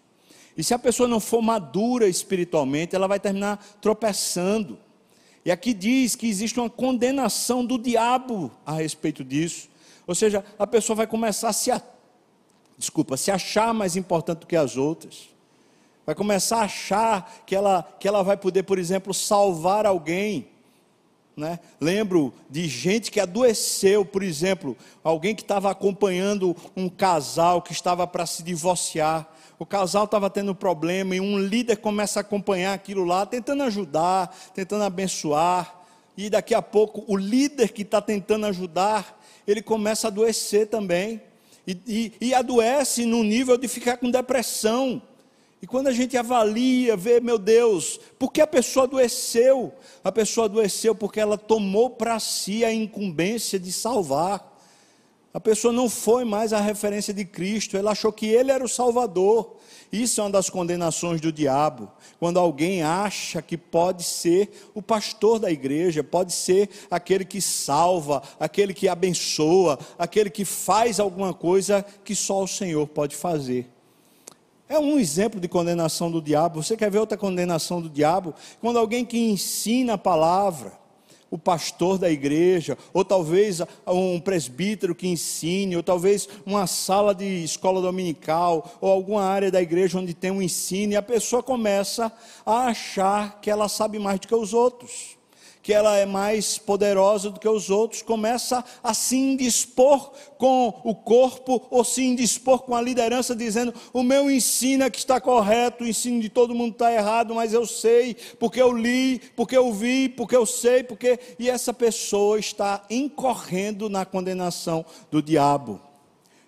e 0.57 0.63
se 0.63 0.75
a 0.75 0.79
pessoa 0.79 1.09
não 1.09 1.21
for 1.21 1.41
madura 1.41 2.09
espiritualmente, 2.09 2.95
ela 2.95 3.07
vai 3.07 3.19
terminar 3.19 3.65
tropeçando. 3.81 4.79
E 5.45 5.51
aqui 5.51 5.73
diz 5.73 6.15
que 6.15 6.29
existe 6.29 6.61
uma 6.61 6.71
condenação 6.71 7.65
do 7.65 7.79
diabo 7.79 8.51
a 8.65 8.73
respeito 8.75 9.25
disso. 9.25 9.69
Ou 10.07 10.15
seja, 10.15 10.45
a 10.59 10.67
pessoa 10.67 10.97
vai 10.97 11.07
começar 11.07 11.49
a 11.49 11.53
se, 11.53 11.71
a, 11.71 11.81
desculpa, 12.77 13.17
se 13.17 13.31
achar 13.31 13.73
mais 13.73 13.97
importante 13.97 14.41
do 14.41 14.47
que 14.47 14.57
as 14.57 14.77
outras. 14.77 15.31
Vai 16.05 16.15
começar 16.15 16.59
a 16.59 16.65
achar 16.65 17.43
que 17.47 17.55
ela, 17.55 17.83
que 17.99 18.07
ela 18.07 18.23
vai 18.23 18.37
poder, 18.37 18.65
por 18.65 18.79
exemplo, 18.79 19.15
salvar 19.15 19.87
alguém. 19.87 20.49
Né? 21.37 21.59
Lembro 21.81 22.33
de 22.51 22.69
gente 22.69 23.11
que 23.11 23.19
adoeceu, 23.19 24.05
por 24.05 24.23
exemplo, 24.23 24.77
alguém 25.03 25.35
que 25.35 25.43
estava 25.43 25.71
acompanhando 25.71 26.55
um 26.77 26.89
casal 26.89 27.63
que 27.63 27.73
estava 27.73 28.07
para 28.07 28.27
se 28.27 28.43
divorciar 28.43 29.33
o 29.63 29.67
casal 29.67 30.07
estava 30.07 30.29
tendo 30.29 30.57
problema 30.57 31.15
e 31.15 31.21
um 31.21 31.39
líder 31.39 31.77
começa 31.77 32.19
a 32.19 32.23
acompanhar 32.23 32.75
aquilo 32.75 33.05
lá, 33.05 33.25
tentando 33.25 33.63
ajudar, 33.63 34.37
tentando 34.53 34.83
abençoar. 34.83 35.83
E 36.17 36.29
daqui 36.29 36.53
a 36.53 36.61
pouco 36.61 37.05
o 37.07 37.17
líder 37.17 37.69
que 37.69 37.83
está 37.83 38.01
tentando 38.01 38.47
ajudar, 38.47 39.23
ele 39.47 39.63
começa 39.63 40.09
a 40.09 40.11
adoecer 40.11 40.67
também. 40.67 41.23
E, 41.65 41.79
e, 41.87 42.13
e 42.21 42.35
adoece 42.35 43.07
no 43.07 43.23
nível 43.23 43.57
de 43.57 43.69
ficar 43.69 43.99
com 43.99 44.11
depressão. 44.11 45.01
E 45.63 45.67
quando 45.67 45.87
a 45.87 45.93
gente 45.93 46.17
avalia, 46.17 46.97
vê, 46.97 47.21
meu 47.21 47.39
Deus, 47.39 48.01
por 48.19 48.33
que 48.33 48.41
a 48.41 48.47
pessoa 48.49 48.87
adoeceu? 48.87 49.73
A 50.03 50.11
pessoa 50.11 50.47
adoeceu 50.47 50.93
porque 50.93 51.21
ela 51.21 51.39
tomou 51.39 51.89
para 51.89 52.19
si 52.19 52.65
a 52.65 52.73
incumbência 52.73 53.61
de 53.61 53.71
salvar. 53.73 54.52
A 55.35 55.41
pessoa 55.41 55.73
não 55.73 55.89
foi 55.89 56.25
mais 56.25 56.53
a 56.53 56.61
referência 56.61 57.15
de 57.15 57.25
Cristo, 57.25 57.77
ela 57.77 57.93
achou 57.93 58.13
que 58.13 58.27
ele 58.27 58.51
era 58.51 58.63
o 58.63 58.69
Salvador. 58.69 59.57
Isso 59.91 60.21
é 60.21 60.25
uma 60.25 60.31
das 60.31 60.51
condenações 60.51 61.21
do 61.21 61.33
diabo. 61.33 61.91
Quando 62.19 62.39
alguém 62.39 62.83
acha 62.83 63.41
que 63.41 63.57
pode 63.57 64.05
ser 64.05 64.51
o 64.75 64.83
pastor 64.83 65.39
da 65.39 65.51
igreja, 65.51 66.05
pode 66.05 66.33
ser 66.33 66.69
aquele 66.91 67.25
que 67.25 67.41
salva, 67.41 68.23
aquele 68.39 68.75
que 68.75 68.89
abençoa, 68.89 69.79
aquele 69.99 70.29
que 70.29 70.45
faz 70.45 71.01
alguma 71.01 71.33
coisa 71.33 71.85
que 72.05 72.15
só 72.15 72.43
o 72.43 72.49
Senhor 72.49 72.87
pode 72.87 73.17
fazer. 73.17 73.71
É 74.69 74.79
um 74.79 74.99
exemplo 74.99 75.41
de 75.41 75.49
condenação 75.49 76.11
do 76.11 76.21
diabo. 76.21 76.63
Você 76.63 76.77
quer 76.77 76.91
ver 76.91 76.99
outra 76.99 77.19
condenação 77.19 77.81
do 77.81 77.91
diabo? 77.91 78.35
Quando 78.61 78.79
alguém 78.79 79.05
que 79.05 79.19
ensina 79.19 79.95
a 79.95 79.99
palavra, 79.99 80.73
o 81.33 81.39
pastor 81.39 81.97
da 81.97 82.11
igreja, 82.11 82.77
ou 82.93 83.03
talvez 83.03 83.63
um 83.87 84.21
presbítero 84.21 84.95
que 84.95 85.09
ensine, 85.09 85.75
ou 85.75 85.83
talvez 85.83 86.29
uma 86.45 86.67
sala 86.67 87.15
de 87.15 87.43
escola 87.43 87.81
dominical, 87.81 88.77
ou 88.83 88.91
alguma 88.91 89.25
área 89.25 89.51
da 89.51 89.63
igreja 89.63 89.99
onde 89.99 90.13
tem 90.13 90.31
um 90.31 90.43
ensino, 90.43 90.93
e 90.93 90.97
a 90.97 91.03
pessoa 91.03 91.43
começa 91.43 92.13
a 92.45 92.67
achar 92.67 93.41
que 93.41 93.51
ela 93.51 93.67
sabe 93.67 93.99
mais 93.99 94.21
do 94.21 94.29
que 94.29 94.35
os 94.35 94.53
outros 94.53 95.22
que 95.63 95.73
ela 95.73 95.97
é 95.97 96.05
mais 96.05 96.59
poderosa 96.59 97.31
do 97.31 97.39
que 97.39 97.49
os 97.49 97.71
outros, 97.71 98.03
começa 98.03 98.65
a 98.83 98.93
se 98.93 99.17
indispor 99.17 100.13
com 100.37 100.75
o 100.83 100.95
corpo 100.95 101.65
ou 101.71 101.85
se 101.85 102.03
indispor 102.03 102.63
com 102.63 102.75
a 102.75 102.83
liderança, 102.83 103.35
dizendo: 103.35 103.73
o 103.93 104.03
meu 104.03 104.31
ensino 104.31 104.83
é 104.83 104.91
que 104.91 104.99
está 104.99 105.21
correto, 105.21 105.85
o 105.85 105.87
ensino 105.87 106.21
de 106.21 106.29
todo 106.29 106.55
mundo 106.55 106.73
está 106.73 106.93
errado, 106.93 107.35
mas 107.35 107.53
eu 107.53 107.65
sei, 107.65 108.17
porque 108.41 108.61
eu 108.61 108.73
li, 108.73 109.21
porque 109.37 109.57
eu 109.57 109.73
vi, 109.73 110.09
porque 110.09 110.37
eu 110.37 110.45
sei, 110.45 110.83
porque. 110.83 111.19
E 111.39 111.49
essa 111.49 111.73
pessoa 111.73 112.39
está 112.39 112.85
incorrendo 112.91 113.89
na 113.89 114.05
condenação 114.05 114.85
do 115.11 115.23
diabo. 115.23 115.81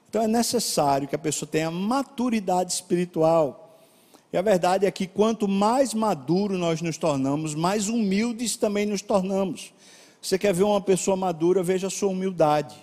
Então 0.08 0.22
é 0.22 0.28
necessário 0.28 1.08
que 1.08 1.14
a 1.16 1.18
pessoa 1.18 1.48
tenha 1.48 1.70
maturidade 1.70 2.72
espiritual 2.72 3.63
e 4.34 4.36
a 4.36 4.42
verdade 4.42 4.84
é 4.84 4.90
que 4.90 5.06
quanto 5.06 5.46
mais 5.46 5.94
maduro 5.94 6.58
nós 6.58 6.82
nos 6.82 6.96
tornamos, 6.96 7.54
mais 7.54 7.88
humildes 7.88 8.56
também 8.56 8.84
nos 8.84 9.00
tornamos. 9.00 9.72
Você 10.20 10.36
quer 10.36 10.52
ver 10.52 10.64
uma 10.64 10.80
pessoa 10.80 11.16
madura, 11.16 11.62
veja 11.62 11.86
a 11.86 11.90
sua 11.90 12.08
humildade. 12.08 12.74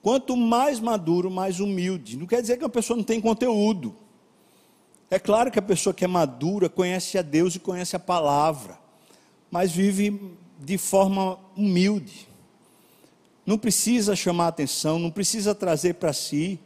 Quanto 0.00 0.34
mais 0.34 0.80
maduro, 0.80 1.30
mais 1.30 1.60
humilde. 1.60 2.16
Não 2.16 2.26
quer 2.26 2.40
dizer 2.40 2.56
que 2.56 2.64
a 2.64 2.68
pessoa 2.70 2.96
não 2.96 3.04
tem 3.04 3.20
conteúdo. 3.20 3.94
É 5.10 5.18
claro 5.18 5.50
que 5.50 5.58
a 5.58 5.62
pessoa 5.62 5.92
que 5.92 6.02
é 6.02 6.08
madura 6.08 6.70
conhece 6.70 7.18
a 7.18 7.22
Deus 7.22 7.54
e 7.54 7.60
conhece 7.60 7.94
a 7.94 7.98
palavra, 7.98 8.78
mas 9.50 9.70
vive 9.70 10.18
de 10.58 10.78
forma 10.78 11.38
humilde. 11.54 12.26
Não 13.44 13.58
precisa 13.58 14.16
chamar 14.16 14.48
atenção, 14.48 14.98
não 14.98 15.10
precisa 15.10 15.54
trazer 15.54 15.96
para 15.96 16.14
si, 16.14 16.58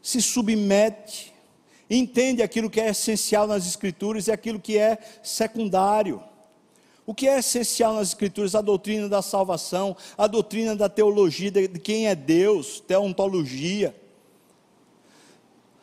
se 0.00 0.22
submete 0.22 1.35
entende 1.88 2.42
aquilo 2.42 2.70
que 2.70 2.80
é 2.80 2.90
essencial 2.90 3.46
nas 3.46 3.66
Escrituras 3.66 4.28
e 4.28 4.32
aquilo 4.32 4.60
que 4.60 4.78
é 4.78 4.98
secundário. 5.22 6.22
O 7.04 7.14
que 7.14 7.28
é 7.28 7.38
essencial 7.38 7.94
nas 7.94 8.08
Escrituras? 8.08 8.54
A 8.54 8.60
doutrina 8.60 9.08
da 9.08 9.22
salvação, 9.22 9.96
a 10.18 10.26
doutrina 10.26 10.74
da 10.74 10.88
teologia, 10.88 11.50
de 11.50 11.68
quem 11.68 12.08
é 12.08 12.14
Deus, 12.14 12.80
teontologia, 12.80 13.94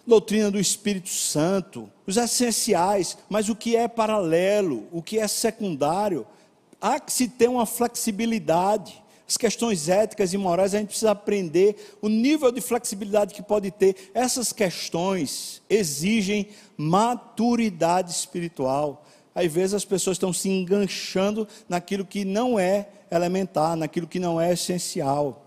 doutrina 0.06 0.52
do 0.52 0.60
Espírito 0.60 1.10
Santo, 1.10 1.90
os 2.06 2.18
essenciais, 2.18 3.18
mas 3.30 3.50
o 3.50 3.56
que 3.56 3.76
é 3.76 3.88
paralelo, 3.88 4.88
o 4.92 5.02
que 5.02 5.18
é 5.18 5.28
secundário, 5.28 6.28
há 6.82 7.00
que 7.00 7.12
se 7.12 7.28
ter 7.28 7.50
uma 7.50 7.66
flexibilidade 7.66 9.03
as 9.28 9.38
questões 9.38 9.88
éticas 9.88 10.34
e 10.34 10.38
morais, 10.38 10.76
a 10.76 10.80
gente 10.80 10.90
precisa 10.90 11.12
aprender 11.12 11.96
o 12.02 12.10
nível 12.10 12.52
de 12.52 12.60
flexibilidade 12.62 13.34
que 13.34 13.42
pode 13.42 13.72
ter. 13.72 14.12
Essas 14.14 14.52
questões 14.52 15.62
exigem 15.70 16.50
maturidade 16.78 18.12
espiritual. 18.12 19.06
Às 19.34 19.52
vezes 19.52 19.74
as 19.74 19.86
pessoas 19.86 20.16
estão 20.16 20.32
se 20.32 20.50
enganchando 20.50 21.48
naquilo 21.68 22.06
que 22.06 22.24
não 22.24 22.60
é 22.60 22.88
elementar, 23.10 23.76
naquilo 23.76 24.08
que 24.08 24.20
não 24.20 24.40
é 24.40 24.54
essencial. 24.54 25.43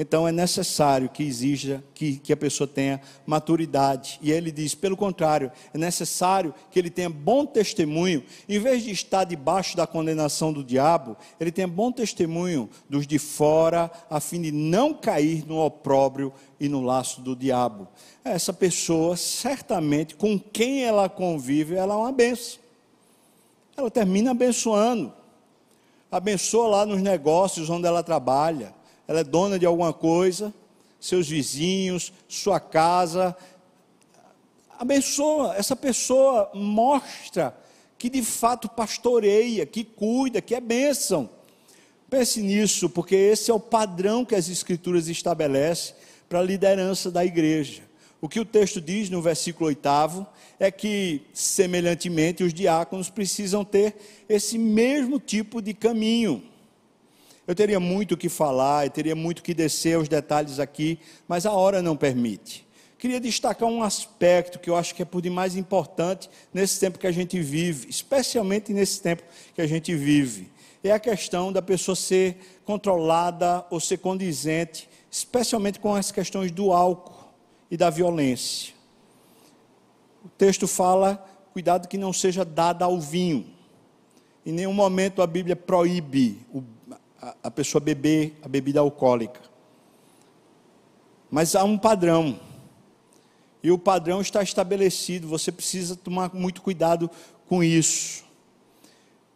Então 0.00 0.28
é 0.28 0.30
necessário 0.30 1.08
que 1.08 1.24
exija 1.24 1.82
que, 1.92 2.18
que 2.18 2.32
a 2.32 2.36
pessoa 2.36 2.68
tenha 2.68 3.00
maturidade. 3.26 4.20
E 4.22 4.30
ele 4.30 4.52
diz, 4.52 4.72
pelo 4.72 4.96
contrário, 4.96 5.50
é 5.74 5.76
necessário 5.76 6.54
que 6.70 6.78
ele 6.78 6.88
tenha 6.88 7.10
bom 7.10 7.44
testemunho, 7.44 8.22
em 8.48 8.60
vez 8.60 8.84
de 8.84 8.92
estar 8.92 9.24
debaixo 9.24 9.76
da 9.76 9.88
condenação 9.88 10.52
do 10.52 10.62
diabo, 10.62 11.16
ele 11.40 11.50
tenha 11.50 11.66
bom 11.66 11.90
testemunho 11.90 12.70
dos 12.88 13.08
de 13.08 13.18
fora, 13.18 13.90
a 14.08 14.20
fim 14.20 14.40
de 14.40 14.52
não 14.52 14.94
cair 14.94 15.44
no 15.44 15.58
opróbrio 15.58 16.32
e 16.60 16.68
no 16.68 16.80
laço 16.80 17.20
do 17.20 17.34
diabo. 17.34 17.88
Essa 18.24 18.52
pessoa, 18.52 19.16
certamente, 19.16 20.14
com 20.14 20.38
quem 20.38 20.84
ela 20.84 21.08
convive, 21.08 21.74
ela 21.74 21.94
é 21.94 21.96
uma 21.96 22.12
benção. 22.12 22.60
Ela 23.76 23.90
termina 23.90 24.30
abençoando. 24.30 25.12
Abençoa 26.08 26.68
lá 26.68 26.86
nos 26.86 27.02
negócios 27.02 27.68
onde 27.68 27.88
ela 27.88 28.04
trabalha 28.04 28.77
ela 29.08 29.20
é 29.20 29.24
dona 29.24 29.58
de 29.58 29.64
alguma 29.64 29.92
coisa, 29.92 30.52
seus 31.00 31.26
vizinhos, 31.26 32.12
sua 32.28 32.60
casa. 32.60 33.34
Abençoa, 34.78 35.56
essa 35.56 35.74
pessoa 35.74 36.50
mostra 36.54 37.56
que 37.96 38.10
de 38.10 38.22
fato 38.22 38.68
pastoreia, 38.68 39.64
que 39.64 39.82
cuida, 39.82 40.42
que 40.42 40.54
é 40.54 40.60
bênção. 40.60 41.30
Pense 42.10 42.40
nisso, 42.42 42.88
porque 42.88 43.16
esse 43.16 43.50
é 43.50 43.54
o 43.54 43.58
padrão 43.58 44.24
que 44.24 44.34
as 44.34 44.48
Escrituras 44.48 45.08
estabelecem 45.08 45.94
para 46.28 46.40
a 46.40 46.42
liderança 46.42 47.10
da 47.10 47.24
igreja. 47.24 47.82
O 48.20 48.28
que 48.28 48.40
o 48.40 48.44
texto 48.44 48.80
diz 48.80 49.08
no 49.08 49.22
versículo 49.22 49.68
8 49.68 50.26
é 50.60 50.70
que, 50.70 51.22
semelhantemente, 51.32 52.42
os 52.42 52.52
diáconos 52.52 53.08
precisam 53.08 53.64
ter 53.64 53.96
esse 54.28 54.58
mesmo 54.58 55.18
tipo 55.18 55.62
de 55.62 55.72
caminho. 55.72 56.42
Eu 57.48 57.54
teria 57.54 57.80
muito 57.80 58.12
o 58.12 58.16
que 58.18 58.28
falar, 58.28 58.84
eu 58.84 58.90
teria 58.90 59.16
muito 59.16 59.42
que 59.42 59.54
descer 59.54 59.96
os 59.96 60.06
detalhes 60.06 60.60
aqui, 60.60 60.98
mas 61.26 61.46
a 61.46 61.52
hora 61.52 61.80
não 61.80 61.96
permite. 61.96 62.68
Queria 62.98 63.18
destacar 63.18 63.66
um 63.66 63.82
aspecto 63.82 64.58
que 64.58 64.68
eu 64.68 64.76
acho 64.76 64.94
que 64.94 65.00
é 65.00 65.04
por 65.06 65.22
demais 65.22 65.56
importante 65.56 66.28
nesse 66.52 66.78
tempo 66.78 66.98
que 66.98 67.06
a 67.06 67.10
gente 67.10 67.40
vive, 67.40 67.88
especialmente 67.88 68.74
nesse 68.74 69.00
tempo 69.00 69.22
que 69.54 69.62
a 69.62 69.66
gente 69.66 69.94
vive. 69.94 70.50
É 70.84 70.92
a 70.92 70.98
questão 71.00 71.50
da 71.50 71.62
pessoa 71.62 71.96
ser 71.96 72.36
controlada 72.66 73.64
ou 73.70 73.80
ser 73.80 73.96
condizente, 73.96 74.86
especialmente 75.10 75.80
com 75.80 75.94
as 75.94 76.12
questões 76.12 76.52
do 76.52 76.70
álcool 76.70 77.32
e 77.70 77.78
da 77.78 77.88
violência. 77.88 78.74
O 80.22 80.28
texto 80.28 80.68
fala: 80.68 81.16
cuidado 81.54 81.88
que 81.88 81.96
não 81.96 82.12
seja 82.12 82.44
dada 82.44 82.84
ao 82.84 83.00
vinho. 83.00 83.46
Em 84.44 84.52
nenhum 84.52 84.74
momento 84.74 85.22
a 85.22 85.26
Bíblia 85.26 85.56
proíbe 85.56 86.46
a 87.42 87.50
pessoa 87.50 87.80
beber 87.80 88.38
a 88.42 88.48
bebida 88.48 88.80
alcoólica. 88.80 89.40
Mas 91.30 91.54
há 91.54 91.64
um 91.64 91.76
padrão. 91.76 92.38
E 93.62 93.70
o 93.70 93.78
padrão 93.78 94.20
está 94.20 94.42
estabelecido, 94.42 95.26
você 95.26 95.50
precisa 95.50 95.96
tomar 95.96 96.32
muito 96.34 96.62
cuidado 96.62 97.10
com 97.46 97.62
isso. 97.62 98.24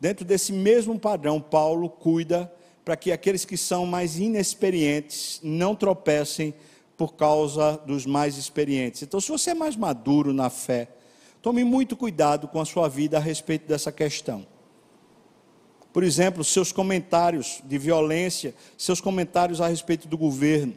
Dentro 0.01 0.25
desse 0.25 0.53
mesmo 0.53 0.99
padrão, 0.99 1.41
Paulo 1.41 1.89
cuida 1.89 2.53
para 2.85 2.97
que 2.97 3.13
aqueles 3.13 3.45
que 3.45 3.57
são 3.57 3.87
mais 3.87 4.19
inexperientes 4.19 5.41
não 5.43 5.75
tropecem 5.75 6.55
por 6.97 7.15
causa 7.15 7.81
dos 7.87 8.07
mais 8.07 8.37
experientes. 8.37 9.03
Então, 9.03 9.21
se 9.21 9.31
você 9.31 9.51
é 9.51 9.55
mais 9.55 9.77
maduro 9.77 10.33
na 10.33 10.51
fé, 10.51 10.89
tome 11.41 11.65
muito 11.65 11.97
cuidado 11.97 12.47
com 12.49 12.61
a 12.61 12.65
sua 12.65 12.89
vida 12.89 13.17
a 13.17 13.21
respeito 13.21 13.67
dessa 13.67 13.91
questão. 13.91 14.47
Por 15.93 16.03
exemplo, 16.03 16.43
seus 16.43 16.73
comentários 16.73 17.61
de 17.65 17.77
violência, 17.77 18.55
seus 18.79 19.01
comentários 19.01 19.61
a 19.61 19.69
respeito 19.69 20.09
do 20.09 20.17
governo, 20.17 20.75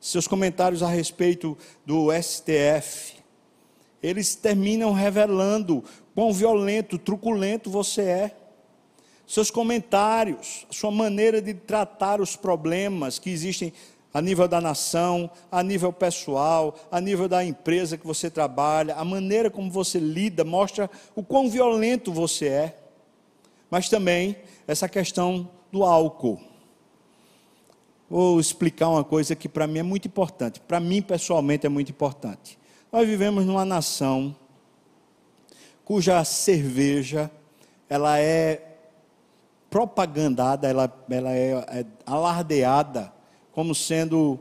seus 0.00 0.26
comentários 0.26 0.82
a 0.82 0.88
respeito 0.88 1.56
do 1.86 2.08
STF, 2.12 3.14
eles 4.02 4.34
terminam 4.34 4.92
revelando 4.92 5.82
quão 6.14 6.32
violento, 6.32 6.98
truculento 6.98 7.70
você 7.70 8.02
é. 8.02 8.36
Seus 9.26 9.50
comentários, 9.50 10.66
sua 10.70 10.90
maneira 10.90 11.40
de 11.40 11.54
tratar 11.54 12.20
os 12.20 12.36
problemas 12.36 13.18
que 13.18 13.30
existem 13.30 13.72
a 14.12 14.20
nível 14.20 14.46
da 14.46 14.60
nação, 14.60 15.30
a 15.50 15.62
nível 15.62 15.92
pessoal, 15.92 16.76
a 16.90 17.00
nível 17.00 17.26
da 17.26 17.42
empresa 17.44 17.96
que 17.96 18.06
você 18.06 18.30
trabalha, 18.30 18.94
a 18.94 19.04
maneira 19.04 19.50
como 19.50 19.70
você 19.70 19.98
lida 19.98 20.44
mostra 20.44 20.90
o 21.16 21.22
quão 21.22 21.48
violento 21.48 22.12
você 22.12 22.46
é. 22.48 22.83
Mas 23.74 23.88
também 23.88 24.36
essa 24.68 24.88
questão 24.88 25.50
do 25.72 25.82
álcool. 25.82 26.40
Vou 28.08 28.38
explicar 28.38 28.88
uma 28.88 29.02
coisa 29.02 29.34
que 29.34 29.48
para 29.48 29.66
mim 29.66 29.80
é 29.80 29.82
muito 29.82 30.06
importante, 30.06 30.60
para 30.60 30.78
mim 30.78 31.02
pessoalmente 31.02 31.66
é 31.66 31.68
muito 31.68 31.90
importante. 31.90 32.56
Nós 32.92 33.04
vivemos 33.04 33.44
numa 33.44 33.64
nação 33.64 34.32
cuja 35.84 36.22
cerveja 36.22 37.28
ela 37.88 38.16
é 38.16 38.62
propagandada, 39.68 40.68
ela, 40.68 41.06
ela 41.10 41.32
é, 41.32 41.50
é 41.50 41.86
alardeada 42.06 43.12
como 43.50 43.74
sendo 43.74 44.38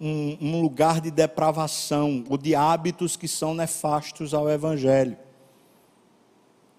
um, 0.00 0.38
um 0.40 0.62
lugar 0.62 1.02
de 1.02 1.10
depravação 1.10 2.24
ou 2.30 2.38
de 2.38 2.54
hábitos 2.54 3.14
que 3.14 3.28
são 3.28 3.52
nefastos 3.52 4.32
ao 4.32 4.48
Evangelho. 4.48 5.18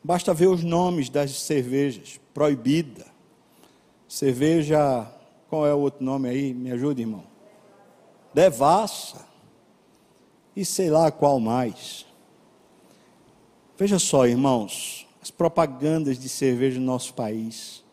Basta 0.04 0.34
ver 0.34 0.48
os 0.48 0.64
nomes 0.64 1.10
das 1.10 1.32
cervejas: 1.32 2.20
proibida, 2.34 3.06
cerveja. 4.08 5.08
Qual 5.50 5.66
é 5.66 5.74
o 5.74 5.80
outro 5.80 6.04
nome 6.04 6.30
aí? 6.30 6.54
Me 6.54 6.72
ajuda, 6.72 7.02
irmão. 7.02 7.24
Devassa. 8.34 9.28
E 10.56 10.64
sei 10.64 10.90
lá 10.90 11.12
qual 11.12 11.40
mais. 11.40 12.06
Veja 13.78 13.98
só, 13.98 14.28
irmãos, 14.28 15.08
as 15.22 15.32
propagandas 15.32 16.20
de 16.20 16.30
cerveja 16.30 16.80
no 16.80 16.86
nosso 16.86 17.14
país. 17.14 17.84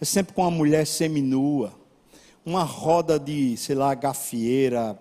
É 0.00 0.04
sempre 0.04 0.32
com 0.32 0.44
a 0.44 0.50
mulher 0.50 0.86
seminua 0.86 1.74
uma 2.44 2.64
roda 2.64 3.18
de, 3.18 3.56
sei 3.56 3.74
lá, 3.74 3.94
gafieira, 3.94 4.98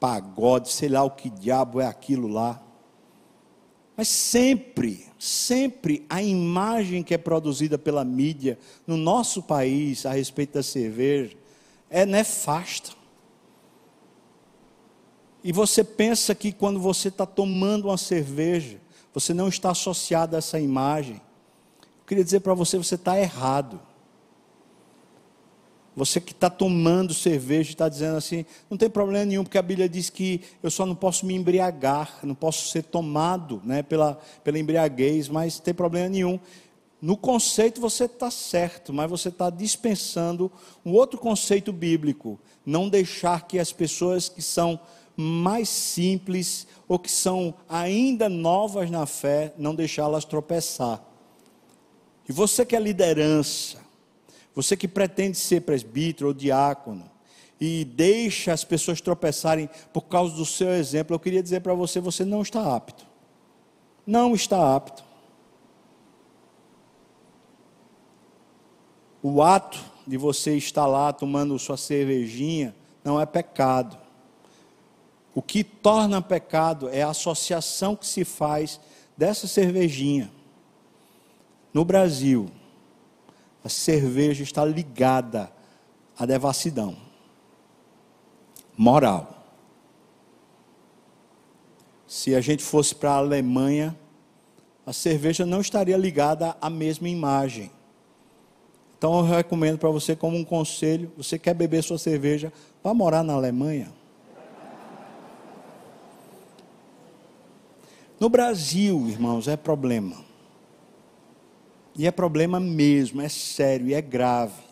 pagode, 0.00 0.70
sei 0.70 0.88
lá 0.88 1.04
o 1.04 1.10
que 1.10 1.30
diabo 1.30 1.80
é 1.80 1.86
aquilo 1.86 2.26
lá. 2.26 2.60
Mas 3.96 4.08
sempre, 4.08 5.06
sempre 5.18 6.04
a 6.08 6.22
imagem 6.22 7.02
que 7.02 7.14
é 7.14 7.18
produzida 7.18 7.78
pela 7.78 8.04
mídia 8.04 8.58
no 8.86 8.96
nosso 8.96 9.42
país 9.42 10.06
a 10.06 10.12
respeito 10.12 10.54
da 10.54 10.62
cerveja 10.62 11.36
é 11.90 12.06
nefasta. 12.06 12.92
E 15.44 15.52
você 15.52 15.84
pensa 15.84 16.34
que 16.34 16.52
quando 16.52 16.80
você 16.80 17.08
está 17.08 17.26
tomando 17.26 17.88
uma 17.88 17.98
cerveja, 17.98 18.80
você 19.12 19.34
não 19.34 19.48
está 19.48 19.70
associado 19.70 20.36
a 20.36 20.38
essa 20.38 20.58
imagem. 20.58 21.16
Eu 21.82 22.06
queria 22.06 22.24
dizer 22.24 22.40
para 22.40 22.54
você, 22.54 22.78
você 22.78 22.94
está 22.94 23.18
errado. 23.18 23.80
Você 25.94 26.20
que 26.20 26.32
está 26.32 26.48
tomando 26.48 27.12
cerveja 27.12 27.70
e 27.70 27.74
está 27.74 27.86
dizendo 27.86 28.16
assim, 28.16 28.46
não 28.70 28.78
tem 28.78 28.88
problema 28.88 29.26
nenhum, 29.26 29.44
porque 29.44 29.58
a 29.58 29.62
Bíblia 29.62 29.88
diz 29.88 30.08
que 30.08 30.40
eu 30.62 30.70
só 30.70 30.86
não 30.86 30.94
posso 30.94 31.26
me 31.26 31.34
embriagar, 31.34 32.18
não 32.22 32.34
posso 32.34 32.68
ser 32.68 32.84
tomado 32.84 33.60
né, 33.62 33.82
pela, 33.82 34.18
pela 34.42 34.58
embriaguez, 34.58 35.28
mas 35.28 35.56
não 35.56 35.64
tem 35.64 35.74
problema 35.74 36.08
nenhum. 36.08 36.40
No 37.00 37.16
conceito 37.16 37.80
você 37.80 38.04
está 38.04 38.30
certo, 38.30 38.92
mas 38.92 39.10
você 39.10 39.28
está 39.28 39.50
dispensando 39.50 40.50
um 40.86 40.92
outro 40.92 41.18
conceito 41.18 41.72
bíblico: 41.72 42.38
não 42.64 42.88
deixar 42.88 43.46
que 43.46 43.58
as 43.58 43.72
pessoas 43.72 44.28
que 44.28 44.40
são 44.40 44.80
mais 45.16 45.68
simples 45.68 46.66
ou 46.88 46.98
que 46.98 47.10
são 47.10 47.54
ainda 47.68 48.28
novas 48.28 48.88
na 48.90 49.04
fé, 49.04 49.52
não 49.58 49.74
deixá-las 49.74 50.24
tropeçar. 50.24 51.02
E 52.28 52.32
você 52.32 52.64
que 52.64 52.76
é 52.76 52.80
liderança, 52.80 53.81
você 54.54 54.76
que 54.76 54.86
pretende 54.86 55.38
ser 55.38 55.62
presbítero 55.62 56.28
ou 56.28 56.34
diácono 56.34 57.10
e 57.60 57.84
deixa 57.84 58.52
as 58.52 58.64
pessoas 58.64 59.00
tropeçarem 59.00 59.68
por 59.92 60.02
causa 60.02 60.34
do 60.34 60.44
seu 60.44 60.70
exemplo, 60.70 61.14
eu 61.14 61.20
queria 61.20 61.42
dizer 61.42 61.60
para 61.60 61.74
você: 61.74 62.00
você 62.00 62.24
não 62.24 62.42
está 62.42 62.74
apto. 62.74 63.06
Não 64.06 64.34
está 64.34 64.74
apto. 64.74 65.04
O 69.22 69.40
ato 69.40 69.78
de 70.06 70.16
você 70.16 70.56
estar 70.56 70.86
lá 70.86 71.12
tomando 71.12 71.58
sua 71.58 71.76
cervejinha 71.76 72.74
não 73.04 73.20
é 73.20 73.24
pecado. 73.24 73.96
O 75.34 75.40
que 75.40 75.62
torna 75.62 76.20
pecado 76.20 76.88
é 76.88 77.02
a 77.02 77.10
associação 77.10 77.94
que 77.94 78.06
se 78.06 78.24
faz 78.24 78.80
dessa 79.16 79.46
cervejinha. 79.46 80.30
No 81.72 81.84
Brasil, 81.84 82.50
a 83.64 83.68
cerveja 83.68 84.42
está 84.42 84.64
ligada 84.64 85.52
à 86.18 86.26
devassidão 86.26 86.96
moral. 88.76 89.46
Se 92.06 92.34
a 92.34 92.40
gente 92.40 92.62
fosse 92.62 92.94
para 92.94 93.12
a 93.12 93.16
Alemanha, 93.16 93.96
a 94.84 94.92
cerveja 94.92 95.46
não 95.46 95.60
estaria 95.60 95.96
ligada 95.96 96.56
à 96.60 96.68
mesma 96.68 97.08
imagem. 97.08 97.70
Então 98.98 99.18
eu 99.18 99.24
recomendo 99.24 99.78
para 99.78 99.88
você 99.90 100.14
como 100.14 100.36
um 100.36 100.44
conselho, 100.44 101.10
você 101.16 101.38
quer 101.38 101.54
beber 101.54 101.82
sua 101.82 101.98
cerveja, 101.98 102.52
vá 102.82 102.92
morar 102.92 103.22
na 103.22 103.32
Alemanha. 103.32 103.92
No 108.20 108.28
Brasil, 108.28 109.08
irmãos, 109.08 109.48
é 109.48 109.56
problema. 109.56 110.31
E 111.94 112.06
é 112.06 112.10
problema 112.10 112.58
mesmo, 112.58 113.20
é 113.20 113.28
sério 113.28 113.88
e 113.88 113.94
é 113.94 114.00
grave. 114.00 114.62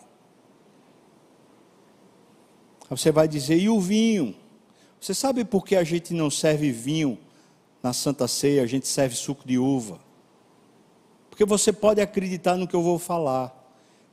Você 2.89 3.11
vai 3.11 3.27
dizer, 3.27 3.57
e 3.57 3.69
o 3.69 3.79
vinho? 3.79 4.35
Você 4.99 5.13
sabe 5.13 5.45
por 5.45 5.65
que 5.65 5.75
a 5.75 5.83
gente 5.83 6.13
não 6.13 6.29
serve 6.29 6.71
vinho 6.71 7.17
na 7.81 7.93
Santa 7.93 8.27
Ceia, 8.27 8.63
a 8.63 8.67
gente 8.67 8.87
serve 8.87 9.15
suco 9.15 9.47
de 9.47 9.57
uva? 9.57 9.99
Porque 11.29 11.45
você 11.45 11.71
pode 11.71 12.01
acreditar 12.01 12.57
no 12.57 12.67
que 12.67 12.75
eu 12.75 12.83
vou 12.83 12.99
falar. 12.99 13.57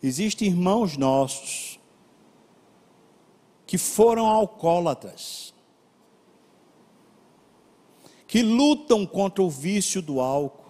Existem 0.02 0.48
irmãos 0.48 0.96
nossos 0.96 1.80
que 3.66 3.76
foram 3.76 4.26
alcoólatras, 4.26 5.52
que 8.26 8.42
lutam 8.42 9.04
contra 9.04 9.42
o 9.42 9.50
vício 9.50 10.00
do 10.00 10.20
álcool 10.20 10.67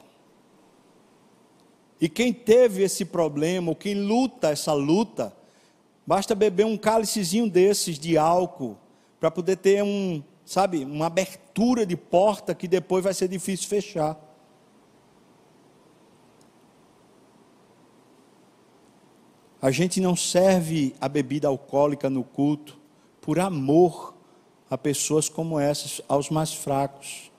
e 2.01 2.09
quem 2.09 2.33
teve 2.33 2.83
esse 2.83 3.05
problema, 3.05 3.71
ou 3.71 3.77
quem 3.77 3.95
luta 3.95 4.51
essa 4.51 4.73
luta, 4.73 5.33
basta 6.07 6.35
beber 6.35 6.67
um 6.67 6.77
cálicezinho 6.77 7.49
desses 7.51 7.99
de 7.99 8.17
álcool 8.17 8.77
para 9.19 9.31
poder 9.31 9.57
ter 9.57 9.83
um 9.83 10.23
sabe, 10.49 10.83
uma 10.83 11.07
abertura 11.07 11.85
de 11.85 11.95
porta 11.95 12.55
que 12.55 12.67
depois 12.67 13.05
vai 13.05 13.13
ser 13.13 13.29
difícil 13.29 13.69
fechar. 13.69 14.19
A 19.61 19.71
gente 19.71 20.01
não 20.01 20.17
serve 20.17 20.95
a 20.99 21.07
bebida 21.07 21.49
alcoólica 21.49 22.09
no 22.09 22.25
culto 22.25 22.79
por 23.21 23.39
amor 23.39 24.15
a 24.71 24.79
pessoas 24.79 25.29
como 25.29 25.61
essas, 25.61 26.01
aos 26.09 26.31
mais 26.31 26.55
fracos. 26.55 27.31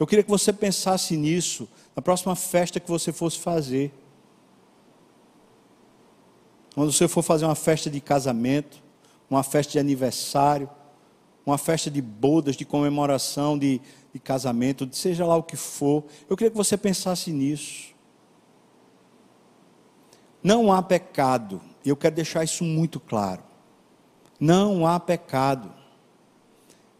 Eu 0.00 0.06
queria 0.06 0.22
que 0.22 0.30
você 0.30 0.54
pensasse 0.54 1.16
nisso 1.18 1.68
na 1.94 2.02
próxima 2.02 2.34
festa 2.34 2.80
que 2.80 2.90
você 2.90 3.12
fosse 3.12 3.38
fazer. 3.38 3.92
Quando 6.74 6.90
você 6.90 7.06
for 7.06 7.22
fazer 7.22 7.44
uma 7.44 7.54
festa 7.54 7.90
de 7.90 8.00
casamento, 8.00 8.82
uma 9.28 9.42
festa 9.42 9.72
de 9.72 9.78
aniversário, 9.78 10.68
uma 11.44 11.58
festa 11.58 11.90
de 11.90 12.00
bodas, 12.00 12.56
de 12.56 12.64
comemoração, 12.64 13.58
de, 13.58 13.80
de 14.12 14.18
casamento, 14.18 14.88
seja 14.92 15.26
lá 15.26 15.36
o 15.36 15.42
que 15.42 15.56
for, 15.56 16.04
eu 16.28 16.36
queria 16.36 16.50
que 16.50 16.56
você 16.56 16.76
pensasse 16.76 17.30
nisso. 17.32 17.92
Não 20.42 20.72
há 20.72 20.82
pecado, 20.82 21.60
e 21.84 21.88
eu 21.88 21.96
quero 21.96 22.14
deixar 22.14 22.42
isso 22.42 22.64
muito 22.64 22.98
claro. 22.98 23.42
Não 24.40 24.86
há 24.86 24.98
pecado 24.98 25.72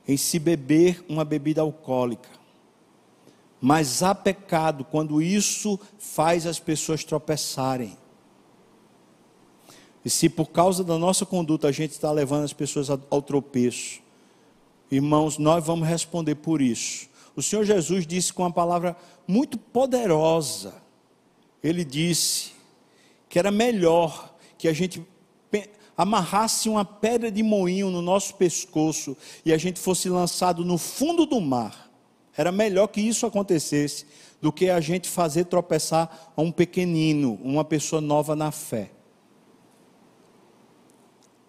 em 0.07 0.17
se 0.17 0.39
beber 0.39 1.05
uma 1.09 1.25
bebida 1.25 1.61
alcoólica. 1.61 2.29
Mas 3.65 4.03
há 4.03 4.13
pecado 4.13 4.85
quando 4.85 5.23
isso 5.23 5.79
faz 5.97 6.47
as 6.49 6.59
pessoas 6.59 7.05
tropeçarem. 7.05 7.97
E 10.05 10.11
se 10.11 10.29
por 10.29 10.51
causa 10.51 10.83
da 10.83 10.99
nossa 10.99 11.25
conduta 11.25 11.69
a 11.69 11.73
gente 11.73 11.93
está 11.93 12.11
levando 12.11 12.43
as 12.43 12.53
pessoas 12.53 12.91
ao 12.91 13.23
tropeço, 13.23 14.01
irmãos, 14.91 15.39
nós 15.39 15.65
vamos 15.65 15.87
responder 15.87 16.35
por 16.35 16.61
isso. 16.61 17.09
O 17.37 17.41
Senhor 17.41 17.65
Jesus 17.65 18.05
disse 18.05 18.33
com 18.33 18.43
uma 18.43 18.53
palavra 18.53 18.97
muito 19.29 19.57
poderosa. 19.57 20.75
Ele 21.63 21.85
disse: 21.85 22.51
que 23.29 23.39
era 23.39 23.53
melhor 23.53 24.35
que 24.59 24.67
a 24.67 24.73
gente 24.73 25.07
amarrasse 25.97 26.69
uma 26.69 26.85
pedra 26.85 27.31
de 27.31 27.43
moinho 27.43 27.91
no 27.91 28.03
nosso 28.03 28.35
pescoço 28.35 29.17
e 29.45 29.53
a 29.53 29.57
gente 29.57 29.79
fosse 29.79 30.09
lançado 30.09 30.65
no 30.65 30.77
fundo 30.77 31.25
do 31.25 31.41
mar. 31.41 31.92
Era 32.37 32.51
melhor 32.51 32.87
que 32.89 33.01
isso 33.01 33.27
acontecesse 33.27 34.07
do 34.41 34.53
que 34.53 34.71
a 34.71 34.81
gente 34.81 35.09
fazer 35.09 35.45
tropeçar 35.45 36.33
um 36.37 36.51
pequenino, 36.51 37.39
uma 37.43 37.65
pessoa 37.65 38.01
nova 38.01 38.35
na 38.35 38.51
fé. 38.51 38.91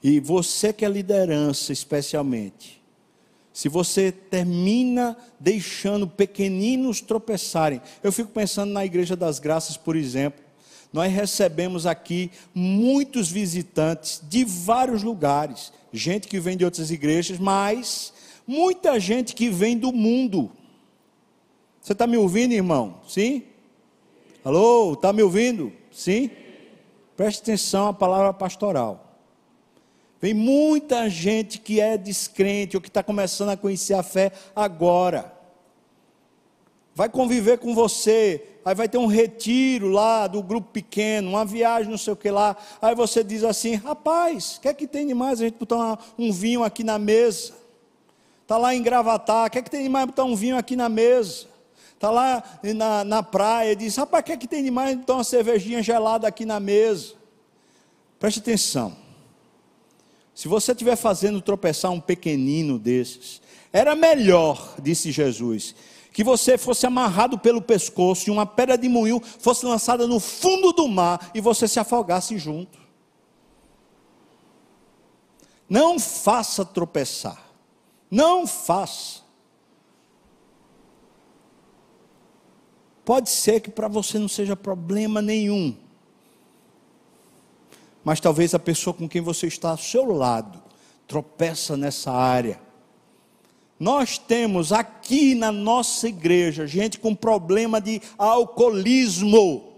E 0.02 0.20
você 0.20 0.74
que 0.74 0.84
é 0.84 0.90
liderança, 0.90 1.72
especialmente, 1.72 2.82
se 3.54 3.70
você 3.70 4.12
termina 4.12 5.16
deixando 5.40 6.08
pequeninos 6.08 7.00
tropeçarem, 7.00 7.82
eu 8.04 8.12
fico 8.12 8.30
pensando 8.32 8.74
na 8.74 8.86
Igreja 8.86 9.16
das 9.16 9.40
Graças, 9.40 9.78
por 9.78 9.96
exemplo 9.96 10.44
nós 10.94 11.12
recebemos 11.12 11.88
aqui 11.88 12.30
muitos 12.54 13.32
visitantes 13.32 14.22
de 14.30 14.46
vários 14.46 15.02
lugares, 15.02 15.74
gente 15.92 16.28
que 16.28 16.40
vem 16.40 16.56
de 16.56 16.64
outras 16.64 16.92
igrejas, 16.92 17.40
mas 17.40 18.14
muita 18.46 19.00
gente 19.00 19.34
que 19.34 19.50
vem 19.50 19.76
do 19.76 19.92
mundo. 19.92 20.52
Você 21.84 21.92
está 21.92 22.08
me 22.08 22.16
ouvindo, 22.16 22.54
irmão? 22.54 22.96
Sim? 23.06 23.44
Alô, 24.42 24.94
está 24.94 25.12
me 25.12 25.22
ouvindo? 25.22 25.74
Sim? 25.92 26.32
Preste 27.18 27.42
atenção 27.42 27.90
à 27.90 27.94
palavra 27.94 28.32
pastoral. 28.32 29.18
Vem 30.22 30.34
muita 30.34 31.10
gente 31.10 31.60
que 31.60 31.82
é 31.82 31.98
descrente 31.98 32.78
ou 32.78 32.82
que 32.82 32.88
está 32.88 33.04
começando 33.04 33.50
a 33.50 33.58
conhecer 33.58 33.96
a 33.96 34.02
fé 34.02 34.32
agora. 34.56 35.34
Vai 36.96 37.10
conviver 37.10 37.58
com 37.58 37.76
você, 37.76 38.42
aí 38.64 38.74
vai 38.74 38.88
ter 38.88 38.98
um 38.98 39.06
retiro 39.06 39.90
lá 39.90 40.26
do 40.26 40.42
grupo 40.42 40.70
pequeno, 40.72 41.32
uma 41.32 41.44
viagem, 41.44 41.92
não 41.92 41.98
sei 41.98 42.14
o 42.14 42.16
que 42.16 42.32
lá. 42.32 42.56
Aí 42.82 42.96
você 42.96 43.26
diz 43.26 43.44
assim: 43.44 43.76
rapaz, 43.76 44.56
o 44.56 44.62
que 44.62 44.70
é 44.70 44.74
que 44.74 44.88
tem 44.88 45.06
de 45.06 45.14
mais 45.14 45.42
a 45.42 45.44
gente 45.44 45.58
botar 45.58 46.00
um 46.18 46.32
vinho 46.32 46.64
aqui 46.64 46.82
na 46.82 46.98
mesa? 46.98 47.54
Está 48.44 48.58
lá 48.58 48.74
em 48.74 48.82
Gravatar, 48.82 49.48
o 49.48 49.50
que 49.50 49.60
é 49.60 49.62
que 49.62 49.70
tem 49.70 49.84
de 49.84 49.90
mais 49.90 50.06
botar 50.06 50.24
um 50.24 50.36
vinho 50.36 50.58
aqui 50.58 50.78
na 50.78 50.88
mesa? 50.88 51.52
Está 52.04 52.12
lá 52.12 52.44
na, 52.76 53.04
na 53.06 53.24
praia, 53.24 53.74
diz: 53.74 53.96
rapaz, 53.96 54.22
o 54.22 54.26
que 54.26 54.34
é 54.34 54.38
que 54.38 54.46
tem 54.46 54.62
de 54.62 54.70
mais 54.70 54.94
botar 54.98 55.14
uma 55.14 55.24
cervejinha 55.24 55.82
gelada 55.82 56.28
aqui 56.28 56.46
na 56.46 56.60
mesa? 56.60 57.14
Preste 58.20 58.42
atenção. 58.42 58.94
Se 60.36 60.50
você 60.50 60.74
estiver 60.74 60.98
fazendo 60.98 61.40
tropeçar 61.40 61.92
um 61.92 62.02
pequenino 62.02 62.78
desses, 62.78 63.42
era 63.72 63.96
melhor, 63.96 64.76
disse 64.82 65.14
Jesus, 65.14 65.74
que 66.12 66.26
você 66.26 66.58
fosse 66.58 66.86
amarrado 66.86 67.40
pelo 67.40 67.62
pescoço 67.62 68.28
e 68.28 68.32
uma 68.32 68.46
pedra 68.46 68.78
de 68.78 68.90
moinho 68.90 69.22
fosse 69.40 69.66
lançada 69.66 70.06
no 70.06 70.20
fundo 70.20 70.74
do 70.74 70.90
mar 70.90 71.32
e 71.34 71.40
você 71.40 71.70
se 71.70 71.80
afogasse 71.80 72.38
junto. 72.38 72.78
Não 75.70 75.98
faça 75.98 76.66
tropeçar. 76.66 77.42
Não 78.12 78.46
faça. 78.46 79.23
Pode 83.06 83.30
ser 83.30 83.60
que 83.60 83.70
para 83.70 83.88
você 83.88 84.18
não 84.18 84.28
seja 84.28 84.56
problema 84.56 85.22
nenhum. 85.22 85.76
Mas 88.04 88.20
talvez 88.20 88.54
a 88.54 88.60
pessoa 88.60 88.94
com 88.94 89.08
quem 89.08 89.22
você 89.22 89.48
está 89.48 89.72
ao 89.72 89.78
seu 89.78 90.12
lado 90.12 90.62
tropeça 91.08 91.76
nessa 91.78 92.12
área 92.12 92.60
nós 93.84 94.18
temos 94.18 94.72
aqui 94.72 95.36
na 95.36 95.52
nossa 95.52 96.08
igreja 96.08 96.66
gente 96.66 96.98
com 96.98 97.14
problema 97.14 97.82
de 97.82 98.02
alcoolismo. 98.18 99.74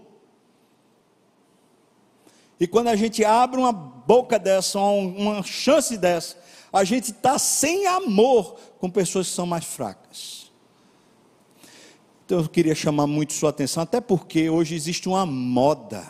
E 2.60 2.68
quando 2.68 2.86
a 2.86 2.94
gente 2.94 3.24
abre 3.24 3.58
uma 3.58 3.72
boca 3.72 4.38
dessa, 4.38 4.78
uma 4.78 5.42
chance 5.42 5.96
dessa, 5.96 6.36
a 6.72 6.84
gente 6.84 7.10
está 7.10 7.36
sem 7.36 7.88
amor 7.88 8.56
com 8.78 8.88
pessoas 8.88 9.28
que 9.28 9.34
são 9.34 9.44
mais 9.44 9.64
fracas. 9.64 10.45
Então 12.26 12.40
eu 12.40 12.48
queria 12.48 12.74
chamar 12.74 13.06
muito 13.06 13.32
sua 13.32 13.50
atenção, 13.50 13.84
até 13.84 14.00
porque 14.00 14.50
hoje 14.50 14.74
existe 14.74 15.08
uma 15.08 15.24
moda 15.24 16.04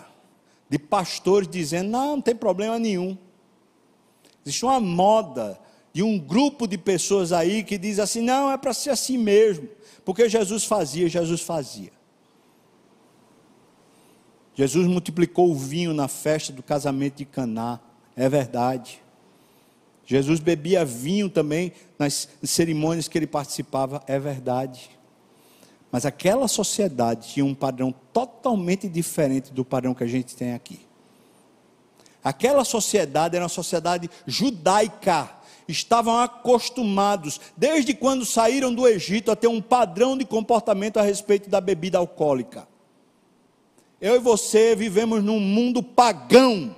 de 0.66 0.78
pastores 0.78 1.46
dizendo: 1.46 1.90
não, 1.90 2.16
não 2.16 2.22
tem 2.22 2.34
problema 2.34 2.78
nenhum. 2.78 3.18
Existe 4.42 4.64
uma 4.64 4.80
moda 4.80 5.60
de 5.92 6.02
um 6.02 6.18
grupo 6.18 6.66
de 6.66 6.78
pessoas 6.78 7.32
aí 7.32 7.62
que 7.62 7.76
diz 7.76 7.98
assim: 7.98 8.22
não, 8.22 8.50
é 8.50 8.56
para 8.56 8.72
ser 8.72 8.88
assim 8.88 9.18
mesmo, 9.18 9.68
porque 10.06 10.26
Jesus 10.26 10.64
fazia, 10.64 11.06
Jesus 11.06 11.42
fazia. 11.42 11.92
Jesus 14.54 14.86
multiplicou 14.86 15.50
o 15.50 15.54
vinho 15.54 15.92
na 15.92 16.08
festa 16.08 16.50
do 16.50 16.62
casamento 16.62 17.16
de 17.16 17.26
Caná, 17.26 17.78
é 18.16 18.26
verdade. 18.26 19.02
Jesus 20.06 20.40
bebia 20.40 20.82
vinho 20.82 21.28
também 21.28 21.72
nas 21.98 22.26
cerimônias 22.42 23.06
que 23.06 23.18
ele 23.18 23.26
participava, 23.26 24.02
é 24.06 24.18
verdade. 24.18 24.95
Mas 25.96 26.04
aquela 26.04 26.46
sociedade 26.46 27.28
tinha 27.28 27.46
um 27.46 27.54
padrão 27.54 27.90
totalmente 28.12 28.86
diferente 28.86 29.50
do 29.50 29.64
padrão 29.64 29.94
que 29.94 30.04
a 30.04 30.06
gente 30.06 30.36
tem 30.36 30.52
aqui. 30.52 30.80
Aquela 32.22 32.66
sociedade 32.66 33.34
era 33.34 33.42
uma 33.42 33.48
sociedade 33.48 34.10
judaica, 34.26 35.30
estavam 35.66 36.18
acostumados, 36.18 37.40
desde 37.56 37.94
quando 37.94 38.26
saíram 38.26 38.74
do 38.74 38.86
Egito, 38.86 39.30
a 39.30 39.36
ter 39.36 39.46
um 39.46 39.62
padrão 39.62 40.18
de 40.18 40.26
comportamento 40.26 40.98
a 40.98 41.02
respeito 41.02 41.48
da 41.48 41.62
bebida 41.62 41.96
alcoólica. 41.96 42.68
Eu 43.98 44.16
e 44.16 44.18
você 44.18 44.76
vivemos 44.76 45.24
num 45.24 45.40
mundo 45.40 45.82
pagão. 45.82 46.76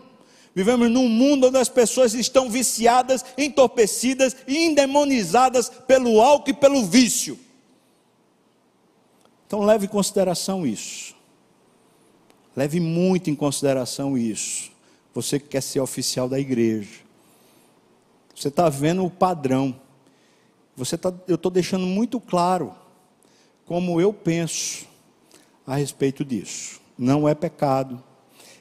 Vivemos 0.54 0.88
num 0.88 1.08
mundo 1.08 1.48
onde 1.48 1.58
as 1.58 1.68
pessoas 1.68 2.14
estão 2.14 2.48
viciadas, 2.48 3.24
entorpecidas 3.36 4.36
e 4.46 4.58
endemonizadas 4.58 5.68
pelo 5.88 6.20
álcool 6.20 6.50
e 6.50 6.54
pelo 6.54 6.84
vício. 6.84 7.47
Então 9.48 9.62
leve 9.62 9.86
em 9.86 9.88
consideração 9.88 10.66
isso. 10.66 11.16
Leve 12.54 12.78
muito 12.80 13.30
em 13.30 13.34
consideração 13.34 14.16
isso. 14.16 14.70
Você 15.14 15.40
que 15.40 15.48
quer 15.48 15.62
ser 15.62 15.80
oficial 15.80 16.28
da 16.28 16.38
igreja. 16.38 17.00
Você 18.36 18.48
está 18.48 18.68
vendo 18.68 19.02
o 19.06 19.10
padrão. 19.10 19.74
Você 20.76 20.98
tá, 20.98 21.10
eu 21.26 21.36
estou 21.36 21.50
deixando 21.50 21.86
muito 21.86 22.20
claro 22.20 22.74
como 23.64 23.98
eu 23.98 24.12
penso 24.12 24.86
a 25.66 25.76
respeito 25.76 26.26
disso. 26.26 26.78
Não 26.98 27.26
é 27.26 27.34
pecado. 27.34 28.04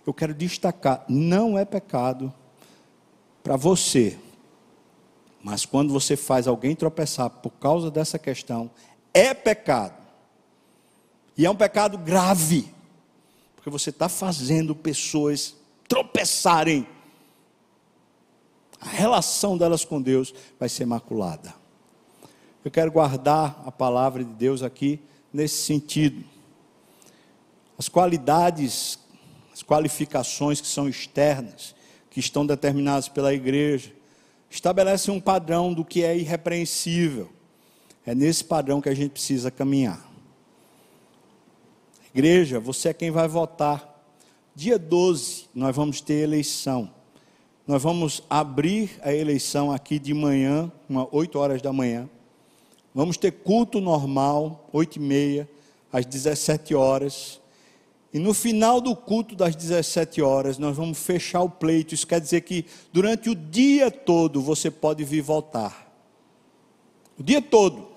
Eu 0.05 0.13
quero 0.13 0.33
destacar, 0.33 1.03
não 1.09 1.59
é 1.59 1.65
pecado 1.65 2.33
para 3.43 3.57
você. 3.57 4.17
Mas 5.43 5.65
quando 5.65 5.91
você 5.91 6.15
faz 6.15 6.47
alguém 6.47 6.77
tropeçar 6.77 7.29
por 7.29 7.49
causa 7.51 7.91
dessa 7.91 8.17
questão, 8.17 8.71
é 9.13 9.33
pecado. 9.33 9.96
E 11.37 11.45
é 11.45 11.49
um 11.49 11.55
pecado 11.55 11.97
grave. 11.97 12.73
Porque 13.55 13.69
você 13.69 13.89
está 13.89 14.09
fazendo 14.09 14.75
pessoas 14.75 15.55
tropeçarem 15.87 16.87
a 18.79 18.87
relação 18.87 19.57
delas 19.57 19.83
com 19.83 20.01
Deus 20.01 20.33
vai 20.59 20.69
ser 20.69 20.85
maculada. 20.85 21.53
Eu 22.63 22.71
quero 22.71 22.91
guardar 22.91 23.61
a 23.65 23.71
palavra 23.71 24.23
de 24.23 24.33
Deus 24.33 24.61
aqui 24.61 24.99
nesse 25.33 25.63
sentido. 25.63 26.23
As 27.77 27.89
qualidades, 27.89 28.99
as 29.53 29.63
qualificações 29.63 30.61
que 30.61 30.67
são 30.67 30.87
externas, 30.87 31.75
que 32.09 32.19
estão 32.19 32.45
determinadas 32.45 33.07
pela 33.07 33.33
igreja, 33.33 33.93
estabelecem 34.49 35.13
um 35.13 35.19
padrão 35.19 35.73
do 35.73 35.83
que 35.83 36.03
é 36.03 36.15
irrepreensível. 36.17 37.31
É 38.05 38.13
nesse 38.13 38.43
padrão 38.43 38.81
que 38.81 38.89
a 38.89 38.95
gente 38.95 39.11
precisa 39.11 39.51
caminhar. 39.51 40.06
Igreja, 42.17 42.59
você 42.59 42.89
é 42.89 42.93
quem 42.95 43.11
vai 43.11 43.27
votar. 43.27 43.95
Dia 44.55 44.79
12, 44.79 45.49
nós 45.53 45.75
vamos 45.75 46.01
ter 46.01 46.15
eleição. 46.15 46.89
Nós 47.67 47.83
vamos 47.83 48.23
abrir 48.27 48.89
a 49.03 49.13
eleição 49.13 49.71
aqui 49.71 49.99
de 49.99 50.15
manhã, 50.15 50.71
uma 50.89 51.07
8 51.11 51.37
horas 51.37 51.61
da 51.61 51.71
manhã. 51.71 52.09
Vamos 52.91 53.17
ter 53.17 53.31
culto 53.31 53.79
normal, 53.79 54.67
8 54.73 54.95
e 54.95 54.99
meia, 54.99 55.49
às 55.93 56.07
17 56.07 56.73
horas. 56.73 57.39
E 58.11 58.17
no 58.17 58.33
final 58.33 58.81
do 58.81 58.95
culto 58.95 59.35
das 59.35 59.55
17 59.55 60.19
horas, 60.19 60.57
nós 60.57 60.75
vamos 60.75 60.97
fechar 60.97 61.43
o 61.43 61.49
pleito. 61.51 61.93
Isso 61.93 62.07
quer 62.07 62.19
dizer 62.19 62.41
que 62.41 62.65
durante 62.91 63.29
o 63.29 63.35
dia 63.35 63.91
todo 63.91 64.41
você 64.41 64.71
pode 64.71 65.03
vir 65.03 65.21
votar. 65.21 65.87
O 67.15 67.21
dia 67.21 67.43
todo. 67.43 67.96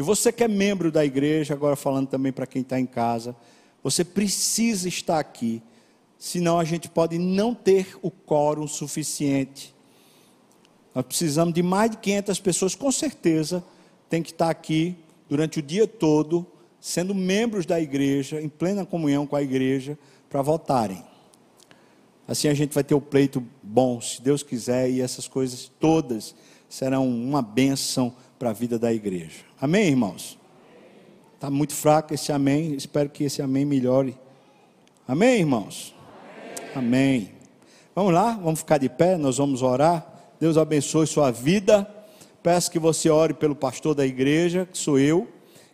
E 0.00 0.02
você 0.02 0.32
que 0.32 0.42
é 0.42 0.48
membro 0.48 0.90
da 0.90 1.04
igreja, 1.04 1.52
agora 1.52 1.76
falando 1.76 2.08
também 2.08 2.32
para 2.32 2.46
quem 2.46 2.62
está 2.62 2.80
em 2.80 2.86
casa, 2.86 3.36
você 3.82 4.02
precisa 4.02 4.88
estar 4.88 5.18
aqui, 5.18 5.62
senão 6.18 6.58
a 6.58 6.64
gente 6.64 6.88
pode 6.88 7.18
não 7.18 7.54
ter 7.54 7.98
o 8.00 8.10
quórum 8.10 8.66
suficiente. 8.66 9.74
Nós 10.94 11.04
precisamos 11.04 11.52
de 11.52 11.62
mais 11.62 11.90
de 11.90 11.98
500 11.98 12.40
pessoas, 12.40 12.74
com 12.74 12.90
certeza, 12.90 13.62
tem 14.08 14.22
que 14.22 14.30
estar 14.30 14.48
aqui 14.48 14.96
durante 15.28 15.58
o 15.58 15.62
dia 15.62 15.86
todo 15.86 16.46
sendo 16.80 17.14
membros 17.14 17.66
da 17.66 17.78
igreja, 17.78 18.40
em 18.40 18.48
plena 18.48 18.86
comunhão 18.86 19.26
com 19.26 19.36
a 19.36 19.42
igreja, 19.42 19.98
para 20.30 20.40
votarem. 20.40 21.04
Assim 22.26 22.48
a 22.48 22.54
gente 22.54 22.72
vai 22.72 22.82
ter 22.82 22.94
o 22.94 23.02
pleito 23.02 23.46
bom, 23.62 24.00
se 24.00 24.22
Deus 24.22 24.42
quiser, 24.42 24.88
e 24.88 25.02
essas 25.02 25.28
coisas 25.28 25.70
todas 25.78 26.34
serão 26.70 27.06
uma 27.06 27.42
bênção 27.42 28.14
para 28.40 28.50
a 28.50 28.52
vida 28.54 28.78
da 28.78 28.90
igreja. 28.90 29.42
Amém, 29.60 29.88
irmãos? 29.88 30.38
Está 31.34 31.50
muito 31.50 31.74
fraco 31.74 32.14
esse 32.14 32.32
amém, 32.32 32.72
espero 32.72 33.10
que 33.10 33.24
esse 33.24 33.42
amém 33.42 33.66
melhore. 33.66 34.16
Amém, 35.06 35.40
irmãos? 35.40 35.94
Amém. 36.74 37.26
amém. 37.26 37.32
Vamos 37.94 38.14
lá, 38.14 38.32
vamos 38.32 38.60
ficar 38.60 38.78
de 38.78 38.88
pé, 38.88 39.18
nós 39.18 39.36
vamos 39.36 39.60
orar. 39.60 40.32
Deus 40.40 40.56
abençoe 40.56 41.06
sua 41.06 41.30
vida. 41.30 41.86
Peço 42.42 42.70
que 42.70 42.78
você 42.78 43.10
ore 43.10 43.34
pelo 43.34 43.54
pastor 43.54 43.94
da 43.94 44.06
igreja, 44.06 44.66
que 44.72 44.78
sou 44.78 44.98
eu 44.98 45.28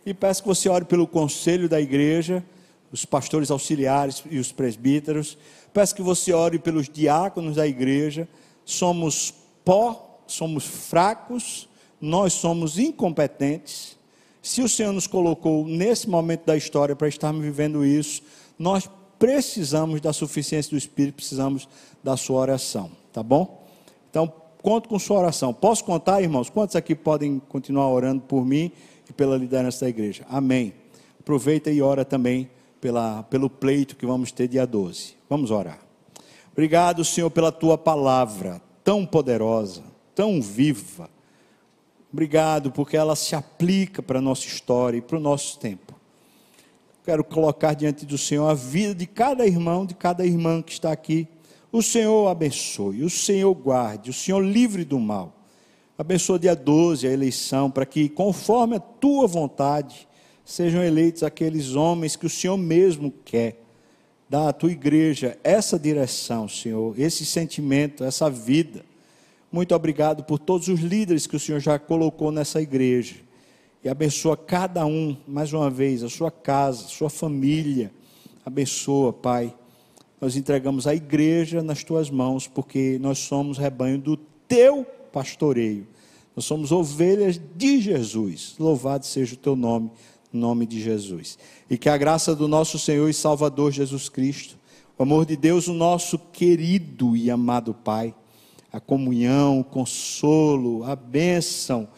e 0.04 0.12
peço 0.12 0.42
que 0.42 0.48
você 0.48 0.68
ore 0.68 0.84
pelo 0.84 1.06
conselho 1.06 1.68
da 1.68 1.80
igreja, 1.80 2.44
os 2.90 3.04
pastores 3.04 3.48
auxiliares 3.48 4.24
e 4.28 4.40
os 4.40 4.50
presbíteros. 4.50 5.38
Peço 5.72 5.94
que 5.94 6.02
você 6.02 6.32
ore 6.32 6.58
pelos 6.58 6.88
diáconos 6.88 7.54
da 7.54 7.66
igreja. 7.66 8.28
Somos 8.64 9.32
pó, 9.64 10.20
somos 10.26 10.64
fracos, 10.64 11.68
nós 12.00 12.32
somos 12.32 12.78
incompetentes. 12.78 13.96
Se 14.42 14.62
o 14.62 14.68
Senhor 14.68 14.92
nos 14.92 15.06
colocou 15.06 15.66
nesse 15.66 16.08
momento 16.08 16.44
da 16.44 16.56
história 16.56 16.94
para 16.94 17.08
estarmos 17.08 17.42
vivendo 17.42 17.84
isso, 17.84 18.22
nós 18.58 18.88
precisamos 19.18 20.00
da 20.00 20.12
suficiência 20.12 20.70
do 20.70 20.76
Espírito, 20.76 21.16
precisamos 21.16 21.68
da 22.02 22.16
sua 22.16 22.40
oração, 22.40 22.90
tá 23.12 23.22
bom? 23.22 23.66
Então, 24.10 24.32
conto 24.62 24.88
com 24.88 24.98
sua 24.98 25.18
oração. 25.18 25.52
Posso 25.52 25.84
contar, 25.84 26.22
irmãos? 26.22 26.48
Quantos 26.50 26.76
aqui 26.76 26.94
podem 26.94 27.40
continuar 27.48 27.88
orando 27.88 28.22
por 28.22 28.44
mim? 28.44 28.70
e 29.08 29.12
pela 29.12 29.36
liderança 29.36 29.84
da 29.84 29.88
igreja. 29.88 30.24
Amém. 30.28 30.74
Aproveita 31.20 31.70
e 31.70 31.80
ora 31.80 32.04
também 32.04 32.50
pela, 32.80 33.22
pelo 33.24 33.48
pleito 33.48 33.96
que 33.96 34.06
vamos 34.06 34.32
ter 34.32 34.48
dia 34.48 34.66
12. 34.66 35.14
Vamos 35.28 35.50
orar. 35.50 35.78
Obrigado, 36.52 37.04
Senhor, 37.04 37.30
pela 37.30 37.52
tua 37.52 37.76
palavra 37.76 38.60
tão 38.82 39.04
poderosa, 39.04 39.82
tão 40.14 40.40
viva. 40.40 41.08
Obrigado 42.16 42.72
porque 42.72 42.96
ela 42.96 43.14
se 43.14 43.36
aplica 43.36 44.02
para 44.02 44.20
a 44.20 44.22
nossa 44.22 44.46
história 44.46 44.96
e 44.96 45.02
para 45.02 45.18
o 45.18 45.20
nosso 45.20 45.58
tempo. 45.58 45.94
Quero 47.04 47.22
colocar 47.22 47.74
diante 47.74 48.06
do 48.06 48.16
Senhor 48.16 48.48
a 48.48 48.54
vida 48.54 48.94
de 48.94 49.06
cada 49.06 49.46
irmão, 49.46 49.84
de 49.84 49.94
cada 49.94 50.24
irmã 50.24 50.62
que 50.62 50.72
está 50.72 50.90
aqui. 50.90 51.28
O 51.70 51.82
Senhor 51.82 52.28
abençoe, 52.28 53.04
o 53.04 53.10
Senhor 53.10 53.52
guarde, 53.52 54.08
o 54.08 54.14
Senhor 54.14 54.40
livre 54.40 54.82
do 54.82 54.98
mal. 54.98 55.34
Abençoa 55.98 56.38
dia 56.38 56.56
12 56.56 57.06
a 57.06 57.12
eleição, 57.12 57.70
para 57.70 57.84
que, 57.84 58.08
conforme 58.08 58.76
a 58.76 58.80
tua 58.80 59.26
vontade, 59.26 60.08
sejam 60.42 60.82
eleitos 60.82 61.22
aqueles 61.22 61.74
homens 61.74 62.16
que 62.16 62.24
o 62.24 62.30
Senhor 62.30 62.56
mesmo 62.56 63.12
quer. 63.26 63.62
Dá 64.26 64.48
à 64.48 64.52
tua 64.54 64.72
igreja 64.72 65.38
essa 65.44 65.78
direção, 65.78 66.48
Senhor, 66.48 66.98
esse 66.98 67.26
sentimento, 67.26 68.04
essa 68.04 68.30
vida. 68.30 68.82
Muito 69.50 69.74
obrigado 69.74 70.24
por 70.24 70.38
todos 70.38 70.68
os 70.68 70.80
líderes 70.80 71.26
que 71.26 71.36
o 71.36 71.40
Senhor 71.40 71.60
já 71.60 71.78
colocou 71.78 72.30
nessa 72.30 72.60
igreja. 72.60 73.16
E 73.82 73.88
abençoa 73.88 74.36
cada 74.36 74.84
um, 74.84 75.16
mais 75.26 75.52
uma 75.52 75.70
vez, 75.70 76.02
a 76.02 76.08
sua 76.08 76.30
casa, 76.30 76.86
a 76.86 76.88
sua 76.88 77.08
família. 77.08 77.92
Abençoa, 78.44 79.12
Pai. 79.12 79.54
Nós 80.20 80.34
entregamos 80.34 80.86
a 80.86 80.94
igreja 80.94 81.62
nas 81.62 81.84
tuas 81.84 82.10
mãos, 82.10 82.48
porque 82.48 82.98
nós 83.00 83.18
somos 83.18 83.58
rebanho 83.58 83.98
do 83.98 84.16
teu 84.16 84.84
pastoreio. 85.12 85.86
Nós 86.34 86.44
somos 86.44 86.72
ovelhas 86.72 87.40
de 87.54 87.80
Jesus. 87.80 88.56
Louvado 88.58 89.06
seja 89.06 89.34
o 89.34 89.38
teu 89.38 89.54
nome, 89.54 89.90
nome 90.32 90.66
de 90.66 90.80
Jesus. 90.82 91.38
E 91.70 91.78
que 91.78 91.88
a 91.88 91.96
graça 91.96 92.34
do 92.34 92.48
nosso 92.48 92.78
Senhor 92.78 93.08
e 93.08 93.14
Salvador 93.14 93.70
Jesus 93.70 94.08
Cristo, 94.08 94.58
o 94.98 95.02
amor 95.02 95.24
de 95.24 95.36
Deus, 95.36 95.68
o 95.68 95.72
nosso 95.72 96.18
querido 96.18 97.16
e 97.16 97.30
amado 97.30 97.72
Pai, 97.72 98.14
a 98.76 98.80
comunhão, 98.80 99.60
o 99.60 99.64
consolo, 99.64 100.84
a 100.84 100.94
bênção, 100.94 101.88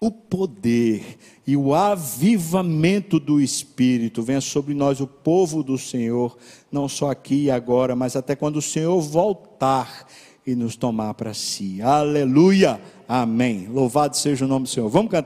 o 0.00 0.10
poder 0.10 1.16
e 1.46 1.56
o 1.56 1.72
avivamento 1.72 3.20
do 3.20 3.40
Espírito 3.40 4.20
venha 4.20 4.40
sobre 4.40 4.74
nós, 4.74 5.00
o 5.00 5.06
povo 5.06 5.62
do 5.62 5.78
Senhor, 5.78 6.36
não 6.72 6.88
só 6.88 7.08
aqui 7.08 7.44
e 7.44 7.50
agora, 7.52 7.94
mas 7.94 8.16
até 8.16 8.34
quando 8.34 8.56
o 8.56 8.62
Senhor 8.62 9.00
voltar 9.00 10.08
e 10.44 10.56
nos 10.56 10.74
tomar 10.74 11.14
para 11.14 11.32
si. 11.32 11.80
Aleluia. 11.80 12.80
Amém. 13.08 13.68
Louvado 13.70 14.16
seja 14.16 14.44
o 14.44 14.48
nome 14.48 14.64
do 14.64 14.70
Senhor. 14.70 14.88
Vamos 14.88 15.12
cantar. 15.12 15.22